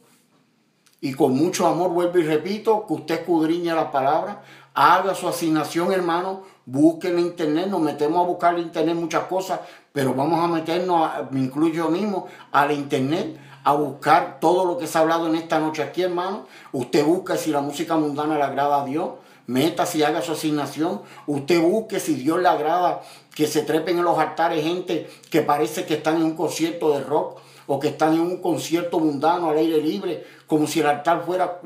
y 1.01 1.15
con 1.15 1.35
mucho 1.35 1.67
amor, 1.67 1.91
vuelvo 1.91 2.19
y 2.19 2.25
repito, 2.25 2.85
que 2.87 2.93
usted 2.93 3.21
escudriñe 3.21 3.73
la 3.73 3.91
palabra, 3.91 4.43
haga 4.79 5.13
su 5.17 5.27
asignación, 5.27 5.93
hermano, 5.93 6.45
busque 6.65 7.09
en 7.09 7.19
internet, 7.19 7.67
nos 7.67 7.81
metemos 7.81 8.25
a 8.25 8.29
buscar 8.29 8.55
en 8.55 8.61
internet 8.61 8.95
muchas 8.95 9.25
cosas, 9.25 9.59
pero 9.93 10.15
vamos 10.15 10.39
a 10.39 10.47
meternos, 10.47 11.11
me 11.33 11.41
incluyo 11.41 11.85
yo 11.85 11.91
mismo, 11.91 12.29
al 12.53 12.71
internet 12.71 13.37
a 13.65 13.73
buscar 13.73 14.39
todo 14.39 14.65
lo 14.65 14.79
que 14.79 14.87
se 14.87 14.97
ha 14.97 15.01
hablado 15.01 15.27
en 15.27 15.35
esta 15.35 15.59
noche 15.59 15.83
aquí, 15.83 16.03
hermano. 16.03 16.47
Usted 16.71 17.05
busca 17.05 17.37
si 17.37 17.51
la 17.51 17.61
música 17.61 17.97
mundana 17.97 18.37
le 18.37 18.45
agrada 18.45 18.83
a 18.83 18.85
Dios. 18.85 19.11
Meta 19.49 19.85
si 19.85 20.05
haga 20.05 20.23
su 20.23 20.33
asignación. 20.33 21.03
Usted 21.27 21.61
busque 21.61 21.99
si 21.99 22.15
Dios 22.15 22.41
le 22.41 22.49
agrada 22.49 23.03
que 23.35 23.49
se 23.49 23.63
trepen 23.63 23.99
en 23.99 24.05
los 24.05 24.17
altares 24.17 24.63
gente 24.63 25.11
que 25.29 25.43
parece 25.43 25.87
que 25.87 25.95
están 25.95 26.17
en 26.17 26.23
un 26.23 26.37
concierto 26.37 26.93
de 26.93 27.01
rock 27.03 27.41
o 27.69 27.79
que 27.79 27.89
están 27.89 28.15
en 28.15 28.23
un 28.23 28.39
concierto 28.39 28.99
mundano 28.99 29.51
al 29.51 29.59
aire 29.59 29.81
libre, 29.81 30.25
como 30.47 30.67
si 30.67 30.81
el 30.81 30.87
altar 30.87 31.23
fuera 31.25 31.61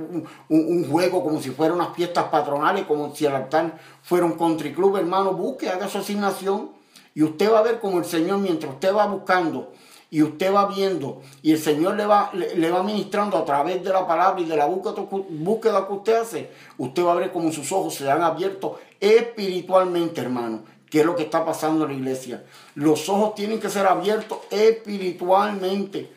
un, 0.48 0.90
juego, 0.90 1.22
como 1.22 1.40
si 1.40 1.50
fueran 1.50 1.76
unas 1.76 1.94
fiestas 1.94 2.24
patronales, 2.24 2.84
como 2.86 3.14
si 3.14 3.24
el 3.24 3.34
altar 3.34 3.78
fuera 4.02 4.26
un 4.26 4.32
country 4.32 4.74
club, 4.74 4.96
hermano. 4.96 5.32
Busque, 5.32 5.70
haga 5.70 5.88
su 5.88 5.98
asignación 5.98 6.70
y 7.14 7.22
usted 7.22 7.52
va 7.52 7.60
a 7.60 7.62
ver 7.62 7.78
como 7.78 8.00
el 8.00 8.04
Señor, 8.04 8.38
mientras 8.38 8.74
usted 8.74 8.94
va 8.94 9.06
buscando 9.06 9.72
y 10.10 10.22
usted 10.22 10.52
va 10.52 10.66
viendo 10.66 11.22
y 11.40 11.52
el 11.52 11.58
Señor 11.58 11.96
le 11.96 12.04
va, 12.04 12.30
le, 12.34 12.70
va 12.70 12.82
ministrando 12.82 13.38
a 13.38 13.44
través 13.44 13.82
de 13.82 13.90
la 13.90 14.06
palabra 14.06 14.42
y 14.42 14.44
de 14.44 14.56
la 14.56 14.66
búsqueda, 14.66 15.86
que 15.86 15.92
usted 15.94 16.20
hace, 16.20 16.50
usted 16.76 17.04
va 17.04 17.12
a 17.12 17.16
ver 17.16 17.32
como 17.32 17.50
sus 17.52 17.70
ojos 17.72 17.94
se 17.94 18.10
han 18.10 18.22
abierto 18.22 18.78
espiritualmente, 19.00 20.20
hermano. 20.20 20.64
¿Qué 20.92 21.00
es 21.00 21.06
lo 21.06 21.16
que 21.16 21.22
está 21.22 21.42
pasando 21.42 21.86
en 21.86 21.92
la 21.92 21.96
iglesia? 21.96 22.44
Los 22.74 23.08
ojos 23.08 23.34
tienen 23.34 23.58
que 23.58 23.70
ser 23.70 23.86
abiertos 23.86 24.40
espiritualmente. 24.50 26.12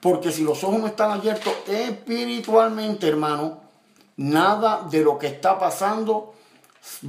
Porque 0.00 0.30
si 0.30 0.44
los 0.44 0.62
ojos 0.62 0.78
no 0.78 0.86
están 0.86 1.10
abiertos 1.10 1.52
espiritualmente, 1.66 3.08
hermano, 3.08 3.58
nada 4.16 4.86
de 4.88 5.02
lo 5.02 5.18
que 5.18 5.26
está 5.26 5.58
pasando 5.58 6.32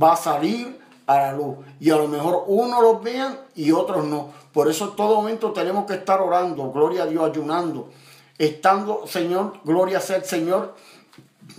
va 0.01 0.13
a 0.13 0.15
salir 0.15 0.79
a 1.05 1.17
la 1.17 1.33
luz. 1.33 1.57
Y 1.79 1.91
a 1.91 1.97
lo 1.97 2.07
mejor 2.07 2.45
unos 2.47 2.81
los 2.81 3.03
vean 3.03 3.37
y 3.53 3.71
otros 3.71 4.03
no. 4.03 4.31
Por 4.51 4.67
eso 4.67 4.85
en 4.85 4.95
todo 4.95 5.17
momento 5.17 5.51
tenemos 5.51 5.85
que 5.85 5.93
estar 5.93 6.19
orando, 6.21 6.71
gloria 6.71 7.03
a 7.03 7.05
Dios, 7.05 7.29
ayunando, 7.29 7.91
estando, 8.39 9.05
Señor, 9.05 9.59
gloria 9.63 9.99
sea 9.99 10.15
el 10.15 10.25
Señor, 10.25 10.73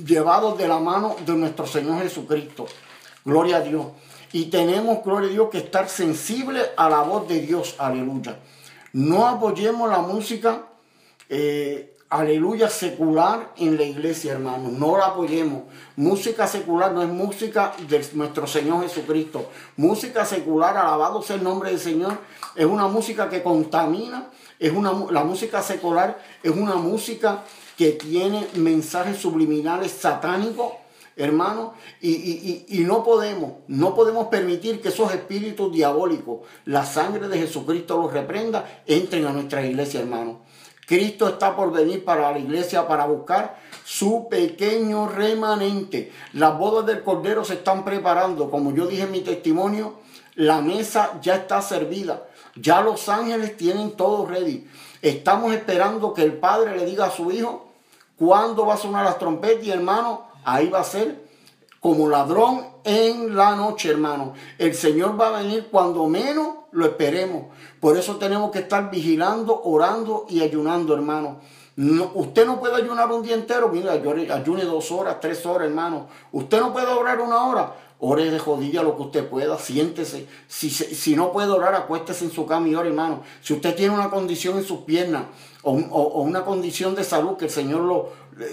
llevados 0.05 0.59
de 0.59 0.67
la 0.67 0.81
mano 0.81 1.15
de 1.25 1.35
nuestro 1.35 1.69
Señor 1.69 2.03
Jesucristo. 2.03 2.67
Gloria 3.25 3.59
a 3.59 3.61
Dios. 3.61 3.87
Y 4.33 4.47
tenemos, 4.47 5.05
gloria 5.05 5.28
a 5.28 5.33
Dios, 5.33 5.49
que 5.51 5.59
estar 5.59 5.89
sensibles 5.89 6.70
a 6.76 6.89
la 6.89 7.03
voz 7.03 7.28
de 7.28 7.41
Dios. 7.41 7.76
Aleluya. 7.78 8.39
No 8.93 9.26
apoyemos 9.26 9.89
la 9.89 9.99
música 9.99 10.66
eh, 11.28 11.97
aleluya, 12.12 12.68
secular 12.68 13.55
en 13.57 13.78
la 13.78 13.85
iglesia, 13.85 14.33
hermano. 14.33 14.68
No 14.70 14.99
la 14.99 15.07
apoyemos. 15.07 15.62
Música 15.97 16.47
secular 16.47 16.93
no 16.93 17.03
es 17.03 17.09
música 17.09 17.72
de 17.89 18.07
nuestro 18.12 18.47
Señor 18.47 18.83
Jesucristo. 18.83 19.49
Música 19.76 20.26
secular, 20.26 20.76
alabado 20.76 21.22
sea 21.22 21.37
el 21.37 21.43
nombre 21.43 21.70
del 21.70 21.80
Señor, 21.80 22.18
es 22.55 22.66
una 22.66 22.87
música 22.87 23.30
que 23.30 23.43
contamina. 23.43 24.28
Es 24.59 24.72
una, 24.72 24.93
la 25.11 25.24
música 25.24 25.62
secular 25.62 26.22
es 26.43 26.53
una 26.53 26.76
música 26.76 27.43
que 27.76 27.93
tiene 27.93 28.47
mensajes 28.55 29.16
subliminales 29.16 29.91
satánicos, 29.91 30.74
hermano, 31.17 31.75
y, 32.01 32.65
y, 32.69 32.81
no 32.81 33.05
podemos, 33.05 33.53
no 33.69 33.95
podemos 33.95 34.29
permitir 34.29 34.81
que 34.81 34.89
esos 34.89 35.13
espíritus 35.13 35.73
diabólicos, 35.73 36.41
la 36.65 36.85
sangre 36.85 37.29
de 37.29 37.39
Jesucristo 37.39 38.01
los 38.01 38.13
reprenda, 38.13 38.83
entren 38.87 39.27
a 39.27 39.33
nuestra 39.33 39.65
iglesia, 39.65 40.01
hermano. 40.01 40.41
Cristo 40.87 41.29
está 41.29 41.55
por 41.55 41.73
venir 41.73 42.05
para 42.05 42.33
la 42.33 42.39
iglesia 42.39 42.87
para 42.87 43.07
buscar 43.07 43.57
su 43.85 44.29
pequeño 44.29 45.09
remanente. 45.09 46.13
Las 46.33 46.59
bodas 46.59 46.87
del 46.87 47.03
Cordero 47.03 47.45
se 47.45 47.55
están 47.55 47.85
preparando. 47.85 48.51
Como 48.51 48.75
yo 48.75 48.87
dije 48.87 49.05
en 49.05 49.13
mi 49.13 49.21
testimonio, 49.21 49.95
la 50.35 50.61
mesa 50.61 51.19
ya 51.23 51.37
está 51.37 51.63
servida. 51.63 52.25
Ya 52.57 52.83
los 52.83 53.09
ángeles 53.09 53.57
tienen 53.57 53.93
todo 53.93 54.27
ready. 54.27 54.69
Estamos 55.01 55.55
esperando 55.55 56.13
que 56.13 56.23
el 56.23 56.35
Padre 56.35 56.77
le 56.77 56.85
diga 56.85 57.07
a 57.07 57.11
su 57.11 57.31
Hijo 57.31 57.69
cuándo 58.19 58.67
va 58.67 58.75
a 58.75 58.79
sonar 58.79 59.05
las 59.05 59.19
trompetas 59.19 59.65
y 59.65 59.71
hermano, 59.71 60.27
ahí 60.45 60.68
va 60.68 60.80
a 60.80 60.84
ser 60.84 61.22
como 61.82 62.09
ladrón 62.09 62.64
en 62.84 63.34
la 63.34 63.57
noche, 63.57 63.90
hermano. 63.90 64.34
El 64.57 64.74
Señor 64.74 65.20
va 65.20 65.28
a 65.28 65.43
venir 65.43 65.68
cuando 65.68 66.07
menos 66.07 66.49
lo 66.70 66.86
esperemos. 66.86 67.47
Por 67.80 67.97
eso 67.97 68.16
tenemos 68.16 68.53
que 68.53 68.61
estar 68.61 68.88
vigilando, 68.88 69.61
orando 69.64 70.26
y 70.28 70.43
ayunando, 70.43 70.95
hermano. 70.95 71.40
usted 72.14 72.47
no 72.47 72.61
puede 72.61 72.76
ayunar 72.76 73.11
un 73.11 73.22
día 73.22 73.34
entero. 73.34 73.68
Mira, 73.68 73.93
ayune 73.93 74.64
dos 74.64 74.93
horas, 74.93 75.18
tres 75.20 75.45
horas, 75.45 75.66
hermano. 75.66 76.07
Usted 76.30 76.61
no 76.61 76.72
puede 76.72 76.86
orar 76.86 77.20
una 77.20 77.47
hora. 77.47 77.74
Ore 78.05 78.30
de 78.30 78.38
jodilla 78.40 78.82
lo 78.82 78.97
que 78.97 79.03
usted 79.03 79.28
pueda, 79.28 79.59
siéntese. 79.59 80.26
Si, 80.49 80.70
si 80.70 81.14
no 81.14 81.30
puede 81.30 81.51
orar, 81.51 81.74
acuéstese 81.74 82.24
en 82.24 82.32
su 82.32 82.47
cama 82.47 82.68
y 82.68 82.74
ore, 82.74 82.88
hermano. 82.88 83.22
Si 83.43 83.53
usted 83.55 83.76
tiene 83.76 83.95
una 83.95 84.11
condición 84.11 84.59
en 84.59 84.64
sus 84.64 84.80
piernas 84.80 85.24
o, 85.62 85.72
o, 85.72 86.22
una 86.22 86.45
condición 86.45 86.97
de 86.97 87.05
salud, 87.05 87.36
que 87.36 87.45
el 87.45 87.51
Señor 87.53 87.82
lo, 87.82 88.11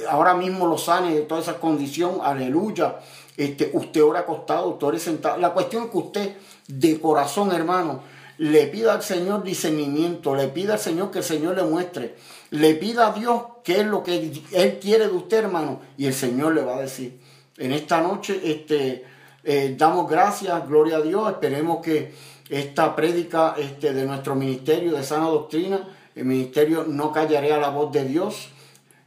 ahora 0.09 0.33
mismo 0.33 0.67
lo 0.67 0.77
sane 0.77 1.13
de 1.13 1.21
toda 1.21 1.41
esa 1.41 1.59
condición, 1.59 2.19
aleluya. 2.23 2.99
Este, 3.37 3.71
usted 3.73 4.03
ora 4.03 4.21
acostado, 4.21 4.69
usted 4.69 4.87
ora 4.87 4.99
sentado. 4.99 5.37
La 5.37 5.53
cuestión 5.53 5.85
es 5.85 5.91
que 5.91 5.97
usted, 5.97 6.35
de 6.67 6.99
corazón, 6.99 7.51
hermano, 7.51 8.01
le 8.37 8.67
pida 8.67 8.93
al 8.93 9.03
Señor 9.03 9.43
discernimiento, 9.43 10.35
le 10.35 10.47
pida 10.47 10.73
al 10.73 10.79
Señor 10.79 11.11
que 11.11 11.19
el 11.19 11.23
Señor 11.23 11.55
le 11.55 11.63
muestre 11.63 12.15
le 12.51 12.75
pida 12.75 13.07
a 13.07 13.13
Dios 13.13 13.43
qué 13.63 13.81
es 13.81 13.85
lo 13.85 14.03
que 14.03 14.31
Él 14.51 14.79
quiere 14.81 15.07
de 15.07 15.13
usted, 15.13 15.37
hermano, 15.37 15.81
y 15.97 16.07
el 16.07 16.13
Señor 16.13 16.55
le 16.55 16.61
va 16.61 16.77
a 16.77 16.81
decir. 16.81 17.19
En 17.57 17.71
esta 17.71 18.01
noche 18.01 18.39
este, 18.43 19.05
eh, 19.43 19.75
damos 19.77 20.09
gracias, 20.09 20.67
gloria 20.67 20.97
a 20.97 21.01
Dios, 21.01 21.29
esperemos 21.29 21.83
que 21.83 22.13
esta 22.49 22.95
prédica 22.95 23.55
este, 23.57 23.93
de 23.93 24.05
nuestro 24.05 24.35
ministerio 24.35 24.93
de 24.93 25.03
sana 25.03 25.25
doctrina, 25.25 25.87
el 26.15 26.25
ministerio 26.25 26.85
No 26.87 27.11
callaré 27.11 27.53
a 27.53 27.59
la 27.59 27.69
voz 27.69 27.91
de 27.91 28.05
Dios, 28.05 28.49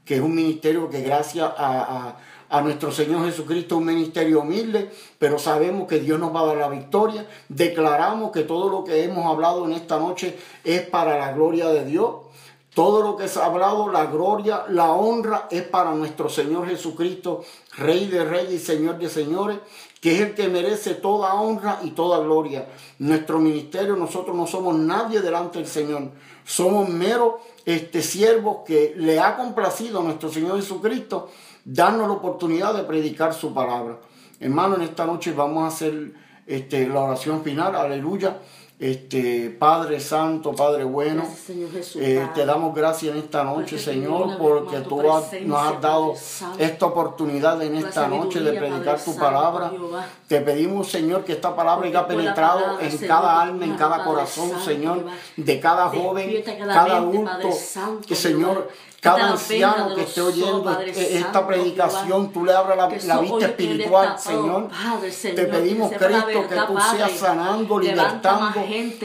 que 0.04 0.16
es 0.16 0.20
un 0.20 0.34
ministerio 0.34 0.90
que 0.90 1.02
gracias 1.02 1.50
a, 1.56 2.16
a, 2.48 2.60
nuestro 2.60 2.92
Señor 2.92 3.24
Jesucristo 3.24 3.76
es 3.76 3.78
un 3.80 3.86
ministerio 3.86 4.40
humilde, 4.40 4.90
pero 5.18 5.38
sabemos 5.38 5.88
que 5.88 6.00
Dios 6.00 6.18
nos 6.18 6.34
va 6.34 6.40
a 6.40 6.46
dar 6.46 6.56
la 6.58 6.68
victoria. 6.68 7.26
Declaramos 7.48 8.30
que 8.30 8.42
todo 8.42 8.68
lo 8.68 8.84
que 8.84 9.04
hemos 9.04 9.24
hablado 9.26 9.64
en 9.64 9.72
esta 9.72 9.98
noche 9.98 10.38
es 10.64 10.82
para 10.82 11.18
la 11.18 11.32
gloria 11.32 11.68
de 11.68 11.84
Dios. 11.84 12.16
Todo 12.74 13.02
lo 13.02 13.16
que 13.16 13.28
se 13.28 13.38
ha 13.38 13.46
hablado, 13.46 13.90
la 13.90 14.06
gloria, 14.06 14.64
la 14.68 14.92
honra 14.92 15.46
es 15.50 15.62
para 15.62 15.92
nuestro 15.92 16.30
Señor 16.30 16.66
Jesucristo, 16.66 17.44
Rey 17.76 18.06
de 18.06 18.24
Reyes 18.24 18.54
y 18.54 18.58
Señor 18.58 18.98
de 18.98 19.10
Señores, 19.10 19.58
que 20.02 20.16
es 20.16 20.20
el 20.20 20.34
que 20.34 20.48
merece 20.48 20.94
toda 20.94 21.32
honra 21.34 21.78
y 21.84 21.92
toda 21.92 22.18
gloria. 22.18 22.66
Nuestro 22.98 23.38
ministerio, 23.38 23.94
nosotros 23.94 24.36
no 24.36 24.48
somos 24.48 24.74
nadie 24.74 25.20
delante 25.20 25.60
del 25.60 25.68
Señor. 25.68 26.10
Somos 26.44 26.88
meros 26.88 27.34
este, 27.64 28.02
siervos 28.02 28.58
que 28.66 28.94
le 28.96 29.20
ha 29.20 29.36
complacido 29.36 30.00
a 30.00 30.02
nuestro 30.02 30.28
Señor 30.28 30.56
Jesucristo 30.56 31.30
darnos 31.64 32.08
la 32.08 32.14
oportunidad 32.14 32.74
de 32.74 32.82
predicar 32.82 33.32
su 33.32 33.54
palabra. 33.54 34.00
Hermano, 34.40 34.74
en 34.74 34.82
esta 34.82 35.06
noche 35.06 35.32
vamos 35.32 35.62
a 35.62 35.68
hacer 35.68 36.12
este, 36.48 36.88
la 36.88 37.02
oración 37.02 37.44
final. 37.44 37.76
Aleluya. 37.76 38.38
Este, 38.82 39.48
Padre 39.60 40.00
Santo, 40.00 40.50
Padre 40.56 40.82
bueno, 40.82 41.22
eh, 41.94 42.28
te 42.34 42.44
damos 42.44 42.74
gracias 42.74 43.12
en 43.12 43.22
esta 43.22 43.44
noche, 43.44 43.78
Señor, 43.78 44.36
porque 44.38 44.78
tú 44.78 45.00
nos 45.00 45.62
has 45.62 45.80
dado 45.80 46.14
esta 46.58 46.86
oportunidad 46.86 47.62
en 47.62 47.76
esta 47.76 48.08
noche 48.08 48.40
de 48.40 48.52
predicar 48.54 49.00
tu 49.00 49.14
palabra. 49.14 49.70
Te 50.26 50.40
pedimos, 50.40 50.90
Señor, 50.90 51.24
que 51.24 51.34
esta 51.34 51.54
palabra 51.54 51.86
haya 51.86 52.08
penetrado 52.08 52.80
en 52.80 52.98
cada 52.98 53.40
alma, 53.40 53.64
en 53.64 53.76
cada 53.76 54.02
corazón, 54.02 54.50
Señor, 54.64 55.06
de 55.36 55.60
cada 55.60 55.88
joven, 55.88 56.42
cada 56.66 56.96
adulto, 56.96 57.50
que, 58.04 58.16
Señor, 58.16 58.68
cada 59.02 59.30
anciano 59.32 59.96
que 59.96 60.02
esté 60.02 60.20
oyendo 60.20 60.78
esta 60.80 61.44
predicación, 61.44 62.32
tú 62.32 62.44
le 62.44 62.52
abras 62.52 63.04
la, 63.04 63.18
vista 63.18 63.46
espiritual, 63.46 64.16
Señor. 64.16 64.68
Te 65.20 65.44
pedimos, 65.46 65.90
Cristo, 65.90 66.48
que 66.48 66.56
tú 66.68 66.78
seas 66.78 67.10
sanando, 67.10 67.80
libertando, 67.80 68.60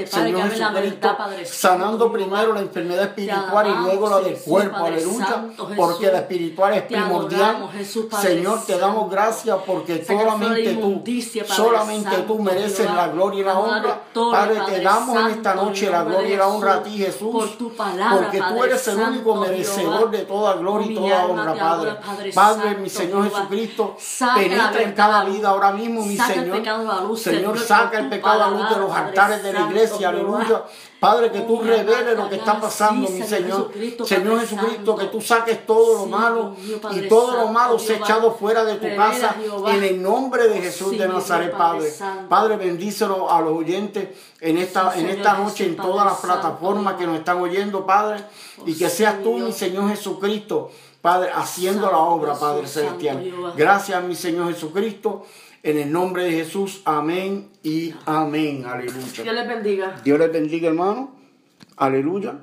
Señor 0.08 0.50
Jesucristo, 0.50 1.18
sanando 1.46 2.12
primero 2.12 2.54
la 2.54 2.62
enfermedad 2.62 3.06
espiritual 3.06 3.68
y 3.68 3.84
luego 3.84 4.10
la 4.10 4.20
del 4.20 4.38
cuerpo, 4.38 4.78
aleluya, 4.86 5.46
porque 5.76 6.12
la 6.12 6.20
espiritual 6.20 6.74
es 6.74 6.84
primordial. 6.84 7.70
Señor, 8.22 8.66
te 8.66 8.78
damos 8.78 9.10
gracias 9.12 9.58
porque 9.66 10.04
solamente 10.06 10.74
tú, 10.76 11.04
solamente 11.48 12.18
tú 12.28 12.40
mereces 12.40 12.86
la 12.94 13.08
gloria 13.10 13.42
y 13.42 13.44
la 13.44 13.60
honra. 13.60 14.02
Padre, 14.14 14.62
te 14.68 14.82
damos 14.82 15.18
en 15.18 15.28
esta 15.38 15.56
noche 15.56 15.90
la 15.90 16.04
gloria 16.04 16.34
y 16.34 16.38
la 16.38 16.48
honra 16.48 16.74
a 16.76 16.84
ti, 16.84 16.98
Jesús, 16.98 17.30
porque 17.58 18.40
tú 18.40 18.64
eres 18.64 18.88
el 18.88 19.00
único 19.00 19.36
merecedor 19.36 20.12
de 20.12 20.20
toda 20.20 20.54
gloria 20.56 20.92
y 20.92 20.96
toda 20.96 21.26
honra, 21.26 21.56
Padre. 21.56 21.96
Padre, 22.34 22.76
mi 22.78 22.90
Señor 22.90 23.30
Jesucristo, 23.30 23.98
penetra 24.36 24.82
en 24.82 24.94
cada 24.94 25.24
vida 25.26 25.50
ahora 25.50 25.72
mismo, 25.72 26.04
mi 26.04 26.18
Señor. 26.18 26.62
Señor, 27.18 27.60
saca 27.60 28.00
el 28.00 28.10
pecado 28.10 28.44
a 28.44 28.50
luz 28.50 28.70
de 28.70 28.78
los 28.78 28.92
altares 28.92 29.44
de 29.44 29.54
la 29.60 29.68
iglesia, 29.68 30.10
aleluya. 30.10 30.64
Padre, 31.00 31.32
que 31.32 31.42
tú 31.42 31.62
reveles 31.62 32.18
lo 32.18 32.28
que 32.28 32.38
está 32.38 32.60
pasando, 32.60 33.08
mi 33.10 33.22
Señor. 33.22 33.72
Señor 34.04 34.40
Jesucristo, 34.40 34.96
que 34.96 35.06
tú 35.06 35.22
saques 35.22 35.66
todo 35.66 36.00
lo 36.00 36.06
malo 36.08 36.56
y 36.92 37.08
todo 37.08 37.36
lo 37.36 37.48
malo 37.50 37.78
se 37.78 37.98
echado 37.98 38.34
fuera 38.34 38.66
de 38.66 38.76
tu 38.76 38.96
casa 38.96 39.36
en 39.68 39.84
el 39.84 40.02
nombre 40.02 40.48
de 40.48 40.60
Jesús 40.60 40.98
de 40.98 41.08
Nazaret, 41.08 41.56
Padre. 41.56 41.94
Padre, 42.28 42.58
bendícelo 42.58 43.32
a 43.32 43.42
los 43.42 43.54
oyentes 43.54 44.10
en 44.42 44.58
esta, 44.58 44.98
en 44.98 45.10
esta 45.10 45.34
noche, 45.38 45.66
en 45.66 45.76
todas 45.76 46.06
las 46.06 46.18
plataformas 46.18 46.96
que 46.96 47.06
nos 47.06 47.18
están 47.18 47.40
oyendo, 47.40 47.86
Padre. 47.86 48.24
Y 48.66 48.76
que 48.76 48.90
seas 48.90 49.22
tú, 49.22 49.38
mi 49.38 49.52
Señor 49.52 49.90
Jesucristo, 49.90 50.72
Padre, 51.02 51.30
haciendo 51.34 51.92
la 51.92 52.00
obra, 52.00 52.34
Padre 52.34 52.68
Celestial. 52.68 53.54
Gracias, 53.56 54.04
mi 54.04 54.16
Señor 54.16 54.52
Jesucristo. 54.52 55.26
En 55.68 55.78
el 55.78 55.92
nombre 55.92 56.24
de 56.24 56.32
Jesús, 56.32 56.82
amén 56.86 57.50
y 57.62 57.94
amén. 58.06 58.64
Aleluya. 58.66 59.22
Dios 59.22 59.36
les 59.36 59.48
bendiga. 59.50 60.02
Dios 60.02 60.18
les 60.18 60.32
bendiga, 60.32 60.70
hermano. 60.70 61.14
Aleluya. 61.76 62.40